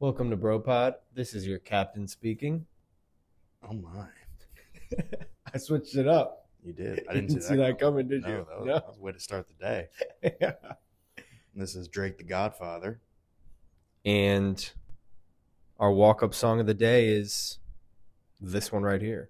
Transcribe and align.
Welcome 0.00 0.30
to 0.30 0.36
BroPod. 0.36 0.94
This 1.14 1.34
is 1.34 1.46
your 1.46 1.58
captain 1.58 2.08
speaking. 2.08 2.64
Oh 3.68 3.74
my, 3.74 4.06
I 5.54 5.58
switched 5.58 5.94
it 5.96 6.08
up. 6.08 6.48
you 6.64 6.72
did. 6.72 7.04
I 7.08 7.12
You 7.14 7.20
didn't, 7.20 7.42
see, 7.42 7.56
that, 7.56 7.78
coming, 7.78 8.08
did 8.08 8.22
No, 8.22 8.28
you? 8.28 8.46
that 8.48 8.58
was, 8.58 8.66
that 8.66 8.88
was 8.88 8.96
a 8.96 9.00
way 9.00 9.12
to 9.12 9.20
start 9.20 9.46
the 9.48 9.54
day. 9.62 9.88
No. 10.40 10.52
This 11.54 11.74
is 11.74 11.88
Drake 11.88 12.16
the 12.16 12.24
Godfather. 12.24 13.00
and 14.04 14.70
our 15.80 15.92
walk-up 15.92 16.32
song 16.32 16.60
of 16.60 16.66
the 16.66 16.72
day 16.74 17.08
is 17.08 17.58
this 18.40 18.70
one 18.72 18.82
right 18.82 19.02
here. 19.02 19.28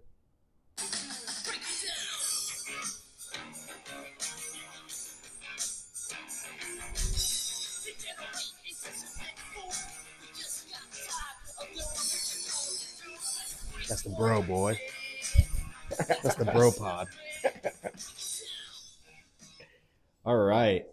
That's 14.03 14.17
the 14.17 14.19
bro 14.19 14.43
boy. 14.43 14.81
That's 16.23 16.35
the 16.37 16.47
bro 16.47 16.73
pod. 16.73 17.09
All 20.25 20.37
right. 20.39 20.87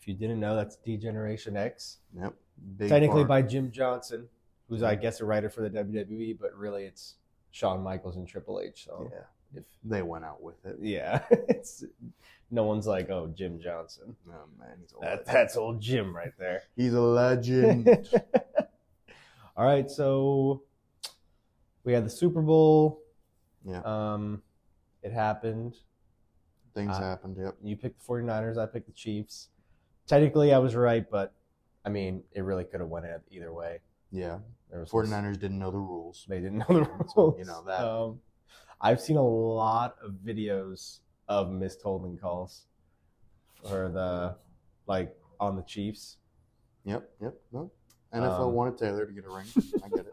If 0.00 0.08
you 0.08 0.14
didn't 0.14 0.40
know, 0.40 0.54
that's 0.56 0.76
D-Generation 0.76 1.56
X. 1.56 1.98
Yep. 2.18 2.34
Big 2.76 2.88
Technically 2.90 3.22
part. 3.22 3.28
by 3.28 3.42
Jim 3.42 3.70
Johnston, 3.70 4.28
who's 4.68 4.82
I 4.82 4.94
guess 4.94 5.20
a 5.20 5.24
writer 5.24 5.48
for 5.48 5.66
the 5.66 5.70
WWE, 5.70 6.38
but 6.38 6.54
really 6.54 6.84
it's 6.84 7.14
Shawn 7.50 7.82
Michaels 7.82 8.16
and 8.16 8.28
Triple 8.28 8.60
H. 8.60 8.84
So 8.84 9.10
Yeah, 9.10 9.60
if 9.60 9.64
they 9.84 10.02
went 10.02 10.24
out 10.24 10.42
with 10.42 10.64
it. 10.66 10.76
yeah, 10.80 11.22
it's 11.48 11.84
no 12.50 12.64
one's 12.64 12.86
like, 12.86 13.08
oh, 13.10 13.32
Jim 13.34 13.58
Johnston. 13.58 14.14
Oh 14.28 14.44
man, 14.58 14.76
he's 14.80 14.92
a 14.92 15.00
That, 15.00 15.24
that's 15.24 15.56
old 15.56 15.80
Jim 15.80 16.14
right 16.14 16.32
there. 16.38 16.62
He's 16.76 16.92
a 16.92 17.00
legend. 17.00 17.88
All 19.56 19.64
right, 19.66 19.90
so 19.90 20.62
we 21.84 21.92
had 21.92 22.04
the 22.04 22.10
Super 22.10 22.42
Bowl. 22.42 23.00
yeah, 23.64 23.80
Um, 23.84 24.42
it 25.02 25.12
happened. 25.12 25.76
things 26.74 26.92
uh, 26.96 27.00
happened. 27.00 27.36
Yep. 27.38 27.56
You 27.62 27.76
picked 27.76 27.98
the 28.00 28.12
49ers, 28.12 28.56
I 28.58 28.66
picked 28.66 28.86
the 28.86 28.92
Chiefs. 28.92 29.48
Technically, 30.06 30.52
I 30.52 30.58
was 30.58 30.74
right, 30.74 31.08
but 31.10 31.32
I 31.84 31.88
mean, 31.90 32.22
it 32.32 32.42
really 32.42 32.64
could 32.64 32.80
have 32.80 32.88
went 32.88 33.06
either 33.30 33.52
way. 33.52 33.80
Yeah. 34.10 34.38
There 34.70 34.80
was 34.80 34.90
49ers 34.90 35.38
didn't 35.38 35.58
know 35.58 35.70
the 35.70 35.78
rules. 35.78 36.24
They 36.28 36.40
didn't 36.40 36.58
know 36.58 36.66
the 36.68 36.82
rules. 37.16 37.38
You 37.38 37.44
know 37.44 37.62
that. 37.66 37.80
Um, 37.80 38.20
I've 38.80 39.00
seen 39.00 39.16
a 39.16 39.22
lot 39.22 39.96
of 40.02 40.12
videos 40.24 41.00
of 41.28 41.50
missed 41.50 41.82
holding 41.82 42.16
calls 42.18 42.66
for 43.68 43.88
the 43.90 44.36
like 44.86 45.14
on 45.38 45.56
the 45.56 45.62
Chiefs. 45.62 46.16
Yep. 46.84 47.08
Yep. 47.20 47.34
No. 47.52 47.70
NFL 48.14 48.40
Um, 48.48 48.52
wanted 48.54 48.78
Taylor 48.78 49.06
to 49.06 49.12
get 49.12 49.24
a 49.24 49.30
ring. 49.30 49.46
I 49.84 49.88
get 49.88 50.00
it. 50.06 50.11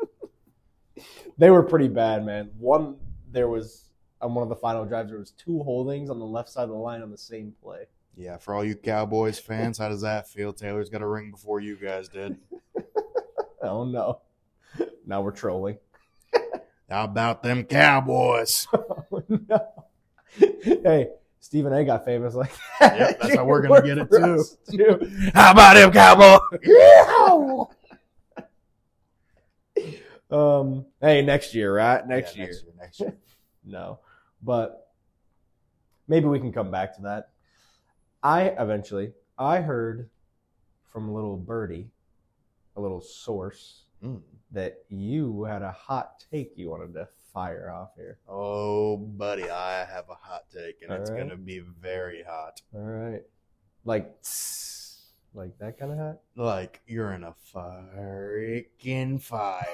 They 1.40 1.50
were 1.50 1.64
pretty 1.64 1.88
bad, 1.88 2.24
man. 2.26 2.52
One 2.60 2.98
there 3.32 3.48
was 3.48 3.86
on 4.22 4.36
one 4.36 4.44
of 4.44 4.50
the 4.50 4.56
final 4.58 4.84
drives 4.86 5.10
there 5.10 5.18
was 5.20 5.32
two 5.32 5.64
holdings 5.64 6.10
on 6.10 6.20
the 6.20 6.26
left 6.26 6.50
side 6.50 6.64
of 6.64 6.70
the 6.70 6.76
line 6.76 7.02
on 7.02 7.10
the 7.10 7.18
same 7.18 7.54
play. 7.64 7.86
Yeah, 8.18 8.36
for 8.38 8.54
all 8.54 8.66
you 8.66 8.76
Cowboys 8.76 9.40
fans, 9.40 9.78
how 9.78 9.88
does 9.88 10.02
that 10.02 10.28
feel? 10.28 10.52
Taylor's 10.52 10.90
got 10.90 11.02
a 11.02 11.08
ring 11.08 11.32
before 11.32 11.60
you 11.62 11.76
guys 11.76 12.08
did. 12.10 12.38
Oh 13.62 13.84
no. 13.84 14.22
Now 15.06 15.22
we're 15.22 15.32
trolling. 15.32 15.78
How 16.90 17.04
about 17.04 17.44
them 17.44 17.66
Cowboys? 17.66 18.68
Oh 18.74 19.24
no. 19.28 19.74
Hey, 20.38 21.10
Stephen 21.42 21.74
A 21.74 21.84
got 21.84 22.06
famous 22.06 22.36
like 22.36 22.52
Yep, 22.80 23.20
that's 23.20 23.36
how 23.36 23.44
we're 23.44 23.62
gonna 23.62 23.82
get 23.86 23.98
it, 23.98 24.10
too. 24.10 24.44
too. 24.72 25.32
How 25.34 25.52
about 25.52 25.74
them 25.76 25.92
Cowboys? 25.92 27.68
Um 30.32 30.86
hey, 31.02 31.22
next 31.22 31.54
year, 31.56 31.76
right? 31.76 32.06
Next 32.08 32.36
Yeah, 32.38 32.44
year. 32.46 32.54
Next 32.54 32.64
year. 32.64 32.74
Next 32.80 33.00
year. 33.00 33.18
No. 33.66 34.00
But 34.42 34.88
maybe 36.08 36.28
we 36.28 36.40
can 36.40 36.52
come 36.52 36.72
back 36.72 36.96
to 36.96 37.02
that. 37.04 37.30
I 38.22 38.44
eventually 38.60 39.14
I 39.38 39.62
heard 39.62 40.10
from 40.92 41.08
a 41.10 41.14
little 41.14 41.38
birdie, 41.38 41.90
a 42.76 42.82
little 42.82 43.02
source, 43.02 43.84
Mm. 44.04 44.22
that 44.52 44.86
you 44.88 45.44
had 45.44 45.62
a 45.62 45.74
hot 45.74 46.24
take 46.32 46.54
you 46.58 46.70
wanted 46.70 46.94
to 46.94 47.06
fire 47.34 47.70
off 47.70 47.90
here. 47.98 48.18
Oh, 48.30 48.96
buddy, 48.96 49.50
I 49.50 49.84
have 49.84 50.10
a 50.10 50.16
hot 50.16 50.46
take, 50.54 50.82
and 50.82 50.90
All 50.92 50.98
it's 51.02 51.12
right. 51.12 51.20
gonna 51.20 51.36
be 51.36 51.60
very 51.60 52.24
hot. 52.24 52.62
All 52.74 52.80
right. 52.80 53.24
Like 53.84 54.22
tss, 54.22 54.79
like 55.34 55.58
that 55.60 55.78
kind 55.80 55.92
of 55.92 55.98
hat? 55.98 56.22
Like 56.36 56.82
you're 56.88 57.12
in 57.14 57.24
a 57.24 57.34
freaking 57.54 59.22
fire. 59.22 59.66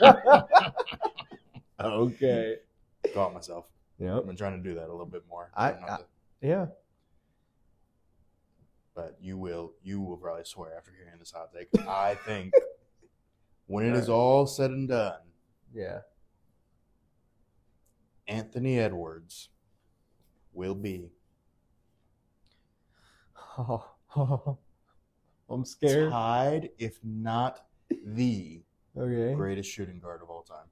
okay. 1.80 2.56
Caught 3.12 3.34
myself. 3.34 3.66
Yeah. 3.98 4.16
I've 4.18 4.26
been 4.26 4.36
trying 4.36 4.62
to 4.62 4.68
do 4.68 4.74
that 4.76 4.88
a 4.88 4.90
little 4.92 5.06
bit 5.06 5.22
more. 5.28 5.50
I- 5.54 5.72
I- 5.72 5.98
Yeah. 6.40 6.66
but 8.94 9.16
you 9.20 9.36
will 9.38 9.72
you 9.82 10.00
will 10.00 10.16
probably 10.16 10.44
swear 10.44 10.76
after 10.76 10.92
hearing 10.92 11.18
this 11.18 11.32
hot 11.32 11.50
take. 11.52 11.68
I 11.88 12.14
think 12.14 12.52
when 13.66 13.84
it 13.86 13.94
is 13.96 14.08
all 14.08 14.46
said 14.46 14.70
and 14.70 14.88
done, 14.88 15.20
Yeah. 15.72 16.00
Anthony 18.26 18.78
Edwards 18.78 19.50
will 20.52 20.74
be 20.74 21.10
oh. 23.58 24.58
I'm 25.50 25.64
scared. 25.64 26.10
tied, 26.10 26.70
if 26.78 26.98
not 27.04 27.66
the 28.04 28.62
Okay. 28.96 29.34
greatest 29.34 29.70
shooting 29.70 29.98
guard 30.00 30.22
of 30.22 30.30
all 30.30 30.42
time. 30.42 30.66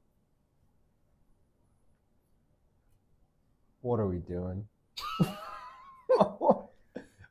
What 3.80 3.98
are 4.00 4.06
we 4.06 4.18
doing? 4.18 4.66
All 6.18 6.70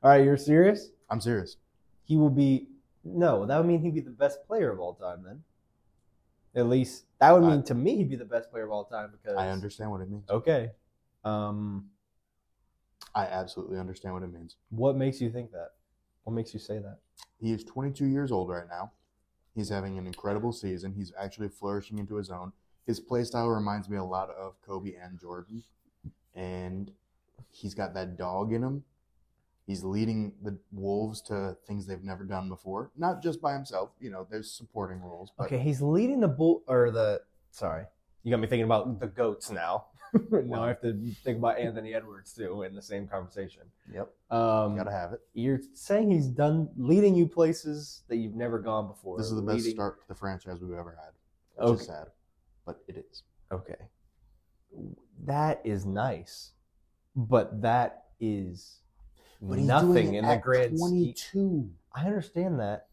right, 0.03 0.23
you're 0.25 0.37
serious? 0.37 0.89
I'm 1.09 1.21
serious. 1.21 1.57
He 2.05 2.17
will 2.17 2.29
be 2.29 2.67
no. 3.03 3.45
That 3.45 3.57
would 3.57 3.67
mean 3.67 3.81
he'd 3.81 3.93
be 3.93 4.01
the 4.01 4.09
best 4.09 4.45
player 4.47 4.71
of 4.71 4.79
all 4.79 4.95
time. 4.95 5.23
Then, 5.23 5.43
at 6.55 6.67
least 6.67 7.05
that 7.19 7.31
would 7.31 7.43
mean 7.43 7.59
I- 7.59 7.63
to 7.63 7.75
me 7.75 7.97
he'd 7.97 8.09
be 8.09 8.15
the 8.15 8.25
best 8.25 8.51
player 8.51 8.65
of 8.65 8.71
all 8.71 8.85
time 8.85 9.11
because 9.11 9.37
I 9.37 9.49
understand 9.49 9.91
what 9.91 10.01
it 10.01 10.09
means. 10.09 10.29
Okay. 10.29 10.71
Um, 11.23 11.89
I 13.13 13.25
absolutely 13.25 13.77
understand 13.77 14.13
what 14.15 14.23
it 14.23 14.31
means. 14.33 14.55
what 14.69 14.95
makes 14.97 15.21
you 15.21 15.29
think 15.31 15.51
that? 15.51 15.69
What 16.23 16.33
makes 16.33 16.53
you 16.53 16.59
say 16.59 16.79
that? 16.79 16.99
He 17.39 17.51
is 17.51 17.63
22 17.63 18.05
years 18.05 18.31
old 18.31 18.49
right 18.49 18.67
now. 18.69 18.91
He's 19.55 19.69
having 19.69 19.97
an 19.97 20.07
incredible 20.07 20.53
season. 20.53 20.93
He's 20.93 21.11
actually 21.19 21.49
flourishing 21.49 21.97
into 21.97 22.15
his 22.15 22.29
own. 22.29 22.53
His 22.85 22.99
play 22.99 23.23
style 23.23 23.49
reminds 23.49 23.89
me 23.89 23.97
a 23.97 24.03
lot 24.03 24.29
of 24.29 24.61
Kobe 24.61 24.93
and 24.95 25.19
Jordan. 25.19 25.63
And 26.35 26.91
he's 27.49 27.73
got 27.73 27.93
that 27.95 28.17
dog 28.17 28.53
in 28.53 28.63
him. 28.63 28.83
He's 29.67 29.83
leading 29.83 30.33
the 30.41 30.57
Wolves 30.71 31.21
to 31.23 31.57
things 31.67 31.85
they've 31.85 32.03
never 32.03 32.23
done 32.23 32.49
before. 32.49 32.91
Not 32.97 33.21
just 33.21 33.41
by 33.41 33.53
himself. 33.53 33.91
You 33.99 34.09
know, 34.09 34.27
there's 34.29 34.51
supporting 34.51 35.01
roles. 35.01 35.31
But 35.37 35.45
Okay, 35.47 35.59
he's 35.59 35.81
leading 35.81 36.19
the 36.19 36.27
bull 36.27 36.63
or 36.67 36.91
the. 36.91 37.21
Sorry, 37.51 37.85
you 38.23 38.31
got 38.31 38.39
me 38.39 38.47
thinking 38.47 38.65
about 38.65 38.99
the 38.99 39.07
goats 39.07 39.51
now. 39.51 39.85
now 40.31 40.63
I 40.63 40.69
have 40.69 40.81
to 40.81 40.93
think 41.23 41.37
about 41.39 41.57
Anthony 41.57 41.93
Edwards 41.93 42.33
too 42.33 42.63
in 42.63 42.75
the 42.75 42.81
same 42.81 43.07
conversation. 43.07 43.63
Yep, 43.93 44.13
Um, 44.29 44.75
gotta 44.75 44.91
have 44.91 45.13
it. 45.13 45.21
you're 45.33 45.59
saying 45.73 46.11
he's 46.11 46.27
done 46.27 46.69
leading 46.77 47.15
you 47.15 47.27
places 47.27 48.03
that 48.09 48.17
you've 48.17 48.35
never 48.35 48.59
gone 48.59 48.87
before. 48.87 49.17
This 49.17 49.27
is 49.27 49.35
the 49.35 49.41
best 49.41 49.57
leading- 49.59 49.73
start 49.75 50.01
to 50.01 50.07
the 50.07 50.15
franchise 50.15 50.59
we've 50.61 50.77
ever 50.77 50.91
had. 51.01 51.13
Which 51.55 51.69
Okay. 51.73 51.81
is 51.81 51.87
sad. 51.87 52.07
But 52.65 52.83
it 52.87 52.97
is. 52.97 53.23
Okay, 53.51 53.75
that 55.25 55.61
is 55.65 55.85
nice, 55.85 56.51
but 57.15 57.61
that 57.61 58.05
is 58.19 58.79
nothing 59.41 60.13
in 60.15 60.25
the 60.27 60.37
grand 60.37 60.77
scheme. 60.77 60.89
22. 60.89 61.69
I 61.93 62.05
understand 62.05 62.59
that, 62.59 62.87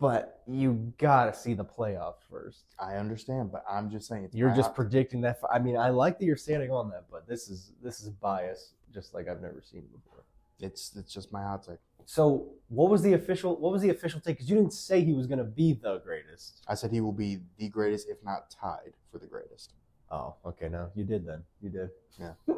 but 0.00 0.42
you 0.48 0.92
gotta 0.98 1.34
see 1.34 1.54
the 1.54 1.64
playoffs 1.64 2.22
first. 2.30 2.64
I 2.78 2.96
understand, 2.96 3.52
but 3.52 3.64
I'm 3.70 3.90
just 3.90 4.08
saying. 4.08 4.24
It's 4.24 4.34
You're 4.34 4.54
just 4.54 4.74
predicting 4.74 5.20
that. 5.20 5.38
I 5.52 5.58
mean, 5.58 5.76
I 5.76 5.90
like 5.90 6.18
that 6.18 6.24
you're 6.24 6.36
standing 6.36 6.70
on 6.70 6.90
that, 6.90 7.04
but 7.10 7.28
this 7.28 7.48
is 7.48 7.72
this 7.82 8.00
is 8.00 8.08
bias, 8.08 8.72
just 8.92 9.14
like 9.14 9.28
I've 9.28 9.42
never 9.42 9.62
seen 9.62 9.82
before. 9.92 10.24
It's 10.58 10.96
it's 10.96 11.12
just 11.12 11.32
my 11.32 11.42
hot 11.42 11.64
take. 11.64 11.78
So, 12.06 12.48
what 12.68 12.90
was 12.90 13.02
the 13.02 13.12
official? 13.12 13.56
What 13.56 13.72
was 13.72 13.82
the 13.82 13.90
official 13.90 14.20
take? 14.20 14.36
Because 14.36 14.50
you 14.50 14.56
didn't 14.56 14.72
say 14.72 15.04
he 15.04 15.12
was 15.12 15.26
going 15.26 15.38
to 15.38 15.44
be 15.44 15.74
the 15.74 15.98
greatest. 15.98 16.64
I 16.66 16.74
said 16.74 16.90
he 16.90 17.00
will 17.00 17.12
be 17.12 17.40
the 17.58 17.68
greatest, 17.68 18.08
if 18.08 18.16
not 18.24 18.50
tied 18.50 18.94
for 19.12 19.18
the 19.18 19.26
greatest. 19.26 19.74
Oh, 20.10 20.34
okay. 20.44 20.68
No, 20.68 20.90
you 20.94 21.04
did 21.04 21.26
then. 21.26 21.44
You 21.60 21.70
did. 21.70 21.90
Yeah. 22.18 22.32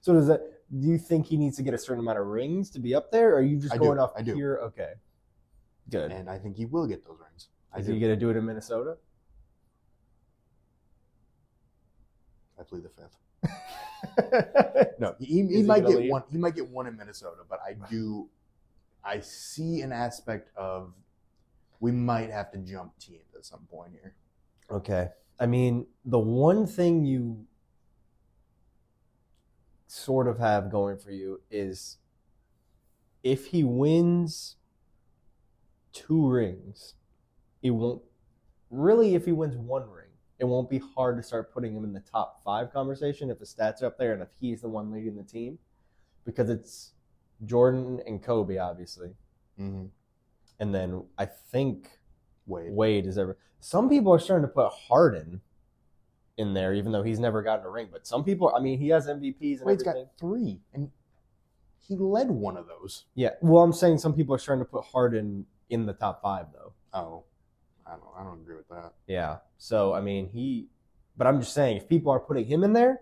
so 0.00 0.12
does 0.12 0.26
that? 0.26 0.42
Do 0.78 0.86
you 0.86 0.98
think 0.98 1.26
he 1.26 1.36
needs 1.36 1.56
to 1.56 1.62
get 1.62 1.74
a 1.74 1.78
certain 1.78 2.00
amount 2.00 2.18
of 2.18 2.26
rings 2.26 2.70
to 2.70 2.80
be 2.80 2.94
up 2.94 3.10
there, 3.12 3.30
or 3.30 3.36
are 3.36 3.42
you 3.42 3.56
just 3.56 3.72
I 3.72 3.76
do, 3.76 3.84
going 3.84 3.98
off 3.98 4.12
I 4.16 4.22
do. 4.22 4.34
pure? 4.34 4.60
Okay. 4.64 4.92
Good. 5.90 6.10
And 6.12 6.28
I 6.30 6.38
think 6.38 6.56
he 6.56 6.64
will 6.64 6.86
get 6.86 7.04
those 7.04 7.18
rings. 7.20 7.48
I 7.72 7.78
Is 7.80 7.86
do. 7.86 7.92
he 7.94 8.00
going 8.00 8.12
to 8.12 8.16
do 8.16 8.30
it 8.30 8.36
in 8.36 8.44
Minnesota? 8.44 8.96
I 12.58 12.62
plead 12.62 12.84
the 12.84 12.90
fifth. 12.90 13.18
No, 14.98 15.14
he, 15.18 15.26
he, 15.26 15.46
he 15.56 15.62
might 15.62 15.86
get 15.86 15.96
leave? 15.98 16.10
one. 16.10 16.22
He 16.30 16.38
might 16.38 16.54
get 16.54 16.68
one 16.68 16.86
in 16.86 16.96
Minnesota, 16.96 17.42
but 17.48 17.60
I 17.66 17.74
do. 17.90 18.28
I 19.04 19.20
see 19.20 19.80
an 19.80 19.92
aspect 19.92 20.56
of 20.56 20.92
we 21.80 21.90
might 21.90 22.30
have 22.30 22.52
to 22.52 22.58
jump 22.58 22.96
teams 22.98 23.34
at 23.36 23.44
some 23.44 23.66
point 23.70 23.92
here. 23.92 24.14
Okay. 24.70 25.08
I 25.40 25.46
mean, 25.46 25.86
the 26.04 26.18
one 26.18 26.66
thing 26.66 27.04
you 27.04 27.46
sort 29.88 30.28
of 30.28 30.38
have 30.38 30.70
going 30.70 30.98
for 30.98 31.10
you 31.10 31.40
is 31.50 31.98
if 33.22 33.46
he 33.46 33.64
wins 33.64 34.56
two 35.92 36.28
rings, 36.28 36.94
it 37.62 37.70
won't 37.70 38.02
really 38.70 39.14
if 39.14 39.24
he 39.24 39.32
wins 39.32 39.56
one 39.56 39.88
ring, 39.90 40.08
it 40.38 40.44
won't 40.44 40.68
be 40.68 40.80
hard 40.94 41.16
to 41.16 41.22
start 41.22 41.52
putting 41.52 41.74
him 41.74 41.84
in 41.84 41.92
the 41.92 42.00
top 42.00 42.42
five 42.44 42.72
conversation 42.72 43.30
if 43.30 43.38
the 43.38 43.44
stats 43.44 43.82
are 43.82 43.86
up 43.86 43.98
there 43.98 44.12
and 44.12 44.22
if 44.22 44.28
he's 44.40 44.62
the 44.62 44.68
one 44.68 44.90
leading 44.90 45.16
the 45.16 45.22
team. 45.22 45.58
Because 46.24 46.48
it's 46.48 46.92
Jordan 47.44 48.00
and 48.06 48.22
Kobe, 48.22 48.58
obviously. 48.58 49.08
Mm-hmm. 49.60 49.86
And 50.60 50.74
then 50.74 51.04
I 51.18 51.26
think 51.26 51.88
Wade. 52.46 52.72
Wade 52.72 53.06
is 53.06 53.18
ever. 53.18 53.38
Some 53.60 53.88
people 53.88 54.12
are 54.12 54.18
starting 54.18 54.46
to 54.46 54.52
put 54.52 54.70
Harden 54.72 55.40
in 56.36 56.54
there, 56.54 56.74
even 56.74 56.92
though 56.92 57.02
he's 57.02 57.18
never 57.18 57.42
gotten 57.42 57.66
a 57.66 57.70
ring. 57.70 57.88
But 57.90 58.06
some 58.06 58.24
people, 58.24 58.52
I 58.56 58.60
mean, 58.60 58.78
he 58.78 58.88
has 58.88 59.06
MVPs 59.06 59.58
and 59.58 59.66
Wade's 59.66 59.82
everything. 59.82 60.04
got 60.04 60.18
three, 60.18 60.60
and 60.74 60.90
he 61.78 61.96
led 61.96 62.30
one 62.30 62.56
of 62.56 62.66
those. 62.66 63.04
Yeah, 63.14 63.30
well, 63.40 63.62
I'm 63.62 63.72
saying 63.72 63.98
some 63.98 64.14
people 64.14 64.34
are 64.34 64.38
starting 64.38 64.64
to 64.64 64.70
put 64.70 64.84
Harden 64.84 65.46
in 65.72 65.86
the 65.86 65.92
top 65.92 66.22
five, 66.22 66.46
though. 66.52 66.72
Oh, 66.92 67.24
I 67.86 67.92
don't. 67.92 68.02
I 68.18 68.22
don't 68.22 68.40
agree 68.40 68.56
with 68.56 68.68
that. 68.68 68.92
Yeah. 69.06 69.38
So 69.58 69.94
I 69.94 70.00
mean, 70.00 70.28
he. 70.28 70.68
But 71.16 71.26
I'm 71.26 71.40
just 71.40 71.52
saying, 71.54 71.76
if 71.76 71.88
people 71.88 72.12
are 72.12 72.20
putting 72.20 72.44
him 72.46 72.64
in 72.64 72.72
there, 72.72 73.00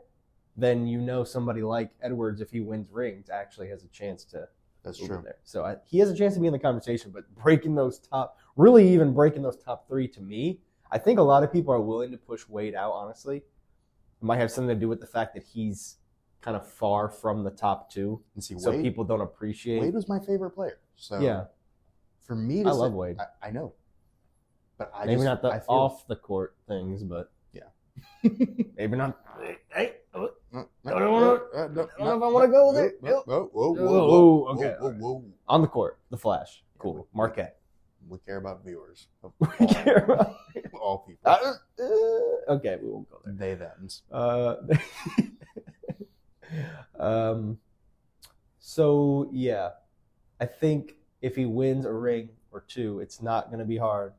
then 0.57 0.87
you 0.87 0.99
know 0.99 1.25
somebody 1.25 1.63
like 1.63 1.91
Edwards, 2.03 2.41
if 2.41 2.51
he 2.51 2.61
wins 2.61 2.89
rings, 2.91 3.31
actually 3.31 3.69
has 3.69 3.85
a 3.85 3.89
chance 3.89 4.25
to 4.27 4.49
That's 4.83 4.99
true. 4.99 5.21
there. 5.23 5.37
So 5.45 5.65
I, 5.65 5.77
he 5.87 5.99
has 5.99 6.11
a 6.11 6.17
chance 6.17 6.35
to 6.35 6.41
be 6.41 6.47
in 6.47 6.53
the 6.53 6.59
conversation. 6.59 7.13
But 7.13 7.33
breaking 7.37 7.75
those 7.75 7.99
top, 7.99 8.37
really 8.57 8.89
even 8.93 9.15
breaking 9.15 9.43
those 9.43 9.57
top 9.57 9.87
three 9.89 10.09
to 10.09 10.21
me, 10.21 10.61
I 10.91 10.99
think 10.99 11.19
a 11.19 11.23
lot 11.23 11.45
of 11.45 11.53
people 11.53 11.73
are 11.73 11.81
willing 11.81 12.11
to 12.11 12.17
push 12.17 12.49
Wade 12.49 12.75
out. 12.75 12.93
Honestly, 12.93 13.37
it 13.39 13.45
might 14.23 14.39
have 14.39 14.51
something 14.51 14.75
to 14.75 14.81
do 14.81 14.89
with 14.89 15.01
the 15.01 15.07
fact 15.07 15.35
that 15.35 15.45
he's 15.45 15.97
kind 16.41 16.57
of 16.57 16.67
far 16.67 17.09
from 17.09 17.45
the 17.45 17.51
top 17.51 17.91
two, 17.91 18.21
And 18.35 18.43
see, 18.43 18.59
so 18.59 18.71
Wade, 18.71 18.83
people 18.83 19.05
don't 19.05 19.21
appreciate. 19.21 19.81
Wade 19.81 19.95
was 19.95 20.09
my 20.09 20.19
favorite 20.19 20.51
player. 20.51 20.79
So 20.97 21.21
yeah, 21.21 21.45
for 22.31 22.37
me, 22.37 22.63
to 22.63 22.69
I 22.69 22.73
say- 22.73 22.79
love 22.79 22.93
Wade. 22.93 23.17
I, 23.19 23.49
I 23.49 23.51
know, 23.51 23.73
but 24.79 24.93
I 24.95 25.05
maybe 25.05 25.17
just, 25.17 25.25
not 25.25 25.43
the 25.43 25.49
I 25.49 25.59
feel, 25.59 25.65
off 25.75 26.07
the 26.07 26.15
court 26.15 26.55
things, 26.69 27.03
but 27.03 27.33
Yeah. 27.53 27.71
maybe 28.79 28.97
not. 28.97 29.19
Hey, 29.75 29.97
oh, 30.15 30.31
I 30.55 30.91
don't 30.91 31.11
wanna- 31.13 31.41
I 31.57 31.67
don't 31.67 31.75
know 31.75 32.17
if 32.17 32.23
I 32.23 32.29
wanna 32.29 32.49
go 32.49 32.73
there. 32.73 32.93
Whoa, 33.01 33.23
whoa, 33.27 33.51
whoa, 33.53 33.73
whoa, 33.73 33.73
Whoa, 33.75 34.07
whoa, 34.07 34.47
okay, 34.55 34.75
whoa, 34.79 34.89
okay. 34.91 34.99
whoa. 35.01 35.25
on 35.49 35.61
the 35.63 35.67
court, 35.67 35.99
the 36.11 36.17
Flash, 36.17 36.63
Yeah, 36.77 36.83
cool, 36.83 36.95
we- 36.95 37.03
Marquette. 37.19 37.57
We 38.09 38.19
care 38.19 38.37
about 38.39 38.65
viewers. 38.65 39.09
We 39.41 39.67
all, 39.67 39.75
care 39.75 40.05
about- 40.05 40.37
all 40.81 40.99
people. 40.99 41.31
Uh, 41.33 41.55
uh, 41.83 42.53
okay, 42.55 42.79
we 42.81 42.89
won't 42.91 43.11
go 43.11 43.19
there. 43.25 43.35
they 43.35 43.55
them's. 43.57 44.03
Uh, 44.13 44.55
um, 46.99 47.59
so 48.61 49.29
yeah, 49.33 49.71
I 50.41 50.47
think 50.47 50.95
if 51.21 51.37
he 51.37 51.47
wins 51.47 51.85
a 51.85 51.93
ring 51.93 52.31
or 52.51 52.61
two, 52.67 53.01
it's 53.01 53.23
not 53.23 53.47
going 53.47 53.59
to 53.59 53.65
be 53.65 53.77
hard 53.77 54.13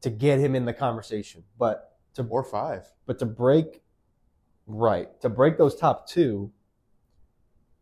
to 0.00 0.10
get 0.10 0.38
him 0.38 0.54
in 0.54 0.64
the 0.64 0.72
conversation. 0.72 1.44
But 1.58 1.98
to 2.14 2.24
Or 2.24 2.42
five. 2.42 2.86
but 3.06 3.18
to 3.20 3.26
break, 3.26 3.82
right, 4.66 5.20
to 5.20 5.28
break 5.28 5.58
those 5.58 5.76
top 5.76 6.08
two, 6.08 6.52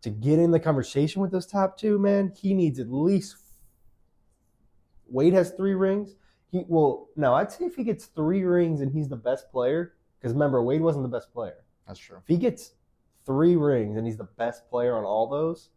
to 0.02 0.10
get 0.10 0.38
in 0.38 0.50
the 0.50 0.60
conversation 0.60 1.22
with 1.22 1.30
those 1.32 1.46
top 1.46 1.78
two, 1.78 1.98
man, 1.98 2.32
he 2.36 2.54
needs 2.54 2.78
at 2.78 2.90
least. 2.90 3.36
Wade 5.08 5.32
has 5.32 5.50
three 5.52 5.74
rings. 5.74 6.14
He 6.50 6.64
well, 6.68 7.08
no, 7.16 7.34
I'd 7.34 7.50
say 7.50 7.64
if 7.64 7.76
he 7.76 7.84
gets 7.84 8.06
three 8.06 8.44
rings 8.44 8.80
and 8.80 8.92
he's 8.92 9.08
the 9.08 9.16
best 9.16 9.50
player, 9.50 9.94
because 10.18 10.32
remember 10.32 10.62
Wade 10.62 10.80
wasn't 10.82 11.04
the 11.04 11.08
best 11.16 11.32
player. 11.32 11.64
That's 11.86 11.98
true. 11.98 12.18
If 12.18 12.28
he 12.28 12.36
gets 12.36 12.72
three 13.24 13.56
rings 13.56 13.96
and 13.96 14.06
he's 14.06 14.16
the 14.16 14.24
best 14.24 14.68
player 14.68 14.96
on 14.96 15.04
all 15.04 15.26
those, 15.28 15.70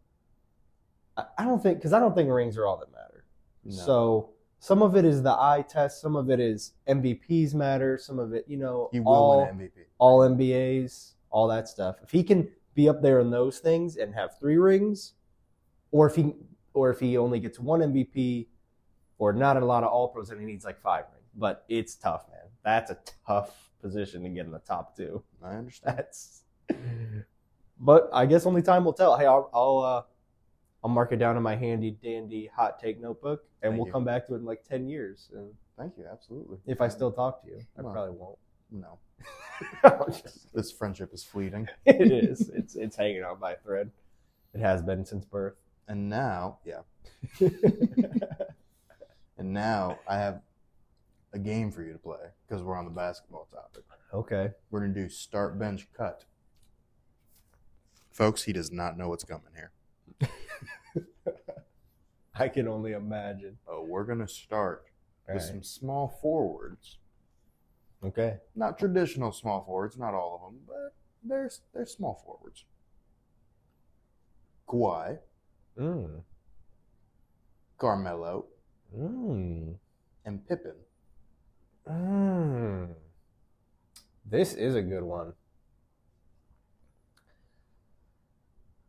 I, 1.16 1.44
don't 1.44 1.62
think 1.62 1.78
because 1.78 1.92
I 1.92 2.00
don't 2.00 2.14
think 2.14 2.30
rings 2.30 2.56
are 2.56 2.66
all 2.66 2.78
that 2.78 2.90
matter. 2.92 3.24
No. 3.64 3.72
So 3.72 4.30
some 4.58 4.82
of 4.82 4.96
it 4.96 5.04
is 5.04 5.22
the 5.22 5.32
eye 5.32 5.64
test, 5.68 6.00
some 6.00 6.16
of 6.16 6.30
it 6.30 6.40
is 6.40 6.72
MVPs 6.88 7.54
matter, 7.54 7.98
some 7.98 8.18
of 8.18 8.32
it, 8.32 8.44
you 8.48 8.56
know, 8.56 8.88
he 8.92 9.00
will 9.00 9.12
all 9.12 9.46
win 9.46 9.58
MVP. 9.58 9.70
all 9.98 10.20
NBAs, 10.20 11.12
all 11.30 11.48
that 11.48 11.68
stuff. 11.68 11.96
If 12.02 12.10
he 12.10 12.22
can 12.22 12.48
be 12.74 12.88
up 12.88 13.02
there 13.02 13.20
in 13.20 13.30
those 13.30 13.58
things 13.58 13.96
and 13.96 14.14
have 14.14 14.38
three 14.38 14.56
rings, 14.56 15.14
or 15.90 16.06
if 16.06 16.16
he 16.16 16.32
or 16.74 16.90
if 16.90 17.00
he 17.00 17.18
only 17.18 17.38
gets 17.38 17.58
one 17.58 17.80
MVP, 17.80 18.46
or 19.18 19.32
not 19.32 19.56
a 19.56 19.64
lot 19.64 19.84
of 19.84 19.90
All 19.90 20.08
Pros, 20.08 20.30
and 20.30 20.40
he 20.40 20.46
needs 20.46 20.64
like 20.64 20.80
five 20.80 21.04
rings. 21.12 21.30
But 21.34 21.64
it's 21.68 21.94
tough, 21.94 22.26
man. 22.30 22.48
That's 22.64 22.90
a 22.90 22.98
tough 23.26 23.70
position 23.80 24.22
to 24.22 24.28
get 24.30 24.46
in 24.46 24.52
the 24.52 24.58
top 24.60 24.96
two. 24.96 25.22
I 25.42 25.54
understand. 25.54 25.98
That's. 25.98 26.42
But 27.78 28.10
I 28.12 28.26
guess 28.26 28.46
only 28.46 28.62
time 28.62 28.84
will 28.84 28.92
tell. 28.92 29.18
Hey, 29.18 29.26
I'll 29.26 29.50
I'll, 29.52 29.78
uh, 29.78 30.02
I'll 30.84 30.90
mark 30.90 31.12
it 31.12 31.16
down 31.18 31.36
in 31.36 31.42
my 31.42 31.54
handy 31.54 31.92
dandy 32.02 32.50
hot 32.54 32.78
take 32.80 33.00
notebook, 33.00 33.44
and 33.62 33.70
Thank 33.72 33.78
we'll 33.78 33.86
you. 33.86 33.92
come 33.92 34.04
back 34.04 34.26
to 34.26 34.34
it 34.34 34.38
in 34.38 34.44
like 34.44 34.64
ten 34.64 34.88
years. 34.88 35.30
And 35.34 35.52
Thank 35.78 35.96
you. 35.96 36.04
Absolutely. 36.10 36.58
if 36.66 36.80
I 36.80 36.88
still 36.88 37.10
talk 37.12 37.42
to 37.44 37.48
you, 37.48 37.60
I 37.78 37.82
Well. 37.82 37.92
probably 37.92 38.14
won't. 38.16 38.38
No. 38.70 38.98
This 40.54 40.72
friendship 40.72 41.14
is 41.14 41.22
fleeting. 41.24 41.68
it 41.86 42.10
is. 42.10 42.48
It's 42.50 42.74
it's 42.74 42.96
hanging 42.96 43.22
on 43.22 43.38
by 43.38 43.52
a 43.52 43.56
thread. 43.56 43.90
It 44.54 44.60
has 44.60 44.82
been 44.82 45.04
since 45.06 45.24
birth. 45.24 45.54
And 45.88 46.08
now, 46.08 46.58
yeah. 46.64 46.80
And 49.38 49.52
now 49.52 49.98
I 50.08 50.16
have 50.16 50.42
a 51.32 51.38
game 51.38 51.70
for 51.72 51.82
you 51.82 51.92
to 51.92 51.98
play 51.98 52.18
because 52.46 52.62
we're 52.62 52.76
on 52.76 52.84
the 52.84 52.90
basketball 52.90 53.48
topic. 53.52 53.84
okay. 54.12 54.50
We're 54.70 54.80
going 54.80 54.94
to 54.94 55.00
do 55.02 55.08
start, 55.08 55.58
bench, 55.58 55.88
cut. 55.96 56.24
Folks, 58.10 58.42
he 58.44 58.52
does 58.52 58.70
not 58.70 58.96
know 58.98 59.08
what's 59.08 59.24
coming 59.24 59.46
here. 59.56 59.72
I 62.34 62.48
can 62.48 62.66
only 62.68 62.92
imagine. 62.92 63.58
Oh, 63.68 63.84
we're 63.86 64.04
going 64.04 64.20
to 64.20 64.28
start 64.28 64.84
All 65.28 65.34
with 65.34 65.44
some 65.44 65.62
small 65.62 66.08
forwards. 66.22 66.98
Okay. 68.04 68.38
Not 68.56 68.78
traditional 68.78 69.32
small 69.32 69.62
forwards, 69.64 69.96
not 69.98 70.14
all 70.14 70.34
of 70.34 70.52
them, 70.52 70.60
but 70.66 70.94
they're, 71.22 71.50
they're 71.74 71.86
small 71.86 72.20
forwards. 72.24 72.64
Kawhi, 74.68 75.18
Mm. 75.78 76.22
Carmelo, 77.78 78.44
Mm. 78.94 79.76
and 80.26 80.46
Pippen. 80.48 80.74
Mm. 81.88 82.94
This 84.26 84.52
is 84.54 84.74
a 84.74 84.82
good 84.82 85.02
one. 85.02 85.32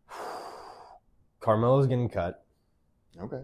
Carmelo's 1.40 1.88
getting 1.88 2.10
cut 2.10 2.46
Okay. 3.22 3.44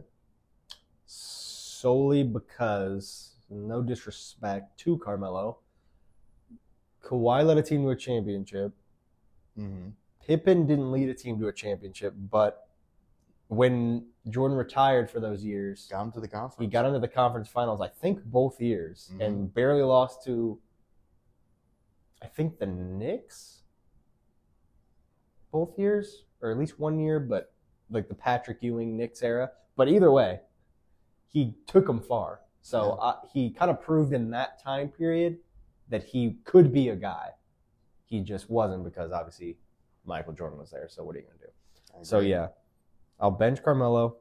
solely 1.06 2.24
because, 2.24 3.36
no 3.50 3.82
disrespect 3.82 4.78
to 4.80 4.98
Carmelo, 4.98 5.60
Kawhi 7.04 7.46
led 7.46 7.58
a 7.58 7.62
team 7.64 7.84
to 7.84 7.90
a 7.90 7.96
championship. 7.96 8.74
Mm-hmm. 9.58 9.90
Pippen 10.26 10.68
didn't 10.68 10.92
lead 10.92 11.10
a 11.10 11.14
team 11.14 11.40
to 11.40 11.48
a 11.48 11.54
championship, 11.54 12.14
but 12.30 12.68
when 13.48 14.06
Jordan 14.30 14.58
retired 14.58 15.10
for 15.10 15.20
those 15.20 15.44
years, 15.44 15.88
Got 15.90 16.04
him 16.04 16.12
to 16.12 16.20
the 16.20 16.28
conference. 16.28 16.56
he 16.60 16.68
got 16.68 16.86
into 16.86 17.00
the 17.00 17.08
conference 17.08 17.48
finals, 17.48 17.82
I 17.82 17.88
think 17.88 18.24
both 18.26 18.60
years, 18.62 19.10
Mhm. 19.16 19.22
and 19.26 19.54
barely 19.54 19.82
lost 19.82 20.24
to, 20.26 20.60
I 22.22 22.28
think 22.28 22.60
the 22.60 22.68
Knicks, 22.68 23.64
both 25.52 25.80
years, 25.80 26.26
or 26.42 26.52
at 26.52 26.58
least 26.58 26.78
one 26.80 27.00
year, 27.00 27.20
but 27.20 27.54
like 27.90 28.08
the 28.08 28.14
Patrick 28.16 28.62
Ewing 28.62 28.96
Knicks 28.98 29.24
era. 29.24 29.52
But 29.80 29.88
either 29.88 30.12
way, 30.12 30.42
he 31.30 31.56
took 31.66 31.86
them 31.88 32.02
far. 32.02 32.42
So 32.60 32.80
Yeah. 32.84 32.90
uh, 32.96 33.22
he 33.32 33.50
kind 33.50 33.72
of 33.72 33.80
proved 33.80 34.12
in 34.12 34.30
that 34.32 34.62
time 34.62 34.90
period 34.90 35.40
that 35.88 36.04
he 36.04 36.34
could 36.44 36.74
be 36.74 36.90
a 36.90 36.98
guy. 36.98 37.30
He 38.04 38.20
just 38.20 38.50
wasn't 38.50 38.84
because 38.84 39.14
obviously 39.14 39.58
Michael 40.04 40.34
Jordan 40.34 40.60
was 40.60 40.70
there. 40.70 40.90
So 40.90 41.06
what 41.06 41.16
are 41.16 41.20
you 41.20 41.26
going 41.28 41.40
to 41.40 41.46
do? 41.46 41.52
So 42.04 42.20
yeah, 42.20 42.50
I'll 43.22 43.32
bench 43.32 43.64
Carmelo. 43.64 44.18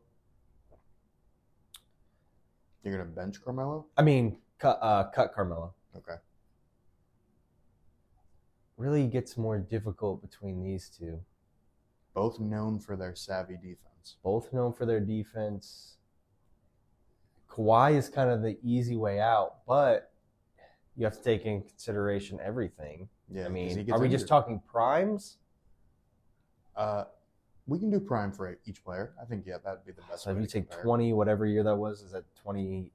You're 2.84 2.94
going 2.96 3.08
to 3.08 3.12
bench 3.12 3.42
Carmelo? 3.42 3.86
I 3.96 4.02
mean, 4.02 4.38
cut, 4.60 4.78
uh, 4.80 5.10
cut 5.10 5.34
Carmelo. 5.34 5.74
Okay. 5.96 6.18
Really 8.76 9.08
gets 9.08 9.36
more 9.36 9.58
difficult 9.58 10.22
between 10.22 10.62
these 10.62 10.88
two. 10.88 11.20
Both 12.14 12.38
known 12.38 12.78
for 12.78 12.94
their 12.96 13.16
savvy 13.16 13.56
defense. 13.56 13.97
Both 14.22 14.52
known 14.52 14.72
for 14.72 14.86
their 14.86 15.00
defense. 15.00 15.96
Kawhi 17.50 17.96
is 17.96 18.08
kind 18.08 18.30
of 18.30 18.42
the 18.42 18.58
easy 18.62 18.96
way 18.96 19.20
out, 19.20 19.66
but 19.66 20.12
you 20.96 21.04
have 21.04 21.16
to 21.16 21.22
take 21.22 21.44
in 21.44 21.62
consideration 21.62 22.38
everything. 22.42 23.08
Yeah. 23.30 23.46
I 23.46 23.48
mean, 23.48 23.90
are 23.90 24.00
we 24.00 24.08
just 24.08 24.28
talking 24.28 24.60
primes? 24.66 25.38
Uh, 26.76 27.04
we 27.66 27.78
can 27.78 27.90
do 27.90 28.00
prime 28.00 28.32
for 28.32 28.58
each 28.64 28.82
player. 28.82 29.12
I 29.20 29.24
think 29.24 29.44
yeah, 29.46 29.58
that'd 29.62 29.84
be 29.84 29.92
the 29.92 30.02
best. 30.02 30.24
So 30.24 30.30
if 30.30 30.38
you 30.38 30.46
take 30.46 30.70
compare. 30.70 30.84
20, 30.84 31.12
whatever 31.12 31.46
year 31.46 31.62
that 31.64 31.76
was, 31.76 32.02
is 32.02 32.12
that 32.12 32.24
20, 32.36 32.90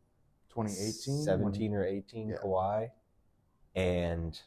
2018, 0.50 1.16
when- 1.16 1.24
17 1.24 1.74
or 1.74 1.86
18, 1.86 2.30
Yeah. 2.30 2.38
Kawhi. 2.38 2.92
And 3.76 4.40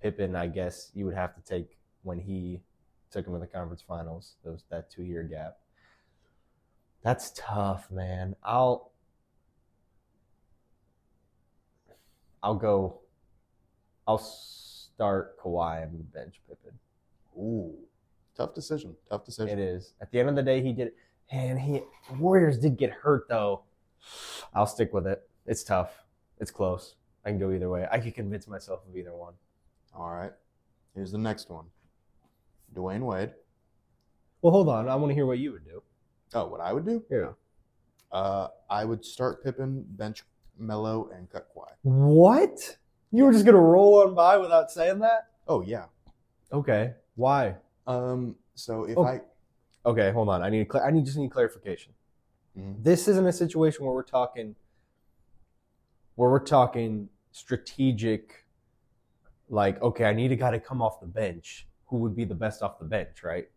Pippen, 0.00 0.34
I 0.34 0.46
guess 0.46 0.90
you 0.94 1.04
would 1.06 1.14
have 1.14 1.34
to 1.34 1.42
take 1.42 1.78
when 2.02 2.18
he 2.18 2.62
took 3.10 3.26
him 3.26 3.34
to 3.34 3.38
the 3.38 3.46
conference 3.46 3.82
finals, 3.82 4.36
those 4.44 4.64
that 4.70 4.90
two 4.90 5.02
year 5.02 5.22
gap. 5.22 5.58
That's 7.02 7.32
tough, 7.34 7.90
man. 7.90 8.36
I'll 8.42 8.92
I'll 12.42 12.54
go 12.54 13.00
I'll 14.06 14.18
start 14.18 15.38
Kawhi 15.38 15.82
and 15.82 16.12
bench 16.12 16.40
Pippen. 16.48 16.78
Ooh, 17.36 17.74
tough 18.36 18.54
decision. 18.54 18.96
Tough 19.08 19.24
decision. 19.24 19.58
It 19.58 19.62
is. 19.62 19.94
At 20.00 20.10
the 20.10 20.20
end 20.20 20.28
of 20.28 20.36
the 20.36 20.42
day, 20.42 20.62
he 20.62 20.72
did. 20.72 20.92
And 21.30 21.58
he 21.58 21.82
Warriors 22.18 22.58
did 22.58 22.76
get 22.76 22.90
hurt 22.90 23.28
though. 23.28 23.62
I'll 24.54 24.66
stick 24.66 24.92
with 24.92 25.06
it. 25.06 25.28
It's 25.46 25.62
tough. 25.62 26.04
It's 26.38 26.50
close. 26.50 26.96
I 27.24 27.30
can 27.30 27.38
go 27.38 27.50
either 27.50 27.68
way. 27.68 27.86
I 27.90 27.98
can 27.98 28.12
convince 28.12 28.48
myself 28.48 28.80
of 28.88 28.96
either 28.96 29.14
one. 29.14 29.34
All 29.94 30.10
right. 30.10 30.32
Here's 30.94 31.12
the 31.12 31.18
next 31.18 31.50
one. 31.50 31.66
Dwyane 32.74 33.02
Wade. 33.02 33.32
Well, 34.42 34.52
hold 34.52 34.68
on. 34.68 34.88
I 34.88 34.94
want 34.96 35.10
to 35.10 35.14
hear 35.14 35.26
what 35.26 35.38
you 35.38 35.52
would 35.52 35.64
do. 35.64 35.82
Oh, 36.34 36.46
what 36.46 36.60
I 36.60 36.72
would 36.72 36.84
do? 36.84 37.02
Yeah. 37.10 37.32
Uh, 38.12 38.48
I 38.68 38.84
would 38.84 39.04
start 39.04 39.42
Pippen, 39.44 39.84
bench 39.90 40.24
Melo, 40.58 41.10
and 41.14 41.28
cut 41.30 41.48
Kawhi. 41.54 41.70
What? 41.82 42.76
You 43.12 43.24
were 43.24 43.32
just 43.32 43.44
gonna 43.44 43.58
roll 43.58 44.02
on 44.06 44.14
by 44.14 44.36
without 44.36 44.70
saying 44.70 45.00
that? 45.00 45.28
Oh 45.48 45.62
yeah. 45.62 45.86
Okay. 46.52 46.94
Why? 47.16 47.56
Um. 47.86 48.36
So 48.54 48.84
if 48.84 48.96
Oh. 48.96 49.04
I 49.04 49.20
Okay, 49.86 50.10
hold 50.12 50.28
on. 50.28 50.42
I 50.42 50.50
need. 50.50 50.70
Cl- 50.70 50.84
I 50.84 50.90
need 50.90 51.04
just 51.06 51.16
need 51.16 51.30
clarification. 51.30 51.92
Mhm. 52.56 52.82
This 52.84 53.08
isn't 53.08 53.26
a 53.26 53.32
situation 53.32 53.84
where 53.84 53.94
we're 53.94 54.02
talking. 54.02 54.54
Where 56.16 56.30
we're 56.30 56.38
talking 56.44 57.08
strategic. 57.32 58.44
Like, 59.48 59.80
okay, 59.82 60.04
I 60.04 60.12
need 60.12 60.30
a 60.30 60.36
guy 60.36 60.50
to 60.52 60.60
come 60.60 60.80
off 60.82 61.00
the 61.00 61.06
bench. 61.06 61.66
Who 61.86 61.96
would 61.98 62.14
be 62.14 62.24
the 62.24 62.34
best 62.36 62.62
off 62.62 62.78
the 62.78 62.84
bench, 62.84 63.24
right? 63.24 63.48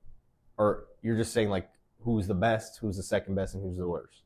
Or 0.58 0.86
you're 1.03 1.18
just 1.18 1.34
saying 1.34 1.50
like, 1.50 1.70
who's 2.04 2.28
the 2.28 2.34
best, 2.34 2.80
who's 2.80 2.98
the 2.98 3.04
second 3.04 3.36
best, 3.36 3.56
and 3.56 3.64
who's 3.64 3.78
the 3.78 3.88
worst? 3.88 4.24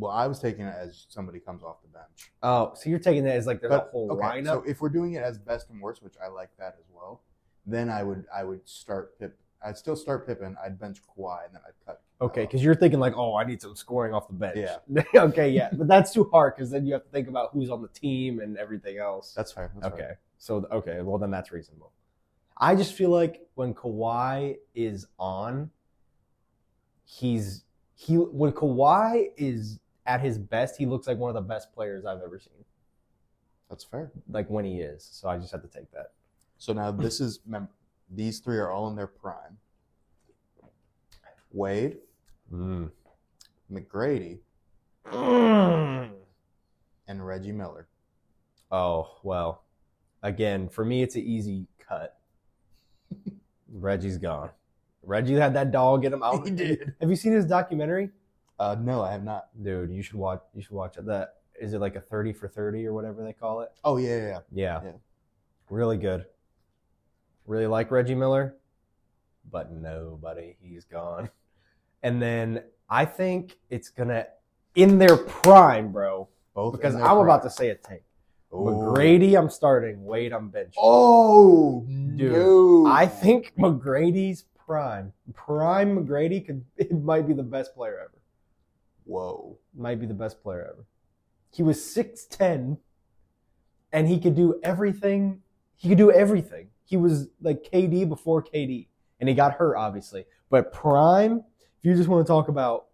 well, 0.00 0.10
I 0.10 0.26
was 0.26 0.38
taking 0.38 0.64
it 0.64 0.74
as 0.76 1.06
somebody 1.10 1.38
comes 1.38 1.62
off 1.62 1.82
the 1.82 1.88
bench. 1.88 2.32
Oh, 2.42 2.72
so 2.74 2.88
you're 2.88 2.98
taking 2.98 3.22
that 3.24 3.36
as 3.36 3.46
like 3.46 3.60
there's 3.60 3.72
a 3.72 3.80
whole 3.80 4.10
okay, 4.12 4.40
lineup. 4.40 4.46
so 4.46 4.64
if 4.66 4.80
we're 4.80 4.88
doing 4.88 5.12
it 5.12 5.22
as 5.22 5.38
best 5.38 5.68
and 5.68 5.80
worst, 5.80 6.02
which 6.02 6.14
I 6.24 6.28
like 6.28 6.48
that 6.58 6.76
as 6.80 6.86
well, 6.92 7.20
then 7.66 7.90
I 7.90 8.02
would 8.02 8.24
I 8.34 8.42
would 8.44 8.66
start 8.66 9.18
Pip. 9.18 9.38
I'd 9.64 9.76
still 9.76 9.96
start 9.96 10.26
Pippen. 10.26 10.56
I'd 10.64 10.80
bench 10.80 11.00
Kawhi, 11.02 11.44
and 11.44 11.54
then 11.54 11.60
I'd 11.66 11.86
cut. 11.86 12.00
Okay, 12.22 12.42
because 12.42 12.64
you're 12.64 12.74
thinking 12.74 12.98
like, 12.98 13.16
oh, 13.16 13.36
I 13.36 13.44
need 13.44 13.60
some 13.60 13.76
scoring 13.76 14.14
off 14.14 14.26
the 14.26 14.34
bench. 14.34 14.56
Yeah. 14.56 15.02
okay, 15.14 15.50
yeah, 15.50 15.68
but 15.72 15.86
that's 15.86 16.12
too 16.12 16.28
hard 16.32 16.56
because 16.56 16.70
then 16.70 16.86
you 16.86 16.94
have 16.94 17.04
to 17.04 17.10
think 17.10 17.28
about 17.28 17.50
who's 17.52 17.70
on 17.70 17.82
the 17.82 17.88
team 17.88 18.40
and 18.40 18.56
everything 18.56 18.98
else. 18.98 19.34
that's 19.34 19.52
fair. 19.52 19.70
That's 19.80 19.92
okay, 19.94 20.02
fair. 20.02 20.18
so 20.38 20.66
okay, 20.72 21.02
well 21.02 21.18
then 21.18 21.30
that's 21.30 21.52
reasonable. 21.52 21.92
I 22.60 22.74
just 22.76 22.92
feel 22.92 23.10
like 23.10 23.40
when 23.54 23.72
Kawhi 23.74 24.56
is 24.74 25.06
on, 25.18 25.70
he's 27.04 27.64
he 27.94 28.14
when 28.16 28.52
Kawhi 28.52 29.28
is 29.36 29.80
at 30.06 30.20
his 30.20 30.38
best, 30.38 30.76
he 30.76 30.86
looks 30.86 31.06
like 31.06 31.16
one 31.18 31.30
of 31.30 31.34
the 31.34 31.40
best 31.40 31.72
players 31.72 32.04
I've 32.04 32.20
ever 32.22 32.38
seen. 32.38 32.64
That's 33.70 33.84
fair. 33.84 34.12
Like 34.28 34.48
when 34.50 34.64
he 34.64 34.80
is, 34.80 35.08
so 35.10 35.28
I 35.28 35.38
just 35.38 35.52
had 35.52 35.62
to 35.62 35.68
take 35.68 35.90
that. 35.92 36.12
So 36.58 36.72
now 36.72 36.90
this 36.90 37.20
is 37.20 37.40
remember 37.46 37.70
these 38.10 38.40
three 38.40 38.58
are 38.58 38.70
all 38.70 38.88
in 38.88 38.96
their 38.96 39.06
prime. 39.06 39.56
Wade, 41.52 41.96
Mm. 42.52 42.90
McGrady, 43.72 44.38
and 47.06 47.26
Reggie 47.26 47.52
Miller. 47.52 47.88
Oh, 48.70 49.18
well. 49.22 49.64
Again, 50.22 50.68
for 50.68 50.84
me, 50.84 51.02
it's 51.02 51.14
an 51.16 51.22
easy 51.22 51.66
cut. 51.78 52.19
Reggie's 53.72 54.18
gone. 54.18 54.50
Reggie 55.02 55.34
had 55.34 55.54
that 55.54 55.70
dog 55.70 56.02
get 56.02 56.12
him 56.12 56.22
out. 56.22 56.44
He 56.44 56.50
did. 56.50 56.94
Have 57.00 57.08
you 57.08 57.16
seen 57.16 57.32
his 57.32 57.46
documentary? 57.46 58.10
Uh, 58.58 58.76
no, 58.78 59.02
I 59.02 59.12
have 59.12 59.24
not. 59.24 59.48
Dude, 59.62 59.90
you 59.90 60.02
should 60.02 60.16
watch 60.16 60.42
you 60.54 60.62
should 60.62 60.72
watch 60.72 60.98
it. 60.98 61.06
That 61.06 61.36
is 61.58 61.72
it 61.72 61.78
like 61.78 61.96
a 61.96 62.00
30 62.00 62.32
for 62.32 62.48
30 62.48 62.86
or 62.86 62.92
whatever 62.92 63.22
they 63.22 63.32
call 63.32 63.62
it? 63.62 63.70
Oh 63.84 63.96
yeah, 63.96 64.16
yeah, 64.16 64.38
yeah. 64.52 64.80
Yeah. 64.84 64.92
Really 65.70 65.96
good. 65.96 66.26
Really 67.46 67.66
like 67.66 67.90
Reggie 67.90 68.14
Miller, 68.14 68.56
but 69.50 69.72
nobody. 69.72 70.56
He's 70.60 70.84
gone. 70.84 71.30
And 72.02 72.20
then 72.20 72.62
I 72.88 73.04
think 73.04 73.58
it's 73.68 73.90
gonna 73.90 74.26
in 74.74 74.98
their 74.98 75.16
prime, 75.16 75.92
bro. 75.92 76.28
Both 76.54 76.72
Because 76.72 76.94
I'm 76.94 77.02
their 77.02 77.24
about 77.24 77.42
to 77.42 77.50
say 77.50 77.68
a 77.68 77.74
take. 77.74 78.04
Oh. 78.52 78.64
McGrady, 78.64 79.38
I'm 79.38 79.48
starting. 79.48 80.04
Wade, 80.04 80.32
I'm 80.32 80.50
benching. 80.50 80.74
Oh, 80.78 81.84
Dude, 81.86 82.32
no. 82.32 82.86
I 82.86 83.06
think 83.06 83.52
McGrady's 83.56 84.44
prime, 84.66 85.12
prime 85.34 85.96
McGrady 85.96 86.44
could 86.44 86.64
it 86.76 86.92
might 86.92 87.26
be 87.26 87.34
the 87.34 87.42
best 87.42 87.74
player 87.74 87.98
ever. 88.00 88.18
Whoa. 89.04 89.58
Might 89.76 90.00
be 90.00 90.06
the 90.06 90.14
best 90.14 90.42
player 90.42 90.62
ever. 90.62 90.84
He 91.52 91.62
was 91.62 91.82
six 91.82 92.26
ten, 92.26 92.78
and 93.92 94.08
he 94.08 94.20
could 94.20 94.36
do 94.36 94.60
everything. 94.62 95.42
He 95.76 95.88
could 95.88 95.98
do 95.98 96.12
everything. 96.12 96.68
He 96.84 96.96
was 96.96 97.28
like 97.40 97.68
KD 97.72 98.08
before 98.08 98.42
KD, 98.42 98.86
and 99.18 99.28
he 99.28 99.34
got 99.34 99.54
hurt 99.54 99.76
obviously. 99.76 100.24
But 100.48 100.72
prime, 100.72 101.44
if 101.58 101.84
you 101.84 101.94
just 101.94 102.08
want 102.08 102.26
to 102.26 102.30
talk 102.30 102.48
about 102.48 102.86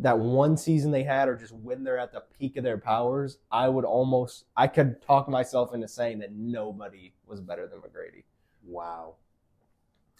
that 0.00 0.18
one 0.18 0.56
season 0.56 0.90
they 0.90 1.02
had, 1.02 1.28
or 1.28 1.36
just 1.36 1.52
when 1.52 1.84
they're 1.84 1.98
at 1.98 2.12
the 2.12 2.22
peak 2.38 2.56
of 2.56 2.64
their 2.64 2.78
powers, 2.78 3.38
I 3.50 3.68
would 3.68 3.84
almost 3.84 4.44
I 4.56 4.66
could 4.66 5.02
talk 5.02 5.28
myself 5.28 5.74
into 5.74 5.88
saying 5.88 6.18
that 6.20 6.32
nobody 6.34 7.12
was 7.26 7.40
better 7.40 7.66
than 7.66 7.78
McGrady. 7.80 8.24
Wow. 8.64 9.16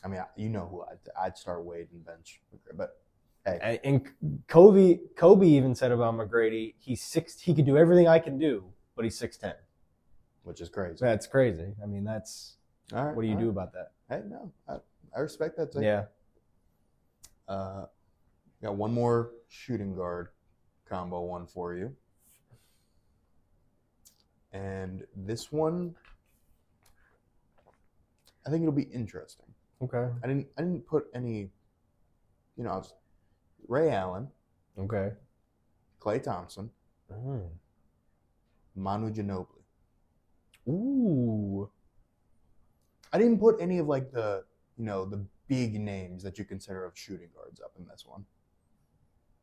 I 0.04 0.09
mean, 0.09 0.21
you 0.37 0.49
know 0.50 0.68
who 0.71 0.83
I'd, 0.83 1.26
I'd 1.28 1.37
start 1.38 1.64
Wade 1.64 1.88
and 1.92 2.04
bench, 2.04 2.40
but 2.76 3.00
hey, 3.47 3.80
And, 3.85 4.02
and 4.21 4.42
Kobe, 4.49 4.99
Kobe 5.16 5.47
even 5.47 5.75
said 5.75 5.92
about 5.92 6.14
McGrady, 6.14 6.75
he's 6.78 7.00
six. 7.00 7.40
He 7.40 7.54
could 7.54 7.64
do 7.64 7.78
everything 7.78 8.06
I 8.06 8.18
can 8.18 8.38
do, 8.38 8.64
but 8.97 9.04
he's 9.04 9.16
six 9.16 9.37
ten. 9.38 9.54
which 10.42 10.61
is 10.61 10.68
crazy. 10.68 10.99
That's 11.00 11.26
crazy. 11.26 11.73
I 11.83 11.87
mean, 11.87 12.04
that's 12.04 12.56
All 12.92 13.06
right. 13.06 13.16
what 13.16 13.23
do 13.23 13.28
you 13.28 13.35
do 13.37 13.44
right. 13.47 13.50
about 13.50 13.73
that? 13.73 13.92
Hey, 14.11 14.21
no, 14.28 14.52
I, 14.68 14.76
I 15.16 15.21
respect 15.21 15.56
that. 15.56 15.73
Take. 15.73 15.85
Yeah. 15.85 16.04
Uh, 17.49 17.87
got 18.64 18.76
one 18.76 18.92
more 18.92 19.30
shooting 19.49 19.94
guard 19.94 20.28
combo 20.88 21.21
one 21.23 21.47
for 21.47 21.75
you, 21.75 21.94
and 24.52 25.04
this 25.16 25.52
one, 25.52 25.94
I 28.47 28.50
think 28.50 28.62
it'll 28.62 28.73
be 28.73 28.83
interesting. 28.85 29.47
Okay. 29.83 30.09
I 30.23 30.26
didn't 30.26 30.47
I 30.56 30.62
didn't 30.62 30.87
put 30.87 31.06
any, 31.14 31.50
you 32.56 32.64
know, 32.64 32.71
I 32.71 32.76
was 32.76 32.94
Ray 33.68 33.90
Allen, 33.90 34.28
Okay. 34.78 35.12
Klay 36.00 36.23
Thompson, 36.23 36.71
Mm. 37.12 37.49
Manu 38.75 39.11
Ginobili. 39.11 39.62
Ooh. 40.68 41.71
I 43.12 43.18
didn't 43.18 43.38
put 43.38 43.61
any 43.61 43.78
of 43.78 43.87
like 43.87 44.11
the 44.11 44.44
you 44.76 44.85
know 44.85 45.04
the 45.04 45.25
big 45.49 45.78
names 45.78 46.23
that 46.23 46.38
you 46.38 46.44
consider 46.44 46.85
of 46.85 46.97
shooting 46.97 47.28
guards 47.35 47.61
up 47.61 47.73
in 47.78 47.87
this 47.87 48.04
one. 48.06 48.25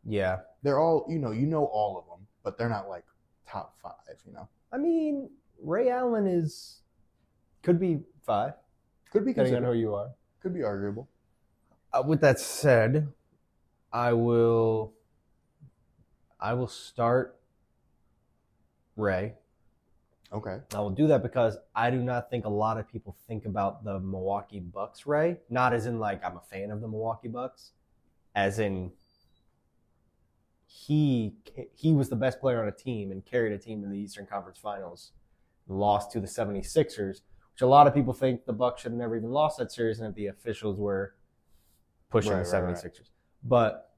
Yeah. 0.05 0.39
They're 0.63 0.79
all 0.79 1.05
you 1.10 1.20
know 1.20 1.31
you 1.31 1.46
know 1.46 1.65
all 1.65 1.98
of 1.98 2.05
them, 2.05 2.27
but 2.43 2.58
they're 2.58 2.70
not 2.70 2.88
like 2.88 3.05
top 3.48 3.75
five. 3.81 3.93
You 4.25 4.34
know, 4.34 4.48
I 4.72 4.77
mean, 4.77 5.29
Ray 5.62 5.89
Allen 5.89 6.27
is 6.27 6.81
could 7.63 7.79
be 7.79 8.01
five, 8.25 8.53
could 9.12 9.25
be 9.25 9.34
depending 9.34 9.55
on 9.55 9.63
who 9.63 9.74
you 9.74 9.93
are. 9.93 10.12
could 10.41 10.53
be 10.53 10.63
arguable. 10.63 11.10
Uh, 11.93 12.03
with 12.05 12.22
that 12.22 12.39
said, 12.39 13.12
I 13.91 14.13
will. 14.13 14.93
I 16.39 16.53
will 16.53 16.67
start 16.67 17.39
Ray. 18.96 19.34
Okay, 20.34 20.60
I 20.74 20.79
will 20.79 20.91
do 20.91 21.08
that 21.08 21.24
because 21.24 21.58
I 21.75 21.91
do 21.91 21.98
not 21.98 22.29
think 22.29 22.46
a 22.46 22.50
lot 22.50 22.77
of 22.77 22.88
people 22.88 23.17
think 23.27 23.46
about 23.46 23.84
the 23.84 24.00
Milwaukee 24.00 24.60
Bucks 24.60 25.05
Ray. 25.05 25.38
Not 25.50 25.74
as 25.74 25.88
in 25.88 26.00
like 26.00 26.24
I'm 26.24 26.38
a 26.38 26.41
fan 26.50 26.72
of 26.72 26.81
the 26.81 26.88
Milwaukee 26.88 27.27
Bucks, 27.27 27.72
as 28.34 28.60
in 28.60 28.91
he 30.73 31.33
he 31.73 31.91
was 31.93 32.07
the 32.09 32.15
best 32.15 32.39
player 32.39 32.61
on 32.61 32.67
a 32.67 32.71
team 32.71 33.11
and 33.11 33.25
carried 33.25 33.51
a 33.51 33.57
team 33.57 33.81
to 33.83 33.89
the 33.89 33.97
Eastern 33.97 34.25
Conference 34.25 34.57
Finals, 34.57 35.11
lost 35.67 36.11
to 36.13 36.19
the 36.21 36.27
76ers, 36.27 37.21
which 37.53 37.61
a 37.61 37.67
lot 37.67 37.87
of 37.87 37.93
people 37.93 38.13
think 38.13 38.45
the 38.45 38.53
Bucks 38.53 38.81
should 38.81 38.91
have 38.93 38.99
never 38.99 39.17
even 39.17 39.31
lost 39.31 39.57
that 39.57 39.71
series 39.71 39.99
and 39.99 40.07
that 40.07 40.15
the 40.15 40.27
officials 40.27 40.79
were 40.79 41.15
pushing 42.09 42.31
Right, 42.31 42.45
the 42.45 42.51
right, 42.51 42.63
right. 42.63 42.75
76ers. 42.75 43.09
But 43.43 43.91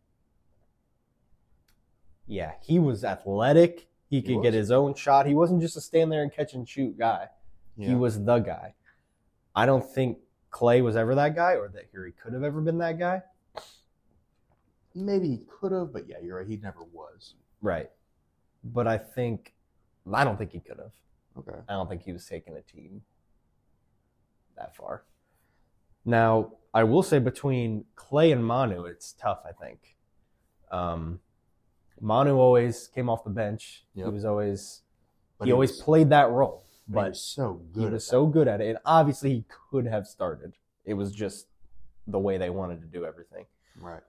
yeah, 2.25 2.53
he 2.61 2.79
was 2.79 3.03
athletic. 3.03 3.87
He 4.09 4.17
He 4.17 4.21
could 4.23 4.35
was. 4.37 4.43
get 4.43 4.53
his 4.53 4.71
own 4.71 4.95
shot. 4.95 5.25
He 5.27 5.35
wasn't 5.35 5.61
just 5.61 5.77
a 5.77 5.81
stand 5.81 6.11
there 6.11 6.23
and 6.23 6.31
catch 6.31 6.53
and 6.53 6.67
shoot 6.67 6.97
guy. 6.97 7.27
yeah. 7.77 7.89
He 7.89 7.95
was 7.95 8.23
the 8.23 8.39
guy. 8.39 8.73
I 9.55 9.65
don't 9.67 9.85
think 9.87 10.17
Klay 10.51 10.83
was 10.83 10.95
ever 10.95 11.13
that 11.15 11.35
guy, 11.35 11.53
or 11.53 11.67
that 11.69 11.85
he 11.91 12.11
could 12.11 12.33
have 12.33 12.43
ever 12.43 12.61
been 12.61 12.77
that 12.79 12.97
guy. 12.97 13.21
Maybe 14.95 15.27
he 15.29 15.41
could 15.59 15.71
have, 15.71 15.91
but 15.91 16.07
yeah, 16.07 16.17
you're 16.21 16.37
right. 16.37 16.47
He 16.47 16.57
never 16.57 16.83
was. 16.91 17.35
Right. 17.61 17.89
But 18.63 18.87
I 18.87 18.97
think 18.97 19.53
I 20.11 20.23
don't 20.23 20.37
think 20.37 20.51
he 20.51 20.59
could 20.59 20.77
have. 20.79 20.91
Okay. 21.37 21.59
I 21.67 21.73
don't 21.73 21.89
think 21.89 22.03
he 22.03 22.11
was 22.13 22.25
taking 22.25 22.55
a 22.55 22.61
team 22.61 23.01
that 24.55 24.75
far. 24.75 25.03
Now, 26.05 26.53
I 26.73 26.83
will 26.83 27.03
say 27.03 27.19
between 27.19 27.85
Klay 27.95 28.31
and 28.33 28.45
Manu, 28.45 28.85
it's 28.85 29.13
tough, 29.13 29.39
I 29.47 29.51
think. 29.51 29.95
Um, 30.71 31.19
Manu 32.01 32.35
always 32.37 32.87
came 32.87 33.09
off 33.09 33.23
the 33.23 33.29
bench. 33.29 33.85
He 33.95 34.03
was 34.03 34.25
always 34.25 34.81
But 35.39 35.45
he 35.47 35.51
always 35.53 35.71
was- 35.71 35.81
played 35.81 36.09
that 36.09 36.29
role, 36.29 36.65
but 36.87 36.99
he 36.99 37.03
but 37.05 37.09
was 37.11 37.21
so 37.21 37.61
he 37.73 37.81
good. 37.81 37.93
was 37.93 38.03
at 38.03 38.09
so 38.09 38.27
good 38.27 38.47
at 38.47 38.61
it. 38.61 38.69
And 38.69 38.77
obviously 38.85 39.31
he 39.33 39.45
could 39.71 39.87
have 39.87 40.05
started. 40.05 40.53
It 40.85 40.95
was 40.95 41.13
just 41.13 41.47
the 42.05 42.19
way 42.19 42.37
they 42.37 42.49
wanted 42.49 42.81
to 42.81 42.87
do 42.87 43.05
everything. 43.05 43.45
right. 43.79 44.03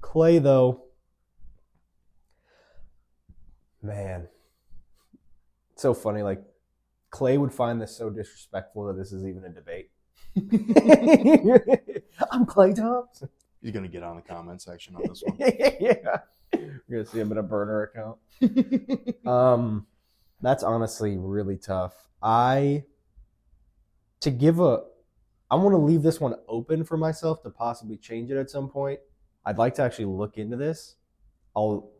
Klay, 0.00 0.42
though, 0.42 0.84
man, 3.82 4.28
it's 5.72 5.82
so 5.82 5.94
funny. 5.94 6.22
Like 6.22 6.42
Klay 7.10 7.38
would 7.38 7.52
find 7.52 7.80
this 7.80 7.96
so 7.96 8.10
disrespectful 8.10 8.86
that 8.86 8.96
this 8.96 9.12
is 9.12 9.24
even 9.24 9.44
a 9.44 9.50
debate. 9.50 9.90
I'm 12.30 12.46
Klay 12.46 12.74
Thompson. 12.74 13.28
He's 13.62 13.72
gonna 13.72 13.88
get 13.88 14.02
on 14.02 14.16
the 14.16 14.22
comment 14.22 14.62
section 14.62 14.94
on 14.94 15.02
this 15.08 15.22
one. 15.24 15.36
yeah, 15.80 16.18
you're 16.52 16.80
gonna 16.90 17.06
see 17.06 17.18
him 17.18 17.32
in 17.32 17.38
a 17.38 17.42
burner 17.42 17.82
account. 17.82 18.18
Um, 19.26 19.86
that's 20.40 20.62
honestly 20.62 21.16
really 21.16 21.56
tough. 21.56 21.94
I 22.22 22.84
to 24.20 24.30
give 24.30 24.60
a, 24.60 24.82
I 25.50 25.56
want 25.56 25.72
to 25.72 25.78
leave 25.78 26.02
this 26.02 26.20
one 26.20 26.34
open 26.48 26.84
for 26.84 26.96
myself 26.96 27.42
to 27.42 27.50
possibly 27.50 27.96
change 27.96 28.30
it 28.30 28.36
at 28.36 28.50
some 28.50 28.68
point. 28.68 29.00
I'd 29.48 29.56
like 29.56 29.74
to 29.76 29.82
actually 29.82 30.04
look 30.04 30.36
into 30.36 30.58
this. 30.58 30.96
I'll, 31.56 31.90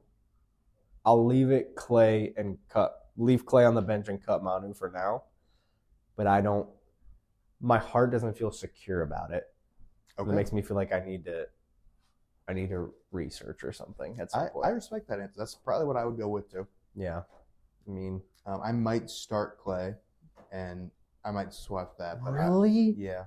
I'll 1.06 1.24
leave 1.24 1.50
it 1.50 1.74
Klay 1.76 2.34
and 2.36 2.58
cut, 2.68 2.94
leave 3.16 3.46
Klay 3.46 3.66
on 3.66 3.74
the 3.74 3.80
bench 3.80 4.08
and 4.08 4.22
cut 4.22 4.44
Manu 4.44 4.74
for 4.74 4.90
now. 4.94 5.22
But 6.14 6.26
I 6.26 6.42
don't, 6.42 6.68
my 7.58 7.78
heart 7.78 8.12
doesn't 8.12 8.36
feel 8.36 8.52
secure 8.52 9.00
about 9.00 9.30
it. 9.30 9.44
Okay. 10.18 10.30
It 10.30 10.34
makes 10.34 10.52
me 10.52 10.60
feel 10.60 10.76
like 10.76 10.92
I 10.92 11.00
need 11.00 11.24
to, 11.24 11.46
I 12.46 12.52
need 12.52 12.68
to 12.68 12.92
research 13.12 13.64
or 13.64 13.72
something 13.72 14.18
at 14.20 14.30
some 14.30 14.42
I, 14.42 14.48
point. 14.48 14.66
I 14.66 14.68
respect 14.68 15.08
that 15.08 15.18
answer. 15.18 15.36
That's 15.38 15.54
probably 15.54 15.86
what 15.86 15.96
I 15.96 16.04
would 16.04 16.18
go 16.18 16.28
with 16.28 16.52
too. 16.52 16.66
yeah, 16.94 17.22
I 17.86 17.90
mean, 17.90 18.20
Um, 18.44 18.60
I 18.62 18.72
might 18.72 19.08
start 19.08 19.58
Klay, 19.58 19.94
and 20.52 20.90
I 21.24 21.30
might 21.30 21.54
swap 21.54 21.96
that. 21.96 22.22
But 22.22 22.32
I- 22.34 22.44
really? 22.46 22.94
yeah. 22.98 23.24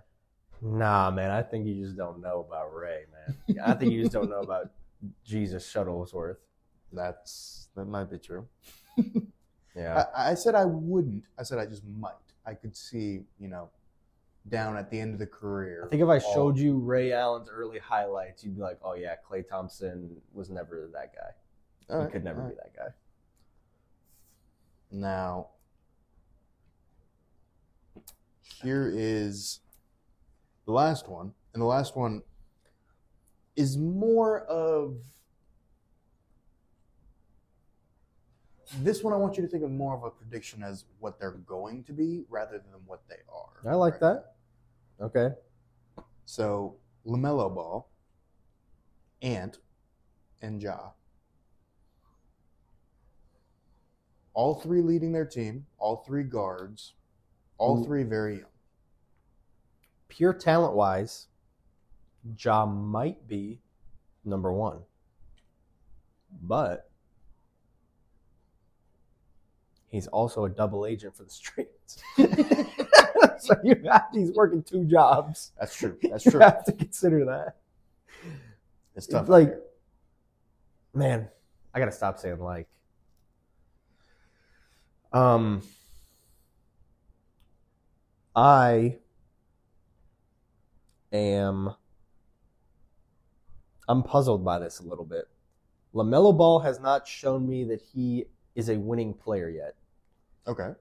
Nah, 0.62 1.10
man. 1.10 1.32
I 1.32 1.42
think 1.42 1.66
you 1.66 1.84
just 1.84 1.98
don't 1.98 2.22
know 2.22 2.46
about 2.48 2.72
Ray, 2.72 3.06
man. 3.28 3.60
I 3.66 3.74
think 3.74 3.92
you 3.94 4.02
just 4.02 4.14
don't 4.14 4.30
know 4.30 4.40
about 4.42 4.72
Jesus 5.26 5.72
Shuttlesworth. 5.72 6.38
That's 6.94 7.70
that 7.76 7.86
might 7.86 8.10
be 8.10 8.18
true. 8.18 8.48
Yeah. 9.76 10.04
I, 10.14 10.32
I 10.32 10.34
said 10.34 10.54
I 10.54 10.66
wouldn't. 10.66 11.24
I 11.40 11.44
said 11.44 11.58
I 11.58 11.66
just 11.66 11.84
might. 11.98 12.12
I 12.46 12.54
could 12.56 12.76
see, 12.76 13.22
you 13.40 13.48
know, 13.48 13.70
down 14.50 14.76
at 14.76 14.92
the 14.92 15.00
end 15.00 15.14
of 15.14 15.20
the 15.20 15.26
career. 15.28 15.84
I 15.86 15.90
think 15.90 16.02
if 16.02 16.10
I 16.10 16.18
all- 16.18 16.34
showed 16.34 16.58
you 16.58 16.78
Ray 16.78 17.14
Allen's 17.14 17.48
early 17.50 17.80
highlights, 17.80 18.44
you'd 18.44 18.56
be 18.58 18.62
like, 18.62 18.80
"Oh 18.84 18.96
yeah, 18.96 19.16
Klay 19.26 19.48
Thompson 19.48 20.18
was 20.34 20.50
never 20.50 20.90
that 20.94 21.14
guy. 21.16 21.94
All 21.94 22.00
he 22.00 22.04
right, 22.04 22.12
could 22.12 22.24
never 22.26 22.42
all 22.42 22.50
be 22.50 22.56
that 22.56 22.76
guy." 22.76 22.90
Now, 24.92 25.52
here 28.62 28.92
is 28.94 29.62
the 30.66 30.74
last 30.74 31.08
one, 31.08 31.34
and 31.54 31.62
the 31.62 31.66
last 31.68 31.96
one 31.96 32.24
is 33.62 33.78
more 33.78 34.42
of 34.46 34.98
this 38.80 39.04
one. 39.04 39.14
I 39.14 39.18
want 39.18 39.38
you 39.38 39.44
to 39.44 39.48
think 39.48 39.64
of 39.64 39.70
more 39.70 39.96
of 39.96 40.04
a 40.04 40.10
prediction 40.10 40.64
as 40.64 40.86
what 41.00 41.20
they're 41.20 41.32
going 41.32 41.84
to 41.84 41.94
be 41.94 42.24
rather 42.28 42.58
than 42.58 42.82
what 42.88 43.04
they 43.08 43.22
are. 43.32 43.72
I 43.72 43.76
like 43.76 44.02
right 44.02 44.02
that. 44.02 44.34
Okay. 45.00 45.36
So 46.26 46.78
Lamelo 47.06 47.54
Ball, 47.54 47.88
Ant, 49.22 49.60
and 50.42 50.62
Ja. 50.62 50.92
All 54.34 54.56
three 54.56 54.82
leading 54.82 55.12
their 55.12 55.26
team. 55.26 55.68
All 55.78 56.04
three 56.08 56.24
guards. 56.24 56.94
All 57.60 57.80
Ooh. 57.80 57.86
three 57.86 58.04
very 58.04 58.38
young. 58.38 58.46
Pure 60.08 60.34
talent 60.34 60.74
wise, 60.74 61.28
Ja 62.38 62.66
might 62.66 63.28
be 63.28 63.60
number 64.24 64.52
one, 64.54 64.80
but 66.42 66.90
he's 69.88 70.08
also 70.08 70.46
a 70.46 70.50
double 70.50 70.86
agent 70.86 71.16
for 71.16 71.24
the 71.24 71.30
streets. 71.30 72.02
so 73.40 73.56
you 73.64 73.76
have, 73.92 74.06
he's 74.14 74.32
working 74.32 74.64
two 74.64 74.86
jobs. 74.86 75.52
That's 75.60 75.76
true. 75.76 75.98
That's 76.04 76.24
true. 76.24 76.34
you 76.34 76.40
have 76.40 76.64
to 76.66 76.74
consider 76.74 77.26
that. 77.26 77.58
It's 78.96 79.08
tough. 79.08 79.30
like- 79.30 79.48
here. 79.48 79.62
man, 80.94 81.28
I 81.74 81.80
gotta 81.80 81.92
stop 81.92 82.20
saying 82.20 82.40
like. 82.40 82.68
Um, 85.14 85.62
I 88.36 88.98
am. 91.12 91.76
I'm 93.92 94.04
puzzled 94.04 94.44
by 94.46 94.58
this 94.60 94.80
a 94.80 94.84
little 94.84 95.06
bit. 95.06 95.26
Lamelo 95.94 96.36
Ball 96.38 96.60
has 96.60 96.80
not 96.80 97.06
shown 97.08 97.48
me 97.48 97.66
that 97.66 97.82
he 97.82 98.26
is 98.56 98.70
a 98.70 98.78
winning 98.78 99.14
player 99.14 99.50
yet. 99.50 99.76
okay. 100.48 100.72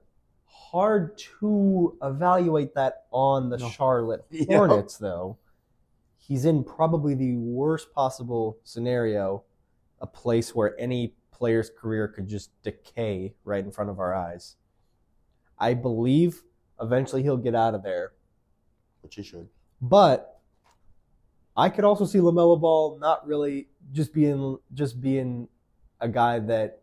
Hard 0.45 1.17
to 1.39 1.97
evaluate 2.03 2.73
that 2.75 3.05
on 3.11 3.49
the 3.49 3.57
No. 3.57 3.69
Charlotte 3.69 4.25
Yeah. 4.31 4.57
Hornets, 4.57 4.97
though. 4.97 5.37
He's 6.17 6.45
in 6.45 6.63
probably 6.63 7.13
the 7.15 7.35
worst 7.37 7.93
possible 7.93 8.57
scenario, 8.63 9.43
a 10.01 10.07
place 10.07 10.53
where 10.55 10.77
any 10.79 11.13
player's 11.31 11.69
career 11.69 12.07
could 12.07 12.27
just 12.27 12.49
decay 12.63 13.33
right 13.45 13.63
in 13.63 13.71
front 13.71 13.89
of 13.89 13.99
our 13.99 14.13
eyes. 14.13 14.55
I 15.57 15.73
believe 15.73 16.43
eventually 16.81 17.23
he'll 17.23 17.37
get 17.37 17.55
out 17.55 17.73
of 17.75 17.83
there, 17.83 18.11
Which 19.01 19.15
he 19.15 19.23
should. 19.23 19.47
but 19.81 20.40
I 21.55 21.69
could 21.69 21.83
also 21.83 22.05
see 22.05 22.19
Lamelo 22.19 22.59
Ball 22.59 22.97
not 22.99 23.27
really 23.27 23.67
just 23.91 24.13
being 24.13 24.57
just 24.73 25.01
being 25.01 25.47
a 25.99 26.07
guy 26.07 26.39
that 26.39 26.81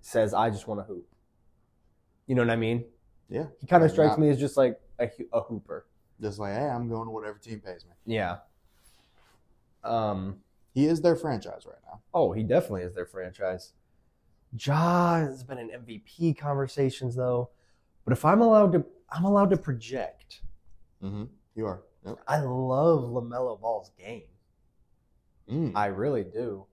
says 0.00 0.32
I 0.32 0.50
just 0.50 0.66
want 0.66 0.80
to 0.80 0.84
hoop. 0.84 1.06
You 2.26 2.34
know 2.34 2.42
what 2.42 2.50
I 2.50 2.56
mean? 2.56 2.84
Yeah. 3.28 3.46
He 3.60 3.66
kind 3.66 3.82
of 3.84 3.90
strikes 3.90 4.10
not- 4.10 4.20
me 4.20 4.28
as 4.30 4.38
just 4.38 4.56
like 4.56 4.80
a, 4.98 5.10
a 5.32 5.40
hooper. 5.42 5.86
Just 6.20 6.38
like, 6.38 6.52
hey, 6.52 6.68
I'm 6.68 6.88
going 6.88 7.06
to 7.06 7.10
whatever 7.10 7.38
team 7.38 7.60
pays 7.60 7.84
me. 7.86 7.92
Yeah. 8.04 8.38
Um. 9.82 10.40
He 10.72 10.86
is 10.86 11.00
their 11.00 11.16
franchise 11.16 11.64
right 11.66 11.78
now. 11.84 12.00
Oh, 12.14 12.32
he 12.32 12.44
definitely 12.44 12.82
is 12.82 12.94
their 12.94 13.06
franchise. 13.06 13.72
Ja 14.56 15.16
has 15.16 15.42
been 15.42 15.58
in 15.58 15.70
MVP 15.70 16.36
conversations 16.36 17.16
though, 17.16 17.50
but 18.04 18.12
if 18.12 18.24
I'm 18.24 18.40
allowed 18.40 18.72
to, 18.72 18.84
I'm 19.10 19.24
allowed 19.24 19.50
to 19.50 19.56
project. 19.56 20.42
Mm-hmm. 21.02 21.24
You 21.54 21.66
are. 21.66 21.82
I 22.26 22.40
love 22.40 23.02
Lamelo 23.10 23.60
Ball's 23.60 23.90
game. 23.98 24.22
Mm. 25.50 25.72
I 25.74 25.86
really 25.86 26.24
do. 26.24 26.66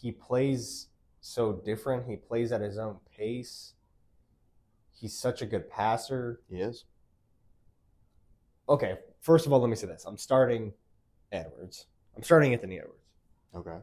He 0.00 0.12
plays 0.12 0.88
so 1.20 1.52
different. 1.64 2.08
He 2.08 2.16
plays 2.16 2.52
at 2.52 2.60
his 2.60 2.78
own 2.78 2.98
pace. 3.16 3.72
He's 4.92 5.18
such 5.18 5.42
a 5.42 5.46
good 5.46 5.68
passer. 5.68 6.40
He 6.48 6.56
is. 6.60 6.84
Okay, 8.68 8.96
first 9.20 9.46
of 9.46 9.52
all, 9.52 9.60
let 9.60 9.70
me 9.70 9.76
say 9.76 9.86
this. 9.86 10.04
I'm 10.06 10.16
starting 10.18 10.72
Edwards. 11.32 11.86
I'm 12.16 12.22
starting 12.22 12.52
Anthony 12.52 12.78
Edwards. 12.78 13.02
Okay. 13.54 13.78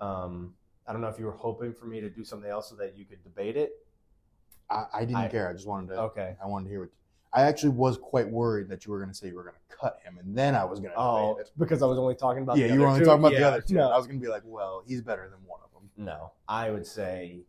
Um, 0.00 0.54
I 0.86 0.92
don't 0.92 1.00
know 1.00 1.08
if 1.08 1.18
you 1.18 1.26
were 1.26 1.32
hoping 1.32 1.72
for 1.72 1.86
me 1.86 2.00
to 2.00 2.08
do 2.08 2.24
something 2.24 2.50
else 2.50 2.70
so 2.70 2.76
that 2.76 2.96
you 2.96 3.04
could 3.04 3.22
debate 3.22 3.56
it. 3.56 3.72
I, 4.70 4.84
I 4.94 5.00
didn't 5.00 5.16
I- 5.16 5.28
care. 5.28 5.48
I 5.48 5.52
just 5.52 5.66
wanted 5.66 5.88
to. 5.88 6.00
Okay. 6.02 6.36
I 6.42 6.46
wanted 6.46 6.64
to 6.64 6.70
hear 6.70 6.80
what. 6.80 6.90
I 7.32 7.42
actually 7.42 7.70
was 7.70 7.98
quite 7.98 8.28
worried 8.28 8.68
that 8.70 8.86
you 8.86 8.92
were 8.92 8.98
going 8.98 9.10
to 9.10 9.14
say 9.14 9.28
you 9.28 9.34
were 9.36 9.42
going 9.42 9.54
to 9.70 9.76
cut 9.76 9.98
him, 10.04 10.18
and 10.18 10.36
then 10.36 10.54
I 10.54 10.64
was 10.64 10.80
going 10.80 10.92
to 10.92 10.98
Oh, 10.98 11.38
because 11.58 11.82
I 11.82 11.86
was 11.86 11.98
only 11.98 12.14
talking 12.14 12.42
about 12.42 12.56
yeah, 12.56 12.72
you 12.72 12.80
were 12.80 12.86
only 12.86 13.00
two? 13.00 13.04
talking 13.06 13.20
about 13.24 13.32
the 13.36 13.44
other 13.46 13.60
two. 13.60 13.74
No, 13.74 13.90
I 13.90 13.96
was 13.96 14.06
going 14.06 14.18
to 14.18 14.24
be 14.24 14.30
like, 14.30 14.42
well, 14.44 14.82
he's 14.86 15.02
better 15.02 15.28
than 15.28 15.38
one 15.46 15.60
of 15.64 15.70
them. 15.72 15.90
no, 15.96 16.32
I 16.48 16.70
would 16.70 16.86
say 16.86 17.42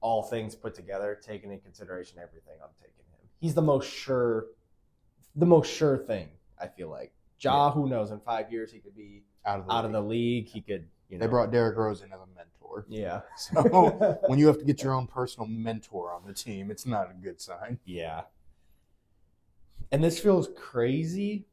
all 0.00 0.22
things 0.22 0.54
put 0.54 0.74
together, 0.74 1.18
taking 1.22 1.50
in 1.52 1.60
consideration 1.60 2.18
everything, 2.18 2.54
I'm 2.62 2.70
taking 2.80 3.04
him. 3.10 3.28
He's 3.40 3.54
the 3.54 3.62
most 3.62 3.90
sure, 3.92 4.46
the 5.34 5.46
most 5.46 5.72
sure 5.72 5.96
thing. 5.98 6.28
I 6.60 6.66
feel 6.68 6.88
like 6.90 7.12
Ja. 7.40 7.68
Yeah. 7.68 7.72
Who 7.72 7.88
knows? 7.88 8.10
In 8.10 8.20
five 8.20 8.52
years, 8.52 8.70
he 8.72 8.78
could 8.80 8.94
be 8.96 9.22
Out 9.46 9.60
of 9.60 9.66
the 9.66 9.72
out 9.72 9.84
of 9.84 9.92
the 9.92 10.00
league. 10.00 10.44
league. 10.44 10.48
He 10.48 10.60
could, 10.60 10.86
you 11.08 11.18
know. 11.18 11.24
They 11.24 11.30
brought 11.30 11.50
Derrick 11.50 11.76
Rose 11.76 12.02
in 12.02 12.12
as 12.12 12.20
a 12.20 12.26
mentor. 12.36 12.86
Yeah. 12.88 13.20
So 13.36 14.18
when 14.26 14.38
you 14.38 14.46
have 14.46 14.58
to 14.58 14.64
get 14.64 14.82
your 14.82 14.94
own 14.94 15.06
personal 15.06 15.46
mentor 15.48 16.12
on 16.12 16.22
the 16.26 16.34
team, 16.34 16.70
it's 16.70 16.86
not 16.86 17.10
a 17.10 17.14
good 17.14 17.40
sign. 17.40 17.78
Yeah. 17.84 18.22
And 19.90 20.04
this 20.04 20.18
feels 20.18 20.48
crazy. 20.56 21.46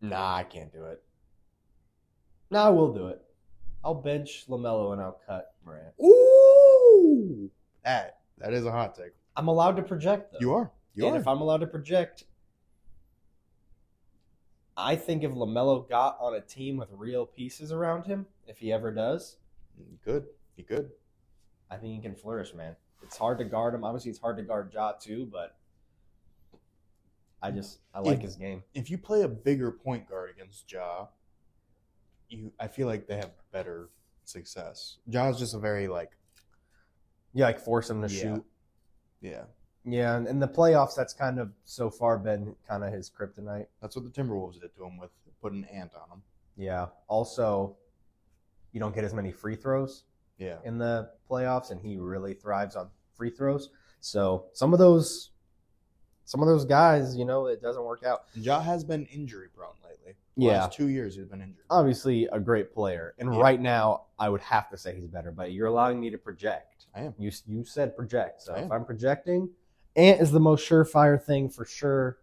Nah, 0.00 0.36
I 0.36 0.44
can't 0.44 0.72
do 0.72 0.84
it. 0.84 1.02
No, 2.50 2.58
I 2.58 2.68
will 2.70 2.92
do 2.92 3.08
it. 3.08 3.22
I'll 3.84 3.94
bench 3.94 4.44
Lamelo 4.48 4.92
and 4.92 5.00
I'll 5.00 5.20
cut 5.26 5.54
Morant. 5.64 5.94
Ooh, 6.02 7.50
that 7.84 8.18
that 8.38 8.52
is 8.52 8.66
a 8.66 8.70
hot 8.70 8.94
take. 8.94 9.12
I'm 9.36 9.48
allowed 9.48 9.76
to 9.76 9.82
project 9.82 10.32
though. 10.32 10.38
You 10.40 10.54
are. 10.54 10.70
You 10.94 11.06
and 11.06 11.16
are. 11.16 11.20
if 11.20 11.28
I'm 11.28 11.40
allowed 11.40 11.60
to 11.60 11.66
project, 11.66 12.24
I 14.82 14.96
think 14.96 15.22
if 15.22 15.30
Lamelo 15.32 15.88
got 15.88 16.16
on 16.20 16.34
a 16.34 16.40
team 16.40 16.76
with 16.76 16.88
real 16.92 17.26
pieces 17.26 17.72
around 17.72 18.04
him, 18.06 18.26
if 18.46 18.58
he 18.58 18.72
ever 18.72 18.90
does, 18.92 19.36
could. 20.04 20.26
You 20.56 20.64
could. 20.64 20.90
I 21.70 21.76
think 21.76 21.94
he 21.94 22.00
can 22.00 22.14
flourish, 22.14 22.52
man. 22.54 22.76
It's 23.02 23.16
hard 23.16 23.38
to 23.38 23.44
guard 23.44 23.74
him. 23.74 23.84
Obviously, 23.84 24.10
it's 24.10 24.20
hard 24.20 24.36
to 24.38 24.42
guard 24.42 24.72
Ja 24.74 24.92
too, 24.92 25.26
but 25.26 25.56
I 27.42 27.50
just 27.50 27.78
I 27.94 28.00
like 28.00 28.18
If- 28.18 28.22
his 28.24 28.36
game. 28.36 28.62
If 28.74 28.90
you 28.90 28.98
play 28.98 29.22
a 29.22 29.28
bigger 29.28 29.70
point 29.72 30.08
guard 30.08 30.30
against 30.30 30.70
Ja, 30.70 31.06
you 32.28 32.52
I 32.60 32.68
feel 32.68 32.86
like 32.86 33.06
they 33.06 33.16
have 33.16 33.30
better 33.52 33.88
success. 34.24 34.98
Ja's 35.08 35.38
just 35.38 35.54
a 35.54 35.58
very 35.58 35.88
like 35.88 36.10
Yeah, 37.32 37.46
like 37.46 37.60
force 37.60 37.88
him 37.88 38.02
to 38.06 38.12
Yeah. 38.12 38.20
shoot. 38.22 38.44
yeah. 39.20 39.44
Yeah, 39.84 40.16
and 40.16 40.26
in 40.28 40.38
the 40.38 40.48
playoffs, 40.48 40.94
that's 40.94 41.14
kind 41.14 41.38
of 41.38 41.50
so 41.64 41.88
far 41.90 42.18
been 42.18 42.54
kind 42.68 42.84
of 42.84 42.92
his 42.92 43.10
kryptonite. 43.10 43.66
That's 43.80 43.96
what 43.96 44.04
the 44.04 44.10
Timberwolves 44.22 44.60
did 44.60 44.74
to 44.76 44.84
him 44.84 44.98
with 44.98 45.10
putting 45.40 45.64
an 45.64 45.68
Ant 45.70 45.92
on 45.94 46.18
him. 46.18 46.22
Yeah. 46.56 46.86
Also, 47.08 47.76
you 48.72 48.80
don't 48.80 48.94
get 48.94 49.04
as 49.04 49.14
many 49.14 49.32
free 49.32 49.56
throws 49.56 50.04
Yeah. 50.38 50.58
in 50.64 50.76
the 50.78 51.10
playoffs, 51.28 51.70
and 51.70 51.80
he 51.80 51.96
really 51.96 52.34
thrives 52.34 52.76
on 52.76 52.90
free 53.14 53.30
throws. 53.30 53.70
So 54.00 54.46
some 54.52 54.72
of 54.74 54.78
those, 54.78 55.30
some 56.26 56.42
of 56.42 56.46
those 56.48 56.64
guys, 56.66 57.16
you 57.16 57.24
know, 57.24 57.46
it 57.46 57.62
doesn't 57.62 57.82
work 57.84 58.04
out. 58.04 58.24
Ja 58.34 58.60
has 58.60 58.84
been 58.84 59.06
injury 59.06 59.48
prone 59.48 59.74
lately. 59.82 60.14
Yeah. 60.36 60.62
Last 60.64 60.74
two 60.74 60.88
years 60.88 61.16
he's 61.16 61.26
been 61.26 61.40
injured. 61.40 61.64
Obviously, 61.70 62.26
a 62.26 62.38
great 62.38 62.72
player, 62.74 63.14
and 63.18 63.32
Yeah. 63.34 63.40
right 63.40 63.60
now, 63.60 64.06
I 64.18 64.28
would 64.28 64.40
have 64.42 64.68
to 64.70 64.76
say 64.76 64.94
he's 64.94 65.06
better. 65.08 65.30
But 65.32 65.52
you're 65.52 65.66
allowing 65.68 65.98
me 65.98 66.10
to 66.10 66.18
project. 66.18 66.86
I 66.94 67.02
am. 67.02 67.14
You 67.18 67.30
you 67.46 67.64
said 67.64 67.96
project, 67.96 68.42
so 68.42 68.54
if. 68.54 68.70
I'm 68.70 68.84
projecting, 68.84 69.48
Ant 69.96 70.20
is 70.20 70.30
the 70.30 70.40
most 70.40 70.68
surefire 70.68 71.22
thing 71.22 71.48
for 71.48 71.64
sure. 71.64 72.18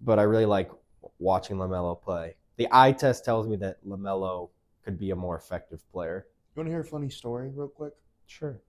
But 0.00 0.18
I 0.18 0.22
really 0.22 0.46
like 0.46 0.70
watching 1.18 1.56
Lamelo 1.56 2.00
play. 2.00 2.36
The 2.56 2.68
eye 2.70 2.92
test 2.92 3.24
tells 3.24 3.46
me 3.46 3.56
that 3.56 3.84
Lamelo 3.86 4.50
could 4.82 4.98
be 4.98 5.10
a 5.10 5.16
more 5.16 5.36
effective 5.36 5.82
player. 5.90 6.26
You 6.54 6.60
want 6.60 6.68
to 6.68 6.72
hear 6.72 6.80
a 6.80 6.84
funny 6.84 7.10
story 7.10 7.50
real 7.54 7.68
quick? 7.68 7.92
Sure. 8.26 8.60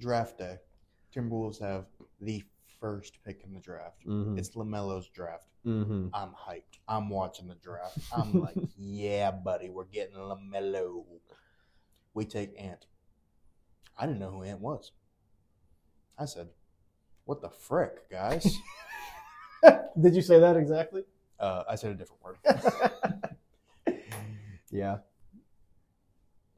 Draft 0.00 0.38
day. 0.38 0.56
Timberwolves 1.14 1.60
have 1.60 1.86
the 2.20 2.42
first 2.80 3.18
pick 3.24 3.42
in 3.44 3.52
the 3.52 3.60
draft. 3.60 4.06
Mm-hmm. 4.06 4.38
It's 4.38 4.50
LaMelo's 4.50 5.08
draft. 5.08 5.46
mm-hmm. 5.66 6.08
I'm 6.12 6.30
hyped. 6.30 6.78
I'm 6.86 7.08
watching 7.08 7.48
the 7.48 7.54
draft. 7.56 7.98
I'm 8.16 8.40
like, 8.40 8.56
yeah, 8.78 9.30
buddy, 9.30 9.70
we're 9.70 9.84
getting 9.84 10.16
LaMelo. 10.16 11.04
We 12.14 12.24
take 12.24 12.54
Ant. 12.58 12.86
I 13.96 14.06
didn't 14.06 14.20
know 14.20 14.30
who 14.30 14.42
Ant 14.42 14.60
was. 14.60 14.92
I 16.18 16.24
said, 16.24 16.48
what 17.28 17.42
the 17.42 17.50
frick, 17.50 18.08
guys? 18.10 18.58
Did 20.00 20.14
you 20.14 20.22
say 20.22 20.40
that 20.40 20.56
exactly? 20.56 21.04
uh, 21.38 21.62
I 21.68 21.74
said 21.74 21.90
a 21.90 21.94
different 21.94 22.22
word. 22.24 22.38
yeah. 24.70 24.96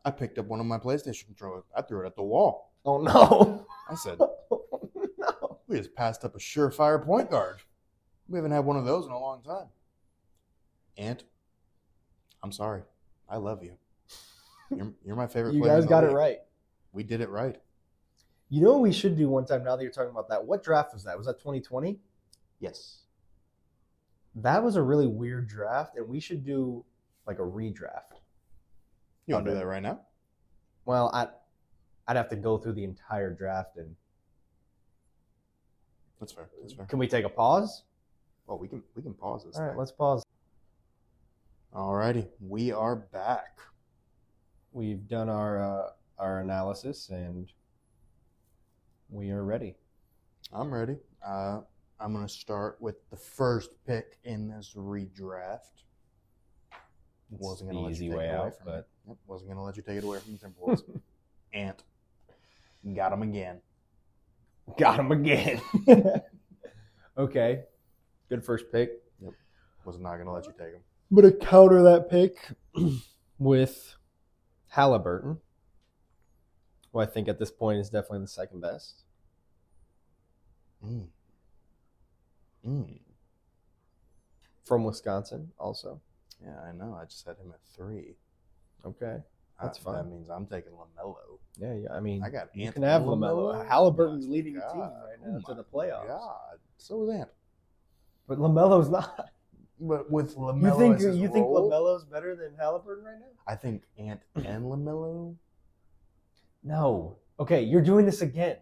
I 0.04 0.12
picked 0.12 0.38
up 0.38 0.46
one 0.46 0.60
of 0.60 0.66
my 0.66 0.78
PlayStation 0.78 1.26
controllers. 1.26 1.64
I 1.76 1.82
threw 1.82 2.04
it 2.04 2.06
at 2.06 2.14
the 2.14 2.22
wall. 2.22 2.72
Oh 2.84 2.98
no. 2.98 3.66
I 3.90 3.96
said, 3.96 4.18
no. 4.20 5.58
we 5.66 5.76
just 5.78 5.92
passed 5.96 6.24
up 6.24 6.36
a 6.36 6.38
surefire 6.38 7.04
point 7.04 7.32
guard. 7.32 7.56
We 8.28 8.38
haven't 8.38 8.52
had 8.52 8.64
one 8.64 8.76
of 8.76 8.84
those 8.84 9.06
in 9.06 9.10
a 9.10 9.18
long 9.18 9.42
time. 9.42 9.66
Ant, 10.96 11.24
I'm 12.44 12.52
sorry. 12.52 12.82
I 13.28 13.38
love 13.38 13.64
you. 13.64 13.72
You're, 14.70 14.92
you're 15.04 15.16
my 15.16 15.26
favorite 15.26 15.54
You 15.54 15.62
player. 15.62 15.72
in 15.72 15.78
guys 15.80 15.84
the 15.84 15.90
got 15.90 16.04
it 16.04 16.12
right. 16.12 16.38
We 16.92 17.02
did 17.02 17.20
it 17.22 17.28
right. 17.28 17.56
You 18.50 18.60
know 18.60 18.72
what 18.72 18.80
we 18.80 18.92
should 18.92 19.16
do 19.16 19.28
one 19.28 19.46
time 19.46 19.62
now 19.62 19.76
that 19.76 19.82
you're 19.82 19.92
talking 19.92 20.10
about 20.10 20.28
that? 20.28 20.44
What 20.44 20.64
draft 20.64 20.92
was 20.92 21.04
that? 21.04 21.16
Was 21.16 21.28
that 21.28 21.38
2020? 21.38 22.00
Yes. 22.58 23.02
That 24.34 24.62
was 24.62 24.74
a 24.74 24.82
really 24.82 25.06
weird 25.06 25.48
draft, 25.48 25.96
and 25.96 26.08
we 26.08 26.18
should 26.18 26.44
do 26.44 26.84
like 27.26 27.38
a 27.38 27.42
redraft. 27.42 28.18
You 29.26 29.34
want 29.34 29.46
to 29.46 29.52
do 29.52 29.58
that 29.58 29.66
right 29.66 29.82
now? 29.82 30.00
Well, 30.84 31.10
I, 31.14 31.28
I'd 32.08 32.16
have 32.16 32.28
to 32.30 32.36
go 32.36 32.58
through 32.58 32.72
the 32.72 32.82
entire 32.82 33.32
draft, 33.32 33.76
and 33.76 33.94
That's 36.18 36.32
fair. 36.32 36.48
That's 36.60 36.72
fair. 36.72 36.86
can 36.86 36.98
we 36.98 37.06
take 37.06 37.24
a 37.24 37.28
pause? 37.28 37.84
Oh, 38.48 38.56
we 38.56 38.66
can 38.66 38.82
we 38.96 39.02
can 39.02 39.14
pause 39.14 39.44
this. 39.44 39.56
All 39.56 39.62
right, 39.62 39.70
thing. 39.70 39.78
let's 39.78 39.92
pause. 39.92 40.24
Alrighty, 41.72 42.26
we 42.40 42.72
are 42.72 42.96
back. 42.96 43.58
We've 44.72 45.06
done 45.06 45.28
our 45.28 45.62
uh, 45.62 45.90
our 46.18 46.40
analysis, 46.40 47.10
and 47.10 47.52
we 49.10 49.30
are 49.30 49.44
ready. 49.44 49.74
I'm 50.52 50.72
ready. 50.72 50.96
Uh, 51.24 51.60
I'm 51.98 52.12
gonna 52.12 52.28
start 52.28 52.76
with 52.80 52.96
the 53.10 53.16
first 53.16 53.70
pick 53.86 54.18
in 54.24 54.48
this 54.48 54.72
redraft. 54.76 55.58
It's 57.32 57.40
Wasn't 57.40 57.70
gonna 57.70 57.82
let 57.82 57.96
you 57.96 58.10
take 58.10 58.10
it 58.10 58.14
away 58.14 58.30
out, 58.30 58.56
from 58.56 58.66
but 58.66 58.88
me. 59.06 59.14
Wasn't 59.26 59.48
gonna 59.50 59.62
let 59.64 59.76
you 59.76 59.82
take 59.82 59.98
it 59.98 60.04
away 60.04 60.18
from 60.18 60.36
the 60.36 60.38
Timberwolves. 60.38 60.82
Ant, 61.52 61.82
got 62.94 63.12
him 63.12 63.22
again. 63.22 63.60
got 64.78 64.98
him 64.98 65.12
again. 65.12 65.60
okay, 67.18 67.64
good 68.28 68.44
first 68.44 68.66
pick. 68.72 68.92
Was 69.84 69.98
not 69.98 70.18
gonna 70.18 70.32
let 70.32 70.46
you 70.46 70.52
take 70.52 70.74
him. 70.74 70.80
I'm 71.10 71.16
gonna 71.16 71.32
counter 71.32 71.82
that 71.82 72.10
pick 72.10 72.36
with 73.38 73.96
Halliburton, 74.68 75.38
who 76.92 76.98
I 77.00 77.06
think 77.06 77.28
at 77.28 77.38
this 77.38 77.50
point 77.50 77.78
is 77.78 77.90
definitely 77.90 78.20
the 78.20 78.26
second 78.28 78.60
best. 78.60 79.02
Mm. 80.84 81.06
Mm. 82.66 82.98
From 84.64 84.84
Wisconsin, 84.84 85.50
also. 85.58 86.00
Yeah, 86.42 86.56
I 86.66 86.72
know. 86.72 86.96
I 87.00 87.04
just 87.04 87.26
had 87.26 87.36
him 87.36 87.52
at 87.52 87.60
three. 87.76 88.14
Okay. 88.84 89.18
That's 89.60 89.78
Uh, 89.78 89.82
fine. 89.82 89.94
That 89.96 90.06
means 90.10 90.30
I'm 90.30 90.46
taking 90.46 90.72
Lamelo. 90.72 91.16
Yeah, 91.58 91.74
yeah. 91.74 91.92
I 91.92 92.00
mean, 92.00 92.22
I 92.22 92.30
got 92.30 92.48
you 92.54 92.72
can 92.72 92.82
have 92.82 93.02
Lamelo. 93.02 93.52
LaMelo. 93.54 93.66
Halliburton's 93.68 94.26
My 94.26 94.32
leading 94.32 94.54
the 94.54 94.60
team 94.72 94.80
right 94.80 95.20
now 95.22 95.38
Oh 95.44 95.48
to 95.48 95.54
the 95.54 95.64
playoffs. 95.64 96.06
God, 96.06 96.58
so 96.78 97.02
is 97.04 97.10
Ant. 97.10 97.28
But 98.26 98.38
Lamelo's 98.38 98.88
not. 98.88 99.30
But 99.82 100.10
with 100.10 100.36
Lamelo, 100.36 100.62
You 100.62 100.98
think 100.98 101.16
you 101.18 101.28
think 101.28 101.46
Lamelo's 101.46 102.04
better 102.04 102.36
than 102.36 102.54
Halliburton 102.58 103.04
right 103.04 103.18
now? 103.18 103.26
I 103.46 103.54
think 103.56 103.82
Ant 103.98 104.20
and 104.36 104.64
Lamelo. 104.64 105.34
No. 106.62 107.16
Okay, 107.38 107.62
you're 107.62 107.80
doing 107.82 108.04
this 108.06 108.20
again. 108.22 108.56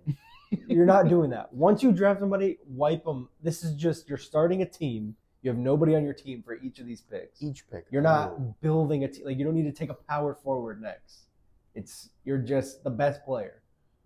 you're 0.69 0.87
not 0.87 1.09
doing 1.09 1.31
that. 1.31 1.53
Once 1.53 1.83
you 1.83 1.93
draft 1.93 2.21
somebody, 2.21 2.59
wipe 2.69 3.05
them. 3.05 3.29
This 3.43 3.65
is 3.65 3.75
just 3.75 4.09
you're 4.09 4.19
starting 4.19 4.63
a 4.63 4.67
team. 4.67 5.17
You 5.43 5.51
have 5.51 5.59
nobody 5.59 5.95
on 5.95 6.05
your 6.05 6.15
team 6.15 6.43
for 6.45 6.55
each 6.57 6.79
of 6.79 6.87
these 6.87 7.01
picks. 7.01 7.43
Each 7.43 7.69
pick. 7.71 7.87
You're 7.91 8.03
not 8.03 8.31
Oh, 8.39 8.55
building 8.61 9.05
a 9.05 9.09
team. 9.09 9.25
Like 9.25 9.39
you 9.39 9.45
don't 9.45 9.55
need 9.55 9.65
to 9.65 9.73
take 9.73 9.91
a 9.91 9.95
power 9.95 10.35
forward 10.35 10.81
next. 10.83 11.27
It's 11.75 12.11
you're 12.25 12.39
just 12.39 12.83
the 12.85 12.91
best 12.91 13.25
player. 13.25 13.63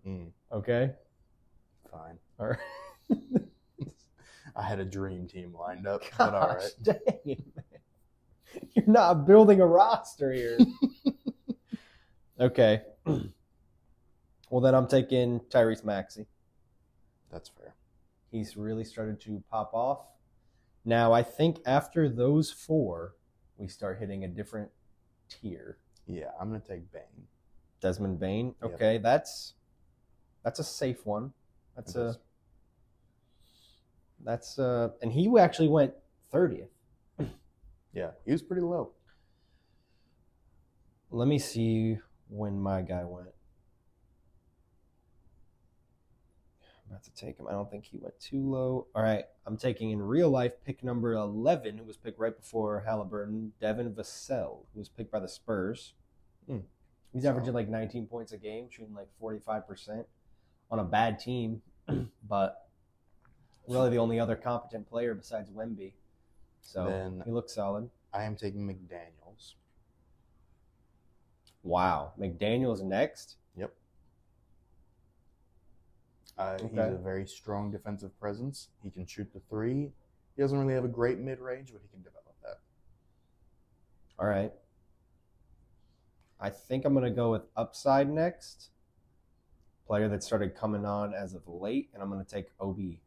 mm, 0.07 0.27
Okay. 0.51 0.91
fine. 1.91 2.17
All 2.39 2.47
right. 2.47 2.59
I 4.55 4.61
had 4.61 4.79
a 4.79 4.85
dream 4.85 5.27
team 5.27 5.55
lined 5.59 5.87
up, 5.87 6.03
but 6.17 6.33
all 6.35 6.53
Gosh, 6.53 6.71
dang 6.83 6.99
it, 7.25 7.43
man. 7.55 8.63
You're 8.75 8.85
not 8.87 9.25
building 9.25 9.59
a 9.61 9.65
roster 9.65 10.31
here. 10.31 10.59
okay. 12.39 12.81
Well, 14.53 14.61
then 14.61 14.75
I'm 14.75 14.85
taking 14.85 15.39
Tyrese 15.49 15.83
Maxey. 15.83 16.27
That's 17.31 17.49
fair. 17.49 17.73
He's 18.29 18.55
really 18.55 18.83
started 18.83 19.19
to 19.21 19.41
pop 19.49 19.73
off. 19.73 20.05
Now, 20.85 21.11
I 21.11 21.23
think 21.23 21.57
after 21.65 22.07
those 22.07 22.51
four, 22.51 23.15
we 23.57 23.67
start 23.67 23.97
hitting 23.97 24.25
a 24.25 24.27
different 24.27 24.69
tier. 25.27 25.79
Yeah, 26.05 26.29
I'm 26.39 26.49
gonna 26.49 26.59
take 26.59 26.91
Bane. 26.91 27.25
Desmond 27.81 28.19
Bane. 28.19 28.53
Yep. 28.61 28.75
Okay, 28.75 28.99
that's 28.99 29.53
that's 30.43 30.59
a 30.59 30.63
safe 30.63 31.03
one. 31.03 31.33
That's 31.75 31.95
a 31.95 32.15
that's 34.23 34.59
uh 34.59 34.89
and 35.01 35.11
he 35.11 35.35
actually 35.39 35.69
went 35.69 35.95
30th. 36.31 36.67
Yeah, 37.91 38.11
he 38.23 38.31
was 38.31 38.43
pretty 38.43 38.61
low. 38.61 38.91
Let 41.09 41.27
me 41.27 41.39
see 41.39 41.97
when 42.29 42.59
my 42.59 42.83
guy 42.83 43.03
went. 43.03 43.32
I'm 46.93 46.99
to 47.03 47.11
take 47.13 47.39
him. 47.39 47.47
I 47.47 47.51
don't 47.51 47.69
think 47.69 47.85
he 47.85 47.97
went 47.97 48.19
too 48.19 48.41
low. 48.41 48.87
All 48.95 49.01
right, 49.03 49.25
I'm 49.45 49.57
taking 49.57 49.91
in 49.91 50.01
real 50.01 50.29
life 50.29 50.53
pick 50.65 50.83
number 50.83 51.13
11, 51.13 51.77
who 51.77 51.83
was 51.83 51.97
picked 51.97 52.19
right 52.19 52.35
before 52.35 52.83
Halliburton, 52.85 53.53
Devin 53.59 53.91
Vassell, 53.93 54.59
who 54.73 54.79
was 54.79 54.89
picked 54.89 55.11
by 55.11 55.19
the 55.19 55.27
Spurs. 55.27 55.93
Hmm. 56.47 56.59
He's 57.13 57.25
averaging 57.25 57.53
like 57.53 57.69
19 57.69 58.07
points 58.07 58.31
a 58.31 58.37
game, 58.37 58.67
shooting 58.69 58.93
like 58.93 59.07
45% 59.21 60.05
on 60.71 60.79
a 60.79 60.83
bad 60.83 61.19
team, 61.19 61.61
but 62.27 62.67
really 63.67 63.89
the 63.89 63.97
only 63.97 64.19
other 64.19 64.35
competent 64.35 64.89
player 64.89 65.13
besides 65.13 65.49
Wemby. 65.49 65.93
So 66.61 66.85
Then- 66.85 67.21
he 67.25 67.31
looks 67.31 67.53
solid. 67.53 67.89
I 68.13 68.23
am 68.23 68.35
taking 68.35 68.67
McDaniels. 68.67 69.53
Wow. 71.63 72.13
McDaniel's 72.19 72.83
next. 72.83 73.37
Uh, 76.37 76.57
He's 76.57 76.77
a 76.77 76.99
very 77.03 77.27
strong 77.27 77.71
defensive 77.71 78.17
presence. 78.19 78.69
He 78.81 78.89
can 78.89 79.05
shoot 79.05 79.31
the 79.33 79.39
three. 79.49 79.91
He 80.35 80.41
doesn't 80.41 80.57
really 80.57 80.73
have 80.73 80.85
a 80.85 80.89
great 80.89 81.19
mid 81.19 81.39
range, 81.39 81.71
but 81.71 81.81
he 81.81 81.87
can 81.89 82.01
develop 82.01 82.35
that. 82.41 82.59
All 84.19 84.27
right. 84.27 84.51
I 86.39 86.49
think 86.49 86.85
I'm 86.85 86.93
going 86.93 87.05
to 87.05 87.11
go 87.11 87.31
with 87.31 87.43
upside 87.55 88.09
next. 88.09 88.69
Player 89.85 90.07
that 90.09 90.23
started 90.23 90.55
coming 90.55 90.85
on 90.85 91.13
as 91.13 91.33
of 91.33 91.47
late, 91.47 91.89
and 91.93 92.01
I'm 92.01 92.09
going 92.09 92.23
to 92.23 92.29
take 92.29 92.47
Obi. 92.59 93.01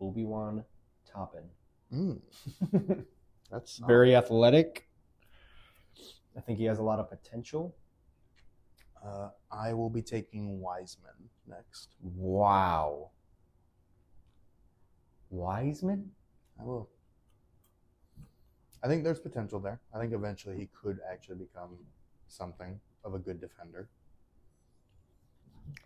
Obi 0.00 0.24
Wan 0.24 0.64
Toppin. 1.10 1.44
Mm, 1.92 2.20
that's. 3.50 3.78
Very 3.78 4.14
athletic. 4.14 4.88
I 6.36 6.40
think 6.40 6.58
he 6.58 6.64
has 6.66 6.78
a 6.78 6.82
lot 6.82 6.98
of 6.98 7.10
potential. 7.10 7.74
Uh, 9.04 9.30
I 9.50 9.72
will 9.72 9.90
be 9.90 10.02
taking 10.02 10.60
Wiseman 10.60 11.10
next. 11.48 11.88
Wow. 12.00 13.10
Wiseman? 15.30 16.10
I 16.60 16.64
will. 16.64 16.88
I 18.84 18.88
think 18.88 19.04
there's 19.04 19.20
potential 19.20 19.60
there. 19.60 19.80
I 19.94 19.98
think 19.98 20.12
eventually 20.12 20.56
he 20.56 20.68
could 20.80 20.98
actually 21.10 21.36
become 21.36 21.78
something 22.28 22.78
of 23.04 23.14
a 23.14 23.18
good 23.18 23.40
defender. 23.40 23.88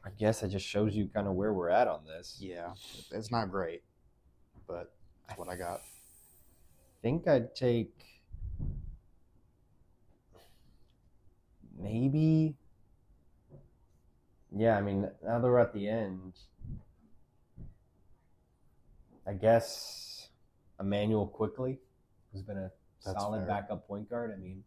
I 0.05 0.11
guess 0.19 0.41
that 0.41 0.49
just 0.49 0.67
shows 0.67 0.95
you 0.95 1.09
kind 1.09 1.27
of 1.27 1.35
where 1.35 1.53
we're 1.53 1.69
at 1.71 1.89
on 1.89 2.05
this. 2.07 2.37
Yeah, 2.41 2.73
it's 3.11 3.31
not 3.31 3.51
great, 3.51 3.83
but 4.67 4.95
that's 5.27 5.39
what 5.39 5.49
I 5.49 5.57
got. 5.57 5.81
I 5.81 7.03
think 7.03 7.29
I'd 7.29 7.55
take 7.55 7.93
maybe. 11.79 12.57
Yeah, 14.57 14.77
I 14.79 14.81
mean, 14.81 15.03
now 15.23 15.39
that 15.39 15.47
we're 15.47 15.59
at 15.59 15.75
the 15.75 15.87
end, 15.89 16.33
I 19.27 19.35
guess 19.35 20.29
Immanuel 20.81 21.27
Quickley, 21.27 21.79
who's 22.33 22.43
been 22.43 22.57
a 22.57 22.71
That's 23.05 23.21
solid 23.21 23.41
fair. 23.41 23.47
backup 23.49 23.87
point 23.87 24.09
guard. 24.09 24.33
I 24.35 24.41
mean, 24.41 24.63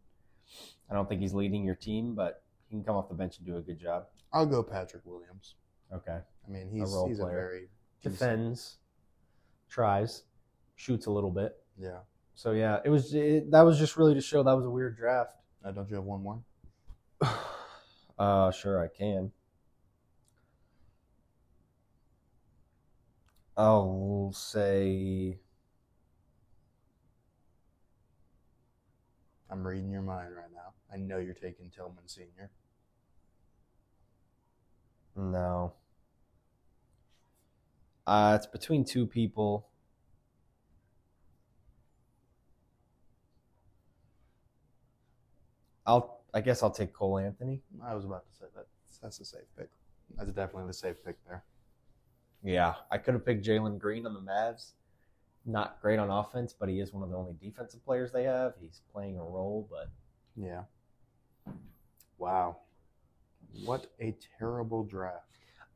I 0.89 0.93
don't 0.93 1.09
think 1.09 1.21
he's 1.21 1.33
leading 1.33 1.63
your 1.63 1.75
team, 1.75 2.13
but 2.13 2.43
he 2.67 2.75
can 2.75 2.83
come 2.83 2.95
off 2.95 3.09
the 3.09 3.15
bench 3.15 3.37
and 3.37 3.47
do 3.47 3.57
a 3.57 3.61
good 3.61 3.79
job. 3.79 4.05
I'll 4.31 4.45
go 4.45 4.61
Patrick 4.61 5.01
Williams. 5.05 5.55
Okay. 5.91 6.19
I 6.47 6.51
mean, 6.51 6.69
he's 6.71 6.91
a, 6.91 6.95
role 6.95 7.07
he's 7.07 7.19
a 7.19 7.23
player. 7.23 7.35
very 7.35 7.69
decent- 8.03 8.19
Defends, 8.19 8.77
tries, 9.69 10.23
shoots 10.75 11.07
a 11.07 11.11
little 11.11 11.31
bit. 11.31 11.57
Yeah. 11.79 11.99
So 12.35 12.51
yeah, 12.51 12.79
it 12.85 12.89
was 12.89 13.13
it, 13.13 13.49
that 13.51 13.61
was 13.61 13.79
just 13.79 13.97
really 13.97 14.13
to 14.13 14.21
show 14.21 14.43
that 14.43 14.53
was 14.55 14.65
a 14.65 14.69
weird 14.69 14.97
draft. 14.97 15.31
Uh, 15.65 15.71
don't 15.71 15.89
you 15.89 15.95
have 15.95 16.05
one 16.05 16.21
more? 16.21 16.41
Uh, 18.17 18.51
sure 18.51 18.83
I 18.83 18.89
can. 18.89 19.31
I'll 23.59 24.31
say 24.33 25.37
I'm 29.49 29.67
reading 29.67 29.91
your 29.91 30.01
mind 30.01 30.33
right 30.33 30.49
now. 30.53 30.71
I 30.93 30.95
know 30.95 31.17
you're 31.17 31.33
taking 31.33 31.69
Tillman 31.69 32.07
Senior. 32.07 32.51
no. 35.17 35.73
Uh, 38.07 38.37
it's 38.37 38.47
between 38.47 38.85
two 38.85 39.05
people. 39.05 39.67
I'll. 45.85 46.21
I 46.33 46.39
guess 46.39 46.63
I'll 46.63 46.71
take 46.71 46.93
Cole 46.93 47.17
Anthony. 47.17 47.61
I 47.83 47.93
was 47.93 48.05
about 48.05 48.25
to 48.25 48.33
say 48.33 48.45
that. 48.55 48.67
That's 49.01 49.19
a 49.19 49.25
safe 49.25 49.41
pick. 49.57 49.69
That's 50.15 50.31
definitely 50.31 50.67
the 50.67 50.73
safe 50.73 50.95
pick 51.03 51.17
there. 51.27 51.43
Yeah, 52.43 52.75
I 52.89 52.97
could 52.97 53.13
have 53.13 53.25
picked 53.25 53.45
Jalen 53.45 53.79
Green 53.79 54.05
on 54.05 54.13
the 54.13 54.21
Mavs. 54.21 54.71
Not 55.45 55.81
great 55.81 55.99
on 55.99 56.09
offense, 56.09 56.53
but 56.53 56.69
he 56.69 56.79
is 56.79 56.93
one 56.93 57.03
of 57.03 57.09
the 57.09 57.17
only 57.17 57.33
defensive 57.41 57.83
players 57.83 58.11
they 58.11 58.23
have. 58.23 58.53
He's 58.61 58.81
playing 58.91 59.17
a 59.17 59.23
role, 59.23 59.67
but 59.69 59.89
Yeah. 60.35 60.63
Wow. 62.17 62.57
What 63.65 63.87
a 63.99 64.15
terrible 64.37 64.83
draft. 64.83 65.25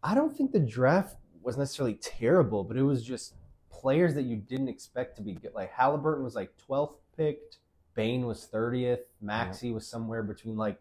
I 0.04 0.14
don't 0.16 0.36
think 0.36 0.52
the 0.52 0.60
draft 0.60 1.18
was 1.42 1.58
necessarily 1.58 1.96
terrible, 1.96 2.64
but 2.64 2.78
it 2.78 2.84
was 2.84 3.04
just 3.04 3.36
players 3.70 4.14
that 4.14 4.24
you 4.24 4.36
didn't 4.38 4.68
expect 4.70 5.16
to 5.18 5.22
be 5.22 5.34
good. 5.34 5.54
Like 5.54 5.72
Halliburton 5.72 6.24
was 6.24 6.36
like 6.36 6.52
12th 6.58 6.98
picked, 7.18 7.58
Bane 7.96 8.26
was 8.26 8.48
30th, 8.52 9.02
Maxey 9.22 9.72
was 9.72 9.88
somewhere 9.88 10.24
between 10.24 10.56
like 10.58 10.80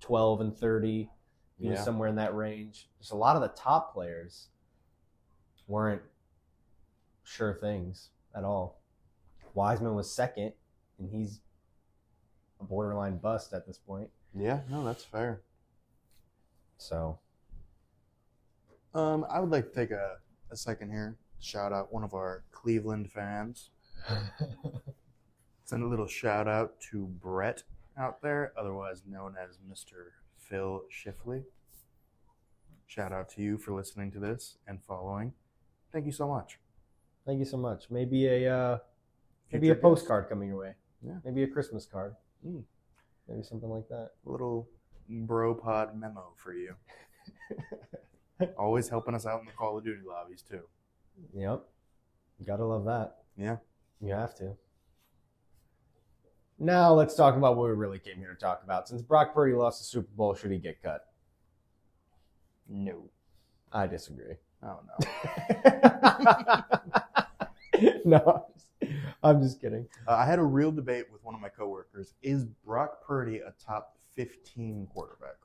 12 0.00 0.40
and 0.40 0.56
30. 0.56 1.10
He 1.58 1.68
was 1.68 1.78
Yeah. 1.78 1.84
somewhere 1.84 2.08
in 2.08 2.16
that 2.16 2.34
range. 2.34 2.88
Just 2.98 3.12
a 3.12 3.16
lot 3.16 3.36
of 3.36 3.42
the 3.42 3.48
top 3.48 3.92
players 3.92 4.48
weren't 5.66 6.02
sure 7.24 7.54
things 7.54 8.10
at 8.34 8.44
all. 8.44 8.80
Wiseman 9.54 9.94
was 9.94 10.10
second, 10.10 10.52
and 10.98 11.10
he's 11.10 11.40
a 12.60 12.64
borderline 12.64 13.16
bust 13.18 13.52
at 13.52 13.66
this 13.66 13.78
point. 13.78 14.10
Yeah, 14.34 14.60
no, 14.70 14.84
that's 14.84 15.04
fair. 15.04 15.40
So 16.78 17.18
Um, 18.94 19.26
I 19.30 19.40
would 19.40 19.50
like 19.50 19.68
to 19.68 19.74
take 19.74 19.90
a, 19.90 20.16
a 20.50 20.56
second 20.56 20.90
here, 20.90 21.16
shout 21.40 21.72
out 21.72 21.92
one 21.92 22.04
of 22.04 22.14
our 22.14 22.44
Cleveland 22.52 23.10
fans. 23.10 23.70
Send 25.64 25.82
a 25.82 25.86
little 25.86 26.06
shout 26.06 26.46
out 26.46 26.78
to 26.92 27.06
Brett 27.06 27.62
out 27.98 28.22
there, 28.22 28.52
otherwise 28.58 29.02
known 29.06 29.34
as 29.42 29.58
Mr. 29.58 30.10
Phil 30.38 30.82
Shifley. 30.90 31.44
Shout 32.86 33.12
out 33.12 33.28
to 33.30 33.42
you 33.42 33.58
for 33.58 33.72
listening 33.72 34.12
to 34.12 34.18
this 34.20 34.58
and 34.66 34.82
following. 34.82 35.32
Thank 35.96 36.04
you 36.04 36.12
so 36.12 36.28
much. 36.28 36.58
Thank 37.24 37.38
you 37.38 37.46
so 37.46 37.56
much. 37.56 37.86
Maybe 37.88 38.26
a 38.26 38.54
uh, 38.54 38.78
maybe 39.50 39.70
a 39.70 39.74
Future 39.74 39.80
postcard 39.80 40.28
coming 40.28 40.50
your 40.50 40.58
way. 40.58 40.74
Yeah. 41.02 41.14
Maybe 41.24 41.42
a 41.42 41.46
Christmas 41.46 41.86
card. 41.86 42.14
Mm. 42.46 42.64
Maybe 43.26 43.42
something 43.42 43.70
like 43.70 43.88
that. 43.88 44.10
A 44.26 44.30
little 44.30 44.68
bro 45.08 45.54
pod 45.54 45.98
memo 45.98 46.34
for 46.36 46.52
you. 46.52 46.74
Always 48.58 48.90
helping 48.90 49.14
us 49.14 49.24
out 49.24 49.40
in 49.40 49.46
the 49.46 49.52
Call 49.52 49.78
of 49.78 49.84
Duty 49.84 50.02
lobbies 50.06 50.42
too. 50.42 50.60
Yep. 51.34 51.64
You 52.40 52.44
gotta 52.46 52.66
love 52.66 52.84
that. 52.84 53.16
Yeah. 53.38 53.56
You 54.02 54.12
have 54.12 54.34
to. 54.34 54.54
Now 56.58 56.92
let's 56.92 57.14
talk 57.14 57.36
about 57.36 57.56
what 57.56 57.70
we 57.70 57.74
really 57.74 58.00
came 58.00 58.18
here 58.18 58.34
to 58.34 58.38
talk 58.38 58.60
about. 58.62 58.86
Since 58.86 59.00
Brock 59.00 59.32
Purdy 59.32 59.54
lost 59.54 59.80
the 59.80 59.86
Super 59.86 60.10
Bowl, 60.14 60.34
should 60.34 60.50
he 60.50 60.58
get 60.58 60.82
cut? 60.82 61.06
No. 62.68 63.08
I 63.72 63.86
disagree. 63.86 64.34
Oh 64.66 64.80
no. 64.88 64.96
no, 68.04 68.18
I'm 68.18 68.42
just, 68.54 68.70
I'm 69.22 69.40
just 69.42 69.60
kidding. 69.60 69.86
Uh, 70.08 70.14
I 70.14 70.26
had 70.26 70.40
a 70.40 70.44
real 70.44 70.72
debate 70.72 71.06
with 71.12 71.22
one 71.22 71.34
of 71.34 71.40
my 71.40 71.48
coworkers. 71.48 72.14
Is 72.22 72.44
Brock 72.44 73.06
Purdy 73.06 73.38
a 73.38 73.52
top 73.64 73.96
15 74.16 74.88
quarterback? 74.92 75.36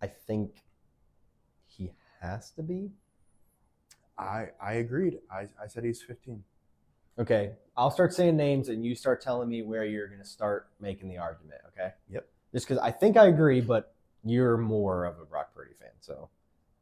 I 0.00 0.06
think 0.06 0.62
he 1.66 1.90
has 2.20 2.50
to 2.52 2.62
be. 2.62 2.92
I 4.16 4.48
I 4.62 4.74
agreed. 4.74 5.18
I, 5.30 5.48
I 5.62 5.66
said 5.66 5.84
he's 5.84 6.02
15. 6.02 6.44
Okay, 7.18 7.52
I'll 7.76 7.90
start 7.90 8.12
saying 8.14 8.36
names 8.36 8.68
and 8.68 8.84
you 8.84 8.94
start 8.94 9.20
telling 9.20 9.48
me 9.48 9.62
where 9.62 9.84
you're 9.84 10.06
going 10.06 10.20
to 10.20 10.26
start 10.26 10.68
making 10.80 11.08
the 11.08 11.16
argument, 11.16 11.62
okay? 11.68 11.94
Yep. 12.10 12.28
Just 12.52 12.68
because 12.68 12.78
I 12.82 12.90
think 12.90 13.16
I 13.16 13.26
agree, 13.26 13.62
but 13.62 13.94
you're 14.22 14.58
more 14.58 15.06
of 15.06 15.18
a 15.18 15.24
Brock 15.24 15.54
Purdy 15.54 15.72
fan, 15.80 15.90
so 16.00 16.28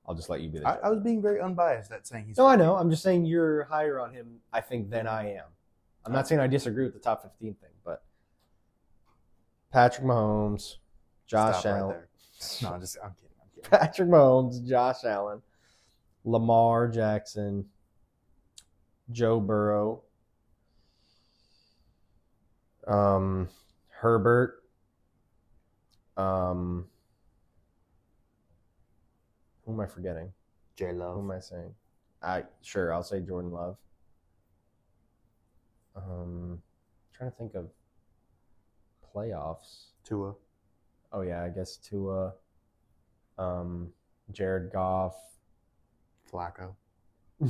I'll 0.07 0.15
just 0.15 0.29
let 0.29 0.41
you 0.41 0.51
be 0.51 0.59
the 0.59 0.69
I. 0.69 0.77
I 0.77 0.89
was 0.91 1.01
being 1.01 1.23
very 1.23 1.41
unbiased 1.41 1.91
at 1.93 2.07
saying 2.07 2.27
he's. 2.27 2.37
no, 2.37 2.47
I 2.47 2.57
know. 2.57 2.77
I'm 2.77 2.91
just 2.91 3.03
saying 3.03 3.25
you're 3.25 3.65
higher 3.65 3.99
on 3.99 4.13
him, 4.13 4.41
I 4.53 4.61
think, 4.61 4.91
than 4.91 5.07
I 5.07 5.35
am. 5.35 5.47
I'm 6.05 6.13
not 6.13 6.29
saying 6.29 6.41
I 6.41 6.47
disagree 6.47 6.85
with 6.85 6.93
the 6.93 7.01
top 7.01 7.23
15 7.23 7.55
thing, 7.55 7.71
but 7.83 8.03
Patrick 9.73 10.07
Mahomes, 10.07 10.77
Josh 11.27 11.61
Stop 11.61 11.67
Allen. 11.67 11.89
there. 11.89 12.09
No, 12.63 12.75
I'm 12.75 12.81
just 12.81 12.99
I'm 13.03 13.15
kidding. 13.15 13.31
I'm 13.41 13.49
kidding. 13.55 13.71
Patrick 13.71 14.09
Mahomes, 14.11 14.67
Josh 14.67 15.05
Allen, 15.05 15.41
Lamar 16.25 16.89
Jackson, 16.89 17.65
Joe 19.11 19.41
Burrow, 19.41 20.03
um, 22.87 23.49
Herbert, 23.89 24.63
um, 26.19 26.87
who 29.65 29.73
am 29.73 29.81
I 29.81 29.87
forgetting? 29.87 30.33
J 30.77 30.93
Love. 30.93 31.15
Who 31.17 31.21
am 31.23 31.31
I 31.31 31.41
saying? 31.41 31.75
I 32.23 32.45
sure 32.63 32.93
I'll 32.93 33.03
say 33.03 33.21
Jordan 33.21 33.51
Love. 33.53 33.77
Um, 35.97 36.61
trying 37.13 37.31
to 37.31 37.37
think 37.37 37.55
of 37.55 37.69
playoffs. 39.15 39.87
Tua. 40.05 40.35
Oh 41.13 41.21
yeah, 41.23 41.43
I 41.45 41.49
guess 41.49 41.77
Tua, 41.77 42.33
um, 43.39 43.89
Jared 44.33 44.73
Goff, 44.73 45.15
Flacco. 46.31 46.75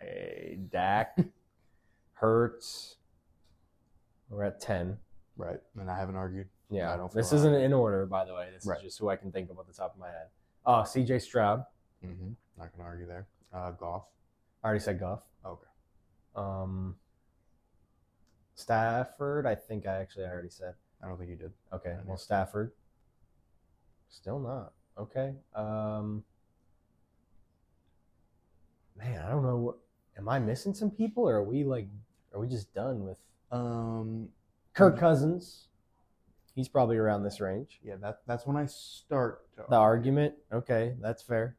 hey 0.00 0.58
Dak, 0.70 1.18
Hurts. 2.14 2.96
We're 4.30 4.44
at 4.44 4.60
ten. 4.60 4.98
Right. 5.36 5.58
And 5.78 5.90
I 5.90 5.96
haven't 5.98 6.16
argued. 6.16 6.48
Yeah, 6.70 6.92
I 6.92 6.96
don't 6.96 7.10
this 7.12 7.32
isn't 7.32 7.54
in 7.54 7.72
order, 7.72 8.04
by 8.06 8.24
the 8.26 8.34
way. 8.34 8.48
This 8.52 8.66
Right. 8.66 8.78
is 8.78 8.84
just 8.84 8.98
who 8.98 9.08
I 9.08 9.16
can 9.16 9.32
think 9.32 9.50
of 9.50 9.58
at 9.58 9.66
the 9.66 9.72
top 9.72 9.94
of 9.94 10.00
my 10.00 10.08
head. 10.08 10.26
Oh, 10.70 10.84
C.J. 10.84 11.20
Stroud. 11.20 11.64
Mm-hmm. 12.04 12.32
Not 12.58 12.76
gonna 12.76 12.86
argue 12.86 13.06
there. 13.06 13.26
Uh, 13.54 13.70
Goff. 13.70 14.04
I 14.62 14.66
already 14.66 14.80
said 14.82 15.00
Goff. 15.00 15.20
Okay. 15.44 15.66
Um, 16.36 16.94
Stafford. 18.54 19.46
I 19.46 19.54
think 19.54 19.86
I 19.86 19.96
actually 19.96 20.26
I 20.26 20.28
already 20.28 20.50
said. 20.50 20.74
I 21.02 21.08
don't 21.08 21.16
think 21.16 21.30
you 21.30 21.36
did. 21.36 21.52
Okay, 21.72 21.96
well. 22.04 22.18
Stafford. 22.18 22.72
Still 24.10 24.38
not. 24.40 24.72
Okay. 24.98 25.32
Um, 25.54 26.22
man, 28.98 29.24
I 29.24 29.30
don't 29.30 29.44
know. 29.44 29.56
what 29.56 29.76
Am 30.18 30.28
I 30.28 30.38
missing 30.38 30.74
some 30.74 30.90
people, 30.90 31.26
or 31.26 31.36
are 31.36 31.44
we 31.44 31.64
like, 31.64 31.88
are 32.34 32.40
we 32.40 32.46
just 32.46 32.74
done 32.74 33.04
with 33.06 33.18
Um. 33.50 34.28
Kirk 34.74 34.98
Cousins? 34.98 35.68
He's 36.58 36.68
probably 36.68 36.96
around 36.96 37.22
this 37.22 37.40
range. 37.40 37.78
Yeah. 37.84 37.94
That 38.00 38.18
that's 38.26 38.44
when 38.44 38.56
I 38.56 38.66
start. 38.66 39.42
To 39.58 39.64
The 39.70 39.76
argument. 39.76 40.34
Okay, 40.52 40.96
that's 41.00 41.22
fair. 41.22 41.56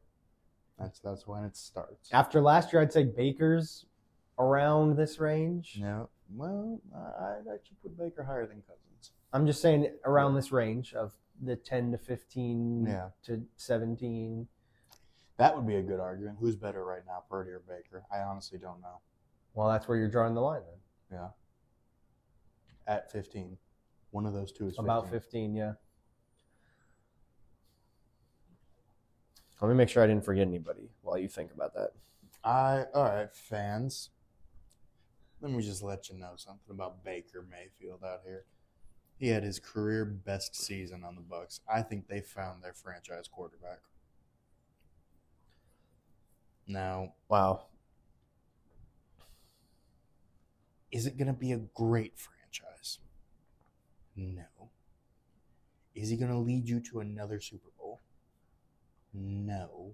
That's 0.77 0.99
that's 0.99 1.25
when 1.25 1.45
it 1.45 1.55
starts. 1.55 2.09
After 2.11 2.41
last 2.41 2.73
year, 2.73 2.81
I'd 2.81 2.91
say 2.91 3.05
Baker's 3.05 3.85
around 4.37 4.97
this 4.97 5.17
range. 5.17 5.77
Yeah. 5.79 6.03
Well, 6.35 6.81
I- 6.93 6.97
I'd 7.37 7.45
actually 7.53 7.77
put 7.81 7.97
Baker 7.97 8.23
higher 8.23 8.45
than 8.45 8.61
Cousins. 8.63 9.11
I'm 9.31 9.45
just 9.47 9.61
saying 9.61 9.89
around 10.03 10.35
this 10.35 10.51
range 10.51 10.93
of 10.93 11.13
the 11.41 11.55
10 11.55 11.93
to 11.93 11.97
15 11.97 12.85
Yeah. 12.85 13.11
to 13.23 13.45
17. 13.55 14.49
That 15.37 15.55
would 15.55 15.65
be 15.65 15.77
a 15.77 15.81
good 15.81 16.01
argument. 16.01 16.39
Who's 16.41 16.57
better 16.57 16.83
right 16.83 17.05
now, 17.05 17.23
Purdy 17.29 17.51
or 17.51 17.61
Baker? 17.61 18.03
I 18.11 18.19
honestly 18.19 18.59
don't 18.59 18.81
know. 18.81 18.99
Well, 19.53 19.69
that's 19.69 19.87
where 19.87 19.97
you're 19.97 20.09
drawing 20.11 20.33
the 20.33 20.41
line 20.41 20.63
then. 20.65 21.19
Yeah. 21.19 21.29
At 22.85 23.09
15. 23.13 23.57
One 24.11 24.25
of 24.25 24.33
those 24.33 24.51
two 24.51 24.65
is 24.67 24.73
15. 24.75 24.85
About 24.85 25.09
15, 25.09 25.55
yeah. 25.55 25.73
Let 29.61 29.67
me 29.67 29.75
make 29.75 29.89
sure 29.89 30.03
I 30.03 30.07
didn't 30.07 30.23
forget 30.23 30.47
anybody 30.47 30.89
while 31.01 31.17
you 31.17 31.27
think 31.27 31.51
about 31.51 31.73
that. 31.73 31.91
I 32.43 32.85
all 32.95 33.03
right, 33.03 33.33
fans. 33.35 34.09
Let 35.41 35.51
me 35.51 35.61
just 35.61 35.83
let 35.83 36.09
you 36.09 36.17
know 36.17 36.31
something 36.37 36.71
about 36.71 37.03
Baker 37.03 37.45
Mayfield 37.49 38.03
out 38.03 38.21
here. 38.25 38.45
He 39.17 39.27
had 39.27 39.43
his 39.43 39.59
career 39.59 40.05
best 40.05 40.55
season 40.55 41.03
on 41.03 41.15
the 41.15 41.21
Bucs. 41.21 41.59
I 41.71 41.81
think 41.81 42.07
they 42.07 42.21
found 42.21 42.63
their 42.63 42.73
franchise 42.73 43.27
quarterback. 43.27 43.79
Now, 46.67 47.13
Wow. 47.27 47.65
is 50.91 51.05
it 51.05 51.17
going 51.17 51.27
to 51.27 51.33
be 51.33 51.51
a 51.51 51.57
great 51.57 52.17
franchise? 52.17 52.99
No. 54.19 54.69
Is 55.95 56.09
he 56.09 56.17
going 56.17 56.31
to 56.31 56.37
lead 56.37 56.67
you 56.67 56.81
to 56.91 56.99
another 56.99 57.39
Super 57.39 57.69
Bowl? 57.77 58.01
No. 59.13 59.93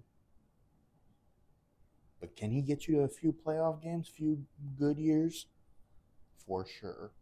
But 2.20 2.34
can 2.34 2.50
he 2.50 2.60
get 2.60 2.88
you 2.88 2.96
to 2.96 3.02
a 3.02 3.08
few 3.08 3.32
playoff 3.32 3.82
games, 3.82 4.08
few 4.08 4.44
good 4.78 4.98
years? 4.98 5.46
For 6.44 6.66
sure. 6.66 7.12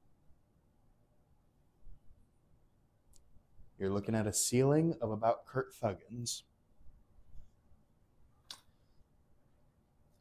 You're 3.78 3.90
looking 3.90 4.14
at 4.14 4.26
a 4.26 4.32
ceiling 4.32 4.94
of 5.02 5.10
about 5.10 5.44
Kurt 5.46 5.74
Thuggins. 5.74 6.42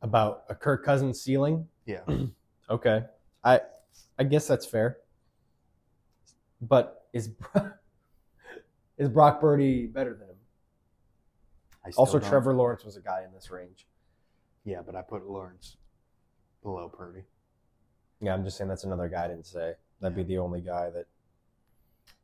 About 0.02 0.43
a 0.50 0.56
Kirk 0.56 0.84
Cousins 0.84 1.22
ceiling? 1.22 1.67
Yeah. 1.86 2.02
Okay. 2.69 3.04
I 3.43 3.60
I 4.17 4.24
guess 4.24 4.48
that's 4.48 4.65
fair. 4.65 4.98
But 6.67 7.08
is 7.13 7.32
is 8.97 9.10
Brock 9.10 9.41
Purdy 9.41 9.86
better 9.88 10.13
than 10.13 10.30
him? 10.30 10.36
I 11.86 11.89
still 11.91 12.02
Also, 12.02 12.19
don't- 12.19 12.30
Trevor 12.30 12.54
Lawrence 12.54 12.86
was 12.86 12.95
a 12.95 13.02
guy 13.02 13.23
in 13.28 13.34
this 13.34 13.52
range. 13.52 13.86
Yeah, 14.63 14.82
but 14.86 14.95
I 14.95 15.02
put 15.02 15.28
Lawrence 15.28 15.76
below 16.62 16.88
Purdy. 16.88 17.23
Yeah, 18.21 18.34
I'm 18.34 18.45
just 18.45 18.58
saying 18.58 18.69
that's 18.69 18.86
another 18.86 19.10
guy 19.10 19.26
I 19.26 19.28
didn't 19.28 19.45
say. 19.45 19.73
That'd 19.99 20.15
be 20.15 20.23
the 20.23 20.38
only 20.38 20.62
guy 20.62 20.89
that 20.91 21.08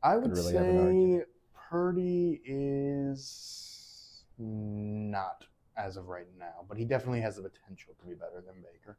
I 0.02 0.16
would 0.16 0.30
really 0.30 0.54
have 0.54 0.64
an 0.64 1.20
say. 1.20 1.26
Purdy 1.68 2.40
is 2.44 4.24
not 4.38 5.44
as 5.76 5.98
of 5.98 6.08
right 6.08 6.26
now, 6.38 6.64
but 6.68 6.78
he 6.78 6.84
definitely 6.86 7.20
has 7.20 7.36
the 7.36 7.42
potential 7.42 7.92
to 8.00 8.06
be 8.06 8.14
better 8.14 8.42
than 8.44 8.54
Baker. 8.62 8.96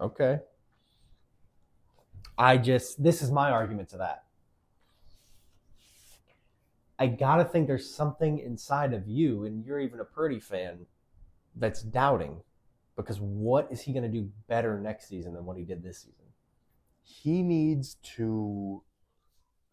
Okay. 0.00 0.40
I 2.40 2.56
just 2.56 3.02
this 3.02 3.20
is 3.20 3.30
my 3.30 3.50
argument 3.50 3.90
to 3.90 3.98
that. 3.98 4.24
I 6.98 7.06
gotta 7.06 7.44
think 7.44 7.66
there's 7.66 7.94
something 7.94 8.38
inside 8.38 8.94
of 8.94 9.06
you, 9.06 9.44
and 9.44 9.62
you're 9.62 9.78
even 9.78 10.00
a 10.00 10.04
Purdy 10.04 10.40
fan, 10.40 10.86
that's 11.54 11.82
doubting. 11.82 12.40
Because 12.96 13.20
what 13.20 13.68
is 13.70 13.82
he 13.82 13.92
gonna 13.92 14.08
do 14.08 14.30
better 14.48 14.80
next 14.80 15.06
season 15.06 15.34
than 15.34 15.44
what 15.44 15.58
he 15.58 15.64
did 15.64 15.82
this 15.82 15.98
season? 15.98 16.24
He 17.02 17.42
needs 17.42 17.96
to 18.16 18.82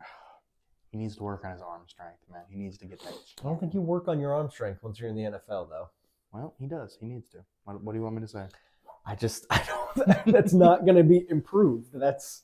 he 0.91 0.97
needs 0.97 1.15
to 1.15 1.23
work 1.23 1.45
on 1.45 1.53
his 1.53 1.61
arm 1.61 1.83
strength, 1.87 2.19
man. 2.29 2.43
He 2.49 2.57
needs 2.57 2.77
to 2.79 2.85
get 2.85 2.99
that. 2.99 3.13
I 3.39 3.43
don't 3.43 3.61
think 3.61 3.73
you 3.73 3.81
work 3.81 4.09
on 4.09 4.19
your 4.19 4.33
arm 4.33 4.51
strength 4.51 4.83
once 4.83 4.99
you're 4.99 5.09
in 5.09 5.15
the 5.15 5.23
NFL, 5.23 5.69
though. 5.69 5.89
Well, 6.33 6.53
he 6.59 6.67
does. 6.67 6.97
He 6.99 7.07
needs 7.07 7.29
to. 7.29 7.37
What, 7.63 7.81
what 7.81 7.93
do 7.93 7.97
you 7.97 8.03
want 8.03 8.15
me 8.15 8.21
to 8.23 8.27
say? 8.27 8.43
I 9.05 9.15
just 9.15 9.45
I 9.49 9.63
don't. 9.65 10.25
That's 10.25 10.51
not 10.51 10.85
gonna 10.85 11.03
be 11.03 11.25
improved. 11.29 11.91
That's 11.93 12.43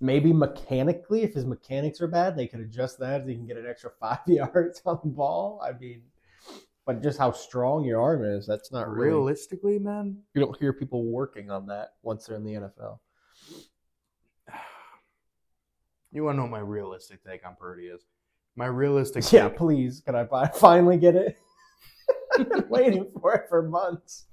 maybe 0.00 0.32
mechanically, 0.32 1.22
if 1.22 1.34
his 1.34 1.44
mechanics 1.46 2.00
are 2.00 2.08
bad, 2.08 2.36
they 2.36 2.46
could 2.46 2.60
adjust 2.60 2.98
that. 3.00 3.26
He 3.26 3.34
can 3.34 3.46
get 3.46 3.56
an 3.56 3.66
extra 3.68 3.90
five 4.00 4.20
yards 4.26 4.80
on 4.86 4.98
the 5.02 5.10
ball. 5.10 5.60
I 5.64 5.72
mean, 5.78 6.02
but 6.86 7.02
just 7.02 7.18
how 7.18 7.30
strong 7.32 7.84
your 7.84 8.00
arm 8.00 8.24
is, 8.24 8.46
that's 8.46 8.72
not 8.72 8.88
really. 8.88 9.08
Realistically, 9.12 9.78
man, 9.78 10.16
You 10.34 10.40
don't 10.40 10.56
hear 10.58 10.72
people 10.72 11.04
working 11.04 11.50
on 11.50 11.66
that 11.66 11.94
once 12.02 12.26
they're 12.26 12.36
in 12.36 12.44
the 12.44 12.54
NFL. 12.54 12.98
you 16.12 16.24
want 16.24 16.36
to 16.36 16.42
know 16.42 16.48
my 16.48 16.58
realistic 16.60 17.22
take 17.24 17.46
on 17.46 17.54
Purdy 17.58 17.86
is? 17.86 18.02
My 18.56 18.66
realistic 18.66 19.30
Yeah, 19.32 19.48
take 19.48 19.56
please, 19.58 20.00
can 20.04 20.14
I 20.16 20.24
fi- 20.24 20.48
finally 20.48 20.96
get 20.96 21.14
it? 21.14 21.38
I've 22.38 22.48
been 22.50 22.68
waiting 22.68 23.06
for 23.20 23.34
it 23.34 23.48
for 23.48 23.62
months. 23.62 24.24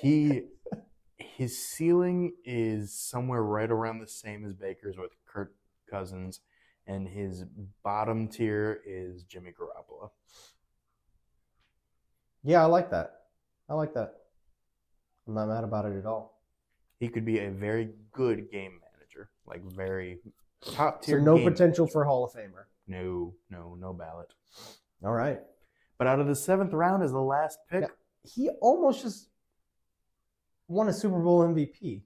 he 0.00 0.42
his 1.36 1.58
ceiling 1.58 2.34
is 2.44 2.92
somewhere 2.92 3.42
right 3.42 3.70
around 3.70 3.98
the 3.98 4.06
same 4.06 4.44
as 4.44 4.52
Baker's 4.52 4.96
with 4.96 5.10
Kirk 5.26 5.54
Cousins, 5.90 6.40
and 6.86 7.08
his 7.08 7.44
bottom 7.82 8.28
tier 8.28 8.80
is 8.86 9.24
Jimmy 9.24 9.50
Garoppolo. 9.50 10.10
Yeah, 12.44 12.62
I 12.62 12.66
like 12.66 12.90
that. 12.90 13.22
I 13.68 13.74
like 13.74 13.94
that. 13.94 14.14
I'm 15.26 15.34
not 15.34 15.48
mad 15.48 15.64
about 15.64 15.86
it 15.86 15.96
at 15.98 16.06
all. 16.06 16.40
He 17.00 17.08
could 17.08 17.24
be 17.24 17.40
a 17.40 17.50
very 17.50 17.90
good 18.12 18.50
game 18.52 18.80
manager, 18.80 19.30
like 19.46 19.64
very 19.64 20.20
top 20.60 21.02
tier. 21.02 21.18
So 21.18 21.24
no 21.24 21.42
potential 21.42 21.86
for 21.86 22.04
Hall 22.04 22.24
of 22.24 22.32
Famer. 22.32 22.66
No, 22.86 23.34
no, 23.50 23.76
no 23.80 23.92
ballot. 23.92 24.34
All 25.02 25.12
right. 25.12 25.40
But 25.98 26.06
out 26.06 26.20
of 26.20 26.26
the 26.26 26.36
seventh 26.36 26.72
round 26.72 27.02
is 27.02 27.12
the 27.12 27.20
last 27.20 27.58
pick. 27.70 27.84
He 28.22 28.50
almost 28.60 29.02
just 29.02 29.28
won 30.68 30.88
a 30.88 30.92
Super 30.92 31.18
Bowl 31.18 31.40
MVP. 31.42 32.02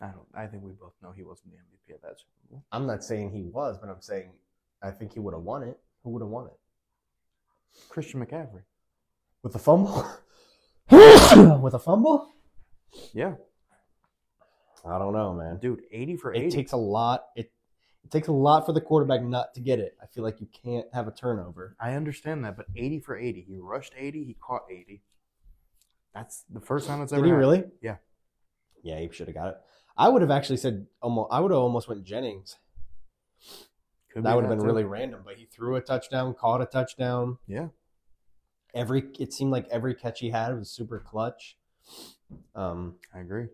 I 0.00 0.06
don't. 0.06 0.26
I 0.34 0.46
think 0.46 0.62
we 0.62 0.72
both 0.72 0.92
know 1.02 1.12
he 1.12 1.22
wasn't 1.22 1.52
the 1.52 1.56
MVP 1.56 1.94
of 1.94 2.02
that 2.02 2.18
Super 2.18 2.50
Bowl. 2.50 2.64
I'm 2.70 2.86
not 2.86 3.02
saying 3.02 3.30
he 3.30 3.42
was, 3.44 3.78
but 3.78 3.88
I'm 3.88 4.00
saying 4.00 4.30
I 4.82 4.90
think 4.90 5.14
he 5.14 5.20
would 5.20 5.34
have 5.34 5.42
won 5.42 5.62
it. 5.62 5.78
Who 6.04 6.10
would 6.10 6.22
have 6.22 6.28
won 6.28 6.46
it? 6.46 6.58
Christian 7.88 8.24
McCaffrey. 8.24 8.62
With 9.42 9.54
a 9.54 9.58
fumble? 9.58 10.06
With 10.90 11.74
a 11.74 11.78
fumble? 11.78 12.28
Yeah, 13.12 13.34
I 14.84 14.98
don't 14.98 15.12
know, 15.12 15.34
man. 15.34 15.58
dude, 15.58 15.82
eighty 15.90 16.16
for 16.16 16.32
It 16.32 16.50
takes 16.50 16.72
a 16.72 16.76
lot. 16.76 17.26
It 17.36 17.50
it 18.06 18.12
takes 18.12 18.28
a 18.28 18.32
lot 18.32 18.64
for 18.64 18.72
the 18.72 18.80
quarterback 18.80 19.20
not 19.24 19.52
to 19.54 19.60
get 19.60 19.80
it. 19.80 19.96
I 20.00 20.06
feel 20.06 20.22
like 20.22 20.40
you 20.40 20.46
can't 20.62 20.86
have 20.94 21.08
a 21.08 21.10
turnover. 21.10 21.74
I 21.80 21.94
understand 21.94 22.44
that, 22.44 22.56
but 22.56 22.66
80 22.76 23.00
for 23.00 23.18
80. 23.18 23.40
He 23.48 23.56
rushed 23.58 23.94
80, 23.98 24.22
he 24.24 24.34
caught 24.34 24.62
80. 24.70 25.02
That's 26.14 26.44
the 26.48 26.60
first 26.60 26.86
time 26.86 27.02
it's 27.02 27.12
ever 27.12 27.22
Did 27.22 27.26
he 27.26 27.30
happened. 27.32 27.40
really? 27.40 27.64
Yeah. 27.82 27.96
Yeah, 28.84 29.00
he 29.00 29.08
should 29.10 29.26
have 29.26 29.34
got 29.34 29.48
it. 29.48 29.56
I 29.96 30.08
would 30.08 30.22
have 30.22 30.30
actually 30.30 30.58
said 30.58 30.86
almost. 31.02 31.32
I 31.32 31.40
would 31.40 31.50
have 31.50 31.58
almost 31.58 31.88
went 31.88 32.04
Jennings. 32.04 32.56
Could 34.12 34.22
that 34.22 34.36
would 34.36 34.44
have 34.44 34.50
been 34.50 34.60
too. 34.60 34.66
really 34.66 34.84
random, 34.84 35.22
but 35.24 35.34
he 35.36 35.46
threw 35.46 35.74
a 35.74 35.80
touchdown, 35.80 36.32
caught 36.34 36.62
a 36.62 36.66
touchdown. 36.66 37.38
Yeah. 37.48 37.68
Every 38.72 39.02
it 39.18 39.32
seemed 39.32 39.50
like 39.50 39.66
every 39.68 39.94
catch 39.94 40.20
he 40.20 40.30
had 40.30 40.56
was 40.56 40.70
super 40.70 41.00
clutch. 41.00 41.56
Um, 42.54 42.94
I 43.12 43.18
agree. 43.18 43.46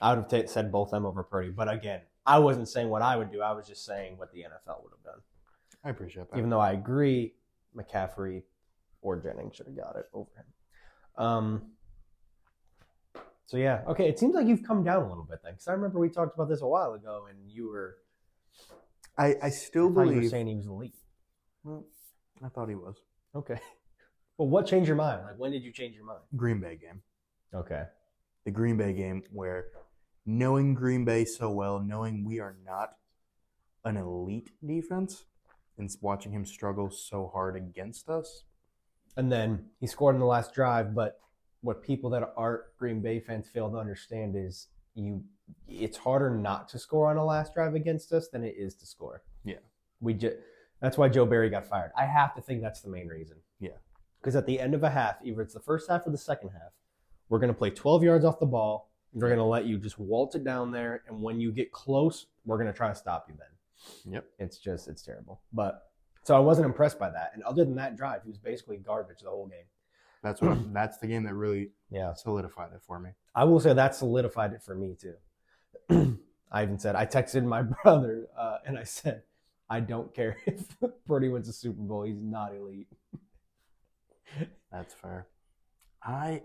I 0.00 0.14
would 0.14 0.30
have 0.30 0.46
ta 0.46 0.46
said 0.50 0.70
both 0.70 0.90
them 0.92 1.04
over 1.04 1.24
Purdy, 1.24 1.50
but 1.50 1.68
again, 1.68 2.02
I 2.26 2.38
wasn't 2.38 2.68
saying 2.68 2.88
what 2.88 3.02
I 3.02 3.16
would 3.16 3.30
do. 3.30 3.42
I 3.42 3.52
was 3.52 3.66
just 3.66 3.84
saying 3.84 4.16
what 4.18 4.32
the 4.32 4.40
NFL 4.40 4.82
would 4.82 4.92
have 4.92 5.04
done. 5.04 5.20
I 5.84 5.90
appreciate 5.90 6.30
that. 6.30 6.38
Even 6.38 6.50
though 6.50 6.60
I 6.60 6.72
agree, 6.72 7.34
McCaffrey 7.76 8.42
or 9.02 9.16
Jennings 9.20 9.56
should 9.56 9.66
have 9.66 9.76
got 9.76 9.96
it 9.96 10.06
over 10.14 10.30
him. 10.36 11.24
Um, 11.24 11.62
So 13.46 13.58
yeah, 13.58 13.82
okay. 13.88 14.08
It 14.08 14.18
seems 14.18 14.34
like 14.34 14.46
you've 14.46 14.62
come 14.62 14.82
down 14.82 15.02
a 15.02 15.08
little 15.08 15.24
bit 15.28 15.40
then, 15.44 15.52
because 15.52 15.68
I 15.68 15.72
remember 15.72 15.98
we 15.98 16.08
talked 16.08 16.34
about 16.34 16.48
this 16.48 16.62
a 16.62 16.66
while 16.66 16.94
ago, 16.94 17.26
and 17.28 17.38
you 17.50 17.68
were 17.68 17.96
I, 19.18 19.36
I 19.42 19.50
still 19.50 19.90
I 19.90 19.94
thought 20.04 20.14
you 20.14 20.22
were 20.22 20.28
saying 20.28 20.46
he 20.48 20.54
was 20.56 20.66
elite. 20.66 20.96
well, 21.62 21.84
I 22.44 22.48
thought 22.48 22.68
he 22.68 22.74
was. 22.74 22.96
Okay. 23.34 23.60
Well, 24.36 24.48
what 24.48 24.66
changed 24.66 24.88
your 24.88 24.96
mind? 24.96 25.22
Like, 25.22 25.38
when 25.38 25.52
did 25.52 25.62
you 25.62 25.70
change 25.70 25.94
your 25.94 26.04
mind? 26.04 26.18
Green 26.34 26.58
Bay 26.58 26.74
game. 26.76 27.00
Okay. 27.54 27.84
The 28.44 28.50
Green 28.50 28.76
Bay 28.76 28.92
game 28.92 29.22
where 29.30 29.66
knowing 30.26 30.74
Green 30.74 31.04
Bay 31.04 31.24
so 31.24 31.50
well, 31.50 31.80
knowing 31.80 32.24
we 32.24 32.40
are 32.40 32.56
not 32.64 32.96
an 33.84 33.96
elite 33.96 34.50
defense, 34.64 35.24
and 35.76 35.90
watching 36.00 36.32
him 36.32 36.44
struggle 36.44 36.90
so 36.90 37.30
hard 37.32 37.56
against 37.56 38.08
us. 38.08 38.44
And 39.16 39.30
then 39.30 39.66
he 39.80 39.86
scored 39.86 40.16
in 40.16 40.20
the 40.20 40.26
last 40.26 40.54
drive, 40.54 40.94
but 40.94 41.20
what 41.60 41.82
people 41.82 42.10
that 42.10 42.32
aren't 42.36 42.62
Green 42.78 43.00
Bay 43.00 43.20
fans 43.20 43.48
fail 43.48 43.70
to 43.70 43.78
understand 43.78 44.34
is 44.36 44.68
you 44.94 45.24
it's 45.68 45.96
harder 45.96 46.30
not 46.30 46.68
to 46.68 46.78
score 46.78 47.10
on 47.10 47.16
a 47.16 47.24
last 47.24 47.54
drive 47.54 47.74
against 47.74 48.12
us 48.12 48.28
than 48.28 48.44
it 48.44 48.54
is 48.56 48.74
to 48.76 48.86
score. 48.86 49.22
Yeah. 49.44 49.56
We 50.00 50.14
just 50.14 50.36
that's 50.80 50.98
why 50.98 51.08
Joe 51.08 51.26
Barry 51.26 51.50
got 51.50 51.66
fired. 51.66 51.92
I 51.96 52.04
have 52.04 52.34
to 52.34 52.42
think 52.42 52.60
that's 52.60 52.80
the 52.80 52.90
main 52.90 53.08
reason. 53.08 53.36
Yeah. 53.60 53.70
Because 54.20 54.36
at 54.36 54.46
the 54.46 54.60
end 54.60 54.74
of 54.74 54.82
a 54.82 54.90
half, 54.90 55.16
either 55.24 55.42
it's 55.42 55.54
the 55.54 55.60
first 55.60 55.88
half 55.88 56.06
or 56.06 56.10
the 56.10 56.18
second 56.18 56.50
half, 56.50 56.72
we're 57.28 57.38
gonna 57.38 57.54
play 57.54 57.70
12 57.70 58.02
yards 58.02 58.24
off 58.24 58.38
the 58.38 58.46
ball. 58.46 58.90
We're 59.14 59.28
gonna 59.30 59.46
let 59.46 59.64
you 59.66 59.78
just 59.78 59.98
waltz 59.98 60.34
it 60.34 60.44
down 60.44 60.70
there, 60.72 61.02
and 61.06 61.22
when 61.22 61.40
you 61.40 61.52
get 61.52 61.70
close, 61.72 62.26
we're 62.44 62.58
gonna 62.58 62.72
try 62.72 62.88
to 62.88 62.94
stop 62.94 63.26
you 63.28 63.34
then. 63.38 64.12
Yep. 64.14 64.24
It's 64.38 64.58
just 64.58 64.88
it's 64.88 65.02
terrible. 65.02 65.40
But 65.52 65.90
so 66.24 66.34
I 66.34 66.38
wasn't 66.40 66.66
impressed 66.66 66.98
by 66.98 67.10
that. 67.10 67.30
And 67.34 67.42
other 67.44 67.64
than 67.64 67.74
that 67.76 67.96
drive, 67.96 68.22
he 68.24 68.30
was 68.30 68.38
basically 68.38 68.78
garbage 68.78 69.20
the 69.22 69.28
whole 69.30 69.46
game. 69.46 69.66
That's 70.22 70.40
what 70.40 70.58
that's 70.72 70.98
the 70.98 71.06
game 71.06 71.22
that 71.24 71.34
really 71.34 71.70
Yeah. 71.90 72.14
solidified 72.14 72.72
it 72.74 72.80
for 72.82 72.98
me. 72.98 73.10
I 73.34 73.44
will 73.44 73.60
say 73.60 73.72
that 73.74 73.94
solidified 73.94 74.52
it 74.52 74.62
for 74.62 74.74
me 74.74 74.96
too. 75.00 75.14
I 76.50 76.62
even 76.62 76.78
said 76.78 76.96
I 76.96 77.04
texted 77.06 77.44
my 77.44 77.62
brother 77.82 78.26
uh, 78.36 78.58
and 78.66 78.78
I 78.78 78.84
said, 78.84 79.22
I 79.68 79.80
don't 79.80 80.12
care 80.14 80.36
if 80.46 80.64
Purdy 81.06 81.28
wins 81.28 81.46
the 81.46 81.52
Super 81.52 81.82
Bowl. 81.82 82.02
He's 82.04 82.20
not 82.20 82.54
elite. 82.54 82.88
That's 84.72 84.94
fair. 84.94 85.26
I 86.02 86.42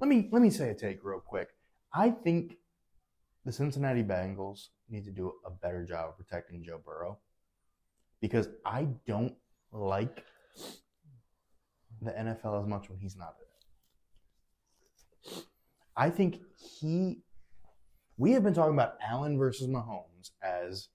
let 0.00 0.08
me 0.08 0.28
let 0.32 0.42
me 0.42 0.50
say 0.50 0.70
a 0.70 0.74
take 0.74 1.04
real 1.04 1.20
quick. 1.20 1.48
I 1.92 2.10
think 2.10 2.56
the 3.44 3.52
Cincinnati 3.52 4.02
Bengals 4.02 4.68
need 4.88 5.04
to 5.04 5.10
do 5.10 5.32
a 5.44 5.50
better 5.50 5.84
job 5.84 6.10
of 6.10 6.16
protecting 6.16 6.64
Joe 6.64 6.80
Burrow 6.84 7.18
because 8.20 8.48
I 8.64 8.88
don't 9.06 9.34
like 9.72 10.24
the 12.00 12.10
NFL 12.10 12.62
as 12.62 12.66
much 12.66 12.88
when 12.88 12.98
he's 12.98 13.16
not 13.16 13.34
in 13.38 15.32
it. 15.32 15.44
I 15.96 16.10
think 16.10 16.40
he 16.80 17.22
we 18.16 18.32
have 18.32 18.42
been 18.42 18.54
talking 18.54 18.74
about 18.74 18.96
Allen 19.06 19.38
versus 19.38 19.68
Mahomes 19.68 20.30
as 20.42 20.88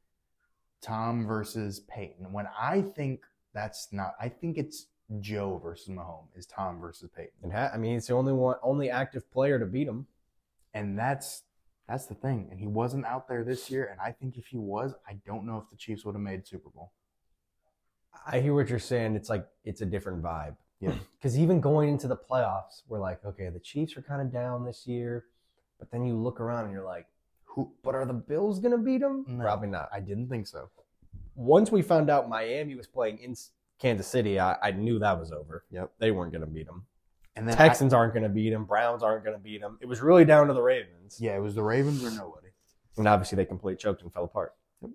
Tom 0.81 1.25
versus 1.25 1.81
Peyton. 1.81 2.31
When 2.31 2.47
I 2.59 2.81
think 2.81 3.21
that's 3.53 3.89
not 3.91 4.13
I 4.19 4.29
think 4.29 4.57
it's 4.57 4.87
Joe 5.19 5.59
versus 5.63 5.89
Mahomes 5.89 6.37
is 6.37 6.45
Tom 6.45 6.79
versus 6.79 7.09
Peyton. 7.15 7.31
And 7.43 7.51
ha- 7.53 7.71
I 7.73 7.77
mean, 7.77 7.93
he's 7.93 8.07
the 8.07 8.13
only 8.13 8.33
one, 8.33 8.57
only 8.61 8.89
active 8.89 9.29
player 9.31 9.57
to 9.59 9.65
beat 9.65 9.87
him. 9.87 10.07
And 10.73 10.97
that's 10.97 11.43
that's 11.87 12.05
the 12.05 12.13
thing. 12.13 12.47
And 12.51 12.59
he 12.59 12.67
wasn't 12.67 13.05
out 13.05 13.27
there 13.27 13.43
this 13.43 13.71
year. 13.71 13.85
And 13.91 13.99
I 13.99 14.11
think 14.11 14.37
if 14.37 14.47
he 14.47 14.57
was, 14.57 14.93
I 15.07 15.13
don't 15.25 15.45
know 15.45 15.57
if 15.57 15.69
the 15.71 15.75
Chiefs 15.75 16.05
would 16.05 16.13
have 16.13 16.21
made 16.21 16.45
Super 16.45 16.69
Bowl. 16.69 16.91
I 18.27 18.39
hear 18.41 18.53
what 18.53 18.69
you're 18.69 18.77
saying. 18.79 19.15
It's 19.15 19.29
like 19.29 19.47
it's 19.63 19.81
a 19.81 19.85
different 19.85 20.21
vibe. 20.21 20.55
Yeah. 20.79 20.93
Because 21.19 21.37
even 21.37 21.59
going 21.59 21.89
into 21.89 22.07
the 22.07 22.15
playoffs, 22.15 22.83
we're 22.87 22.99
like, 22.99 23.25
okay, 23.25 23.49
the 23.49 23.59
Chiefs 23.59 23.97
are 23.97 24.01
kind 24.01 24.21
of 24.21 24.31
down 24.31 24.63
this 24.63 24.87
year, 24.87 25.25
but 25.79 25.91
then 25.91 26.05
you 26.05 26.15
look 26.15 26.39
around 26.39 26.65
and 26.65 26.73
you're 26.73 26.85
like, 26.85 27.07
Who 27.45 27.73
but 27.83 27.93
are 27.95 28.05
the 28.05 28.13
Bills 28.13 28.59
gonna 28.59 28.77
beat 28.77 29.01
them? 29.01 29.25
No. 29.27 29.43
Probably 29.43 29.67
not. 29.67 29.89
I 29.91 29.99
didn't 29.99 30.29
think 30.29 30.47
so. 30.47 30.69
once 31.35 31.71
we 31.71 31.81
found 31.81 32.09
out 32.09 32.29
Miami 32.29 32.75
was 32.75 32.87
playing 32.87 33.17
in 33.17 33.35
Kansas 33.79 34.07
City, 34.07 34.39
I, 34.39 34.57
I 34.61 34.71
knew 34.71 34.99
that 34.99 35.19
was 35.19 35.31
over. 35.31 35.63
Yep. 35.71 35.91
They 35.99 36.11
weren't 36.11 36.31
going 36.31 36.41
to 36.41 36.47
beat 36.47 36.67
them. 36.67 36.85
And 37.35 37.47
then 37.47 37.55
Texans 37.55 37.93
aren't 37.93 38.13
going 38.13 38.23
to 38.23 38.29
beat 38.29 38.49
them. 38.49 38.65
Browns 38.65 39.01
aren't 39.01 39.23
going 39.23 39.37
to 39.37 39.41
beat 39.41 39.61
them. 39.61 39.77
It 39.81 39.85
was 39.87 40.01
really 40.01 40.25
down 40.25 40.47
to 40.47 40.53
the 40.53 40.61
Ravens. 40.61 41.17
Yeah, 41.21 41.35
it 41.37 41.41
was 41.41 41.55
the 41.55 41.63
Ravens 41.63 42.03
or 42.03 42.11
nobody. 42.11 42.47
And 42.97 43.07
obviously 43.07 43.37
they 43.37 43.45
completely 43.45 43.77
choked 43.77 44.01
and 44.01 44.11
fell 44.11 44.25
apart. 44.25 44.55
Yep. 44.81 44.91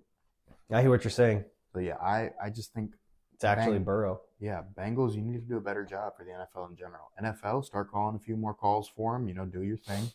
I 0.71 0.81
hear 0.81 0.91
what 0.91 1.03
you're 1.03 1.11
saying. 1.11 1.43
But 1.73 1.79
yeah, 1.81 1.95
I, 1.95 2.29
I 2.41 2.49
just 2.51 2.73
think 2.73 2.91
It's 3.33 3.43
actually 3.43 3.77
Bang. 3.77 3.83
Burrow. 3.85 4.21
yeah, 4.39 4.61
Bengals, 4.77 5.15
you 5.15 5.21
need 5.23 5.39
to 5.41 5.47
do 5.47 5.57
a 5.57 5.61
better 5.61 5.83
job 5.83 6.13
for 6.15 6.23
the 6.23 6.31
NFL 6.31 6.69
in 6.69 6.75
general. 6.77 7.09
NFL, 7.21 7.65
start 7.65 7.91
calling 7.91 8.15
a 8.15 8.19
few 8.19 8.37
more 8.37 8.53
calls 8.53 8.87
for 8.95 9.13
them. 9.13 9.27
You 9.27 9.33
know, 9.33 9.45
do 9.45 9.63
your 9.63 9.77
thing. 9.77 10.11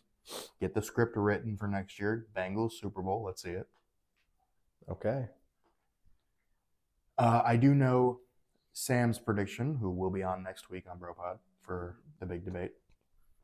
Get 0.60 0.74
the 0.74 0.82
script 0.82 1.16
written 1.16 1.56
for 1.56 1.66
next 1.66 1.98
year. 1.98 2.26
Bengals 2.36 2.72
Super 2.72 3.02
Bowl. 3.02 3.24
Let's 3.24 3.42
see 3.42 3.50
it. 3.50 3.66
Okay. 4.88 5.26
Uh, 7.18 7.42
I 7.44 7.56
do 7.56 7.74
know 7.74 8.20
Sam's 8.72 9.18
prediction, 9.18 9.76
who 9.80 9.90
will 9.90 10.10
be 10.10 10.22
on 10.22 10.42
next 10.42 10.70
week 10.70 10.84
on 10.90 10.98
BroPod 10.98 11.38
for 11.60 11.96
the 12.20 12.26
big 12.26 12.44
debate. 12.44 12.72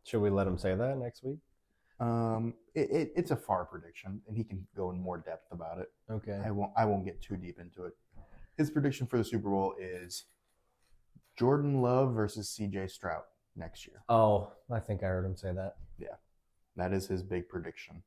Should 0.05 0.21
we 0.21 0.31
let 0.31 0.47
him 0.47 0.59
say 0.59 0.75
that 0.75 0.99
next 0.99 1.25
week? 1.25 1.39
Um, 1.99 2.55
it, 2.75 2.91
it, 2.91 3.13
it's 3.17 3.31
a 3.31 3.37
far 3.37 3.65
prediction, 3.65 4.21
and 4.29 4.37
he 4.37 4.45
can 4.45 4.67
go 4.77 4.91
in 4.91 5.01
more 5.01 5.19
depth 5.19 5.51
about 5.51 5.79
it. 5.79 5.91
Okay. 6.11 6.41
I 6.45 6.51
won't. 6.51 6.73
I 6.77 6.85
won't 6.85 7.05
get 7.05 7.23
too 7.23 7.37
deep 7.37 7.59
into 7.59 7.85
it. 7.85 7.95
His 8.57 8.71
prediction 8.71 9.07
for 9.07 9.19
the 9.19 9.25
Super 9.25 9.49
Bowl 9.49 9.75
is 9.81 10.25
Jordan 11.37 11.83
Love 11.83 12.15
versus 12.15 12.49
C.J. 12.49 12.89
Stroud 12.89 13.23
next 13.57 13.87
year. 13.87 14.03
Oh, 14.09 14.53
I 14.71 14.79
think 14.79 15.03
I 15.03 15.07
heard 15.07 15.25
him 15.25 15.37
say 15.37 15.53
that. 15.53 15.77
Yeah, 15.99 16.17
that 16.77 16.93
is 16.93 17.07
his 17.07 17.23
big 17.23 17.49
prediction. 17.49 18.03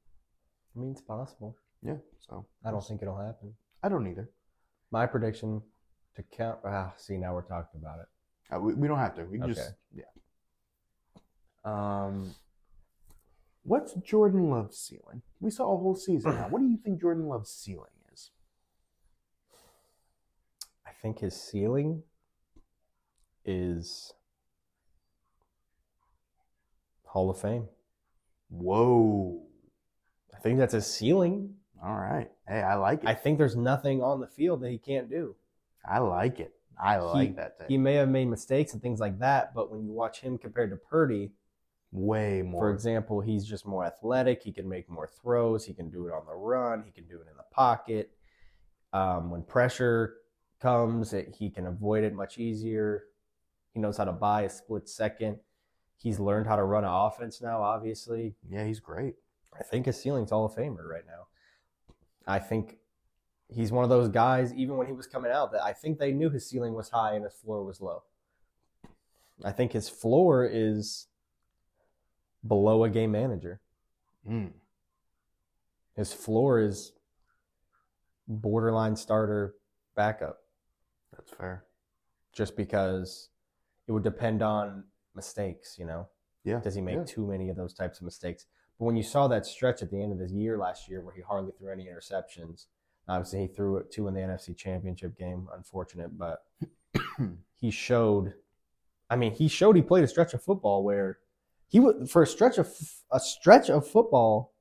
I 0.75 0.79
mean, 0.79 0.91
it's 0.91 1.01
possible. 1.01 1.57
Yeah. 1.81 1.97
So 2.19 2.45
I 2.63 2.71
don't 2.71 2.83
think 2.83 3.01
it'll 3.01 3.17
happen. 3.17 3.53
I 3.83 3.89
don't 3.89 4.07
either. 4.07 4.29
My 4.91 5.05
prediction 5.05 5.61
to 6.15 6.23
count. 6.23 6.59
Ah, 6.65 6.93
see, 6.97 7.17
now 7.17 7.33
we're 7.33 7.41
talking 7.41 7.79
about 7.81 7.99
it. 7.99 8.55
Uh, 8.55 8.59
we, 8.59 8.73
we 8.73 8.87
don't 8.87 8.97
have 8.97 9.15
to. 9.15 9.23
We 9.23 9.39
can 9.39 9.53
just 9.53 9.73
yeah. 9.93 10.03
Um, 11.63 12.33
what's 13.63 13.93
Jordan 13.93 14.49
Love's 14.49 14.77
ceiling? 14.77 15.21
We 15.39 15.51
saw 15.51 15.73
a 15.73 15.77
whole 15.77 15.95
season 15.95 16.31
now. 16.31 16.47
What 16.49 16.59
do 16.59 16.67
you 16.67 16.77
think 16.77 17.01
Jordan 17.01 17.27
Love's 17.27 17.51
ceiling 17.51 17.91
is? 18.13 18.31
I 20.85 20.91
think 21.01 21.19
his 21.19 21.39
ceiling 21.39 22.03
is 23.45 24.13
Hall 27.05 27.29
of 27.29 27.39
Fame. 27.39 27.67
Whoa. 28.49 29.41
I 30.33 30.39
think 30.39 30.59
that's 30.59 30.73
his 30.73 30.87
ceiling. 30.87 31.55
All 31.83 31.95
right. 31.95 32.29
Hey, 32.47 32.61
I 32.61 32.75
like 32.75 33.03
it. 33.03 33.07
I 33.07 33.11
I, 33.11 33.15
think 33.15 33.37
there's 33.37 33.55
nothing 33.55 34.01
on 34.01 34.19
the 34.19 34.27
field 34.27 34.61
that 34.61 34.69
he 34.69 34.77
can't 34.77 35.09
do. 35.09 35.35
Like 35.99 36.39
it. 36.39 36.53
I 36.81 36.97
like 36.97 37.35
that. 37.35 37.59
Take. 37.59 37.67
He 37.69 37.77
may 37.77 37.95
have 37.95 38.09
made 38.09 38.25
mistakes 38.25 38.73
and 38.73 38.81
things 38.81 38.99
like 38.99 39.19
that, 39.19 39.53
but 39.53 39.71
when 39.71 39.83
you 39.83 39.91
watch 39.91 40.21
him 40.21 40.37
compared 40.37 40.69
to 40.71 40.77
Purdy, 40.77 41.31
Way 41.91 42.41
more. 42.43 42.61
for 42.61 42.73
example, 42.73 43.19
he's 43.19 43.45
just 43.45 43.65
more 43.65 43.83
athletic. 43.83 44.43
He 44.43 44.51
can 44.51 44.69
make 44.69 44.89
more 44.89 45.07
throws. 45.07 45.65
He 45.65 45.73
can 45.73 45.89
do 45.89 46.07
it 46.07 46.13
on 46.13 46.25
the 46.25 46.35
run. 46.35 46.83
He 46.83 46.91
can 46.91 47.05
do 47.05 47.15
it 47.15 47.27
in 47.29 47.35
the 47.35 47.43
pocket. 47.51 48.11
Um, 48.93 49.29
when 49.31 49.43
pressure 49.43 50.15
comes, 50.61 51.13
it, 51.13 51.35
he 51.37 51.49
can 51.49 51.65
avoid 51.67 52.03
it 52.03 52.13
much 52.13 52.37
easier. 52.37 53.05
He 53.73 53.79
knows 53.79 53.97
how 53.97 54.05
to 54.05 54.11
buy 54.11 54.43
a 54.43 54.49
split 54.49 54.87
second. 54.87 55.37
He's 55.97 56.19
learned 56.19 56.47
how 56.47 56.55
to 56.55 56.63
run 56.63 56.83
an 56.85 56.91
offense 56.91 57.41
now, 57.41 57.61
obviously. 57.61 58.35
yeah, 58.49 58.65
he's 58.65 58.79
great. 58.79 59.15
I 59.59 59.63
think 59.63 59.85
his 59.85 60.01
ceiling's 60.01 60.29
Hall 60.29 60.45
of 60.45 60.55
Famer 60.55 60.87
right 60.87 61.05
now. 61.05 61.27
I 62.25 62.39
think 62.39 62.77
he's 63.53 63.71
one 63.71 63.83
of 63.83 63.89
those 63.89 64.09
guys, 64.09 64.53
even 64.53 64.77
when 64.77 64.87
he 64.87 64.93
was 64.93 65.07
coming 65.07 65.31
out, 65.31 65.51
that 65.51 65.63
I 65.63 65.73
think 65.73 65.97
they 65.97 66.11
knew 66.11 66.29
his 66.29 66.47
ceiling 66.47 66.73
was 66.73 66.89
high 66.89 67.15
and 67.15 67.23
his 67.23 67.33
floor 67.33 67.63
was 67.63 67.81
low. 67.81 68.03
I 69.43 69.51
think 69.51 69.71
his 69.71 69.89
floor 69.89 70.45
is 70.45 71.07
below 72.45 72.83
a 72.83 72.89
game 72.89 73.11
manager. 73.11 73.61
Mm. 74.27 74.51
His 75.95 76.13
floor 76.13 76.59
is 76.59 76.93
borderline 78.27 78.95
starter 78.95 79.55
backup, 79.95 80.39
That's 81.15 81.31
fair. 81.31 81.65
just 82.33 82.55
because 82.55 83.29
it 83.87 83.91
would 83.91 84.03
depend 84.03 84.41
on 84.41 84.83
mistakes, 85.15 85.77
you 85.79 85.85
know? 85.85 86.07
Yeah. 86.43 86.59
Does 86.59 86.75
he 86.75 86.81
make 86.81 86.95
yeah. 86.95 87.03
too 87.05 87.27
many 87.27 87.49
of 87.49 87.57
those 87.57 87.73
types 87.73 87.99
of 87.99 88.05
mistakes? 88.05 88.45
But 88.77 88.85
when 88.85 88.95
you 88.95 89.03
saw 89.03 89.27
that 89.27 89.45
stretch 89.45 89.81
at 89.81 89.91
the 89.91 90.01
end 90.01 90.13
of 90.13 90.19
the 90.19 90.33
year 90.33 90.57
last 90.57 90.87
year 90.87 91.01
where 91.01 91.13
he 91.13 91.21
hardly 91.21 91.51
threw 91.57 91.71
any 91.71 91.85
interceptions, 91.85 92.67
obviously 93.09 93.41
he 93.41 93.47
threw 93.47 93.77
it 93.77 93.91
two 93.91 94.07
in 94.07 94.13
the 94.13 94.21
NFC 94.21 94.55
Championship 94.55 95.17
game. 95.17 95.47
Unfortunate, 95.55 96.17
but 96.17 96.43
he 97.59 97.71
showed. 97.71 98.33
I 99.09 99.15
mean, 99.15 99.31
he 99.31 99.47
showed 99.47 99.75
he 99.75 99.81
played 99.81 100.03
a 100.03 100.07
stretch 100.07 100.33
of 100.33 100.43
football 100.43 100.83
where 100.83 101.17
he 101.67 101.79
was 101.79 102.11
for 102.11 102.23
a 102.23 102.27
stretch 102.27 102.57
of 102.57 102.71
a 103.11 103.19
stretch 103.19 103.69
of 103.69 103.87
football, 103.87 104.53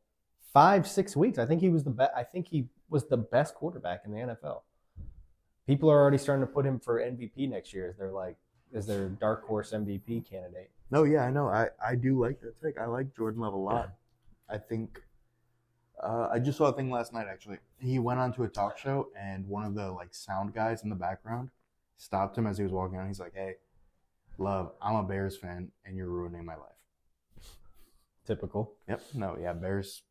five 0.53 0.89
six 0.89 1.15
weeks. 1.15 1.39
I 1.39 1.47
think 1.47 1.61
he 1.61 1.69
was 1.69 1.85
the 1.85 1.91
best. 1.91 2.13
I 2.17 2.25
think 2.25 2.49
he 2.49 2.69
was 2.89 3.07
the 3.07 3.19
best 3.19 3.55
quarterback 3.55 4.03
in 4.05 4.13
the 4.13 4.19
NFL. 4.19 4.63
People 5.67 5.91
are 5.91 6.01
already 6.01 6.19
starting 6.19 6.47
to 6.47 6.53
put 6.53 6.65
him 6.65 6.81
for 6.81 6.99
MVP 6.99 7.51
next 7.51 7.75
year 7.75 7.95
They're 7.99 8.11
like 8.11 8.37
as 8.75 8.87
their 8.87 9.11
dark 9.11 9.47
horse 9.47 9.73
MVP 9.73 10.29
candidate. 10.29 10.71
No, 10.91 11.05
yeah, 11.05 11.25
I 11.25 11.31
know. 11.31 11.49
I, 11.49 11.69
I 11.87 11.95
do 11.95 12.19
like 12.19 12.41
that 12.41 12.61
take. 12.63 12.79
I 12.79 12.87
like 12.87 13.15
Jordan 13.15 13.43
Love 13.43 13.53
a 13.53 13.59
lot. 13.59 13.91
I 14.49 14.57
think 14.57 15.03
uh, 16.03 16.29
I 16.33 16.39
just 16.39 16.59
saw 16.59 16.67
a 16.67 16.73
thing 16.73 16.91
last 16.91 17.13
night 17.13 17.27
actually. 17.31 17.59
He 17.79 17.99
went 17.99 18.21
onto 18.21 18.45
a 18.45 18.49
talk 18.49 18.79
show 18.79 19.09
and 19.19 19.47
one 19.47 19.65
of 19.65 19.75
the 19.75 19.91
like 19.91 20.15
sound 20.15 20.55
guys 20.55 20.83
in 20.83 20.91
the 20.91 20.97
background 20.97 21.51
stopped 21.97 22.37
him 22.37 22.47
as 22.47 22.59
he 22.59 22.65
was 22.65 22.73
walking 22.73 22.99
on. 22.99 23.07
He's 23.07 23.21
like, 23.21 23.35
"Hey, 23.35 23.57
Love, 24.39 24.73
I'm 24.81 24.97
a 24.97 25.03
Bears 25.03 25.37
fan 25.37 25.71
and 25.85 25.97
you're 25.97 26.09
ruining 26.09 26.45
my 26.45 26.55
life." 26.55 27.55
Typical. 28.27 28.75
Yep. 28.89 29.03
No, 29.15 29.37
yeah, 29.41 29.53
Bears. 29.53 30.03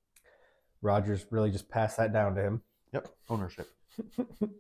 Rodgers 0.82 1.26
really 1.32 1.52
just 1.52 1.70
passed 1.70 1.98
that 1.98 2.14
down 2.14 2.36
to 2.36 2.42
him. 2.42 2.62
Yep. 2.94 3.08
Ownership. 3.30 3.70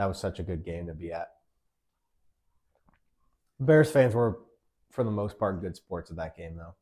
That 0.00 0.06
was 0.06 0.18
such 0.18 0.38
a 0.38 0.42
good 0.42 0.64
game 0.64 0.86
to 0.86 0.94
be 0.94 1.12
at. 1.12 1.28
Bears 3.60 3.90
fans 3.90 4.14
were, 4.14 4.38
for 4.90 5.04
the 5.04 5.10
most 5.10 5.38
part, 5.38 5.60
good 5.60 5.76
sports 5.76 6.10
at 6.10 6.16
that 6.16 6.38
game, 6.38 6.56
though. 6.56 6.74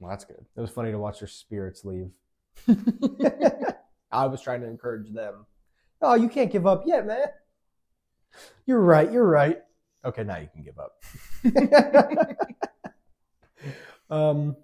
Well, 0.00 0.10
that's 0.10 0.24
good. 0.24 0.44
It 0.56 0.60
was 0.60 0.70
funny 0.70 0.90
to 0.90 0.98
watch 0.98 1.20
their 1.20 1.28
spirits 1.28 1.84
leave. 1.84 2.10
I 4.10 4.26
was 4.26 4.40
trying 4.40 4.62
to 4.62 4.66
encourage 4.66 5.12
them. 5.12 5.46
Oh, 6.02 6.14
you 6.14 6.28
can't 6.28 6.50
give 6.50 6.66
up 6.66 6.84
yet, 6.86 7.06
man. 7.06 7.26
You're 8.66 8.80
right. 8.80 9.12
You're 9.12 9.26
right. 9.26 9.58
Okay, 10.04 10.24
now 10.24 10.38
you 10.38 10.48
can 10.52 10.62
give 10.62 10.78
up. 10.78 11.02
um, 14.10 14.56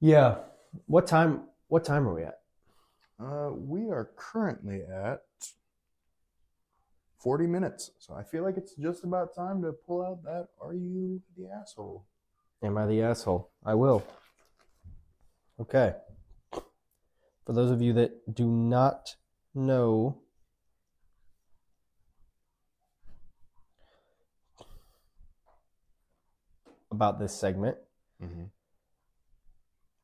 yeah. 0.00 0.36
What 0.86 1.06
time? 1.06 1.44
What 1.68 1.84
time 1.84 2.06
are 2.06 2.14
we 2.14 2.24
at? 2.24 2.40
Uh, 3.18 3.50
we 3.52 3.88
are 3.90 4.10
currently 4.16 4.82
at 4.82 5.22
40 7.18 7.46
minutes. 7.46 7.92
So 7.98 8.12
I 8.14 8.22
feel 8.22 8.42
like 8.42 8.58
it's 8.58 8.74
just 8.74 9.04
about 9.04 9.34
time 9.34 9.62
to 9.62 9.72
pull 9.72 10.02
out 10.04 10.22
that 10.24 10.48
Are 10.60 10.74
You 10.74 11.22
the 11.38 11.48
Asshole? 11.48 12.04
Am 12.64 12.78
I 12.78 12.86
the 12.86 13.02
asshole? 13.02 13.50
I 13.62 13.74
will. 13.74 14.02
Okay. 15.60 15.92
For 16.50 17.52
those 17.52 17.70
of 17.70 17.82
you 17.82 17.92
that 17.92 18.34
do 18.34 18.46
not 18.46 19.16
know, 19.54 20.18
about 26.90 27.18
this 27.18 27.34
segment, 27.34 27.76
Mm-hmm. 28.22 28.44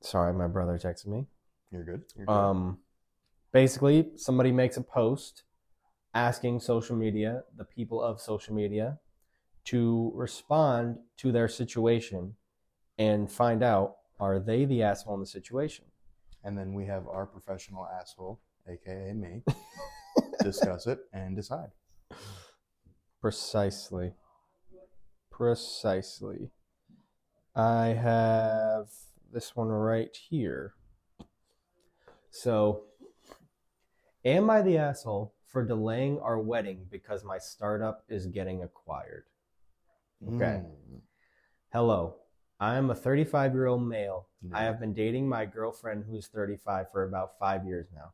sorry, 0.02 0.34
my 0.34 0.48
brother 0.48 0.76
texted 0.78 1.06
me. 1.06 1.26
You're 1.70 1.84
good. 1.84 2.02
You're 2.16 2.26
good. 2.26 2.32
Um, 2.32 2.78
basically, 3.52 4.11
somebody 4.16 4.52
makes 4.52 4.76
a 4.76 4.82
post 4.82 5.44
asking 6.12 6.61
social 6.61 6.96
media, 6.96 7.44
the 7.56 7.64
people 7.64 8.02
of 8.02 8.20
social 8.20 8.54
media, 8.54 8.98
to 9.66 10.12
respond 10.14 10.98
to 11.18 11.30
their 11.32 11.48
situation 11.48 12.34
and 13.01 13.30
find 13.30 13.64
out 13.64 13.96
are 14.20 14.38
they 14.38 14.64
the 14.64 14.82
asshole 14.82 15.14
in 15.14 15.20
the 15.20 15.26
situation? 15.26 15.86
and 16.44 16.57
then 16.57 16.72
we 16.72 16.86
have 16.86 17.07
our 17.09 17.26
professional 17.26 17.86
asshole, 17.86 18.40
aka 18.68 19.12
me, 19.12 19.42
discuss 20.42 20.86
it 20.86 21.01
and 21.12 21.36
decide. 21.36 21.70
Precisely. 23.20 24.12
Precisely. 25.30 26.51
I 27.55 27.88
have 27.88 28.88
this 29.32 29.55
one 29.55 29.68
right 29.68 30.16
here. 30.16 30.74
So, 32.30 32.84
am 34.24 34.48
I 34.48 34.62
the 34.62 34.78
asshole 34.78 35.34
for 35.46 35.64
delaying 35.64 36.20
our 36.20 36.38
wedding 36.38 36.86
because 36.90 37.24
my 37.24 37.38
startup 37.38 38.05
is 38.09 38.26
getting 38.26 38.62
acquired? 38.62 39.24
Okay. 40.26 40.62
Mm. 40.62 41.01
Hello. 41.72 42.20
I 42.61 42.76
am 42.76 42.90
a 42.90 42.94
35 42.94 43.54
year 43.54 43.66
old 43.66 43.82
male. 43.82 44.28
No. 44.42 44.56
I 44.56 44.62
have 44.64 44.78
been 44.78 44.92
dating 44.92 45.28
my 45.28 45.46
girlfriend 45.46 46.04
who's 46.08 46.28
35 46.28 46.92
for 46.92 47.04
about 47.04 47.38
five 47.38 47.64
years 47.64 47.88
now. 47.94 48.12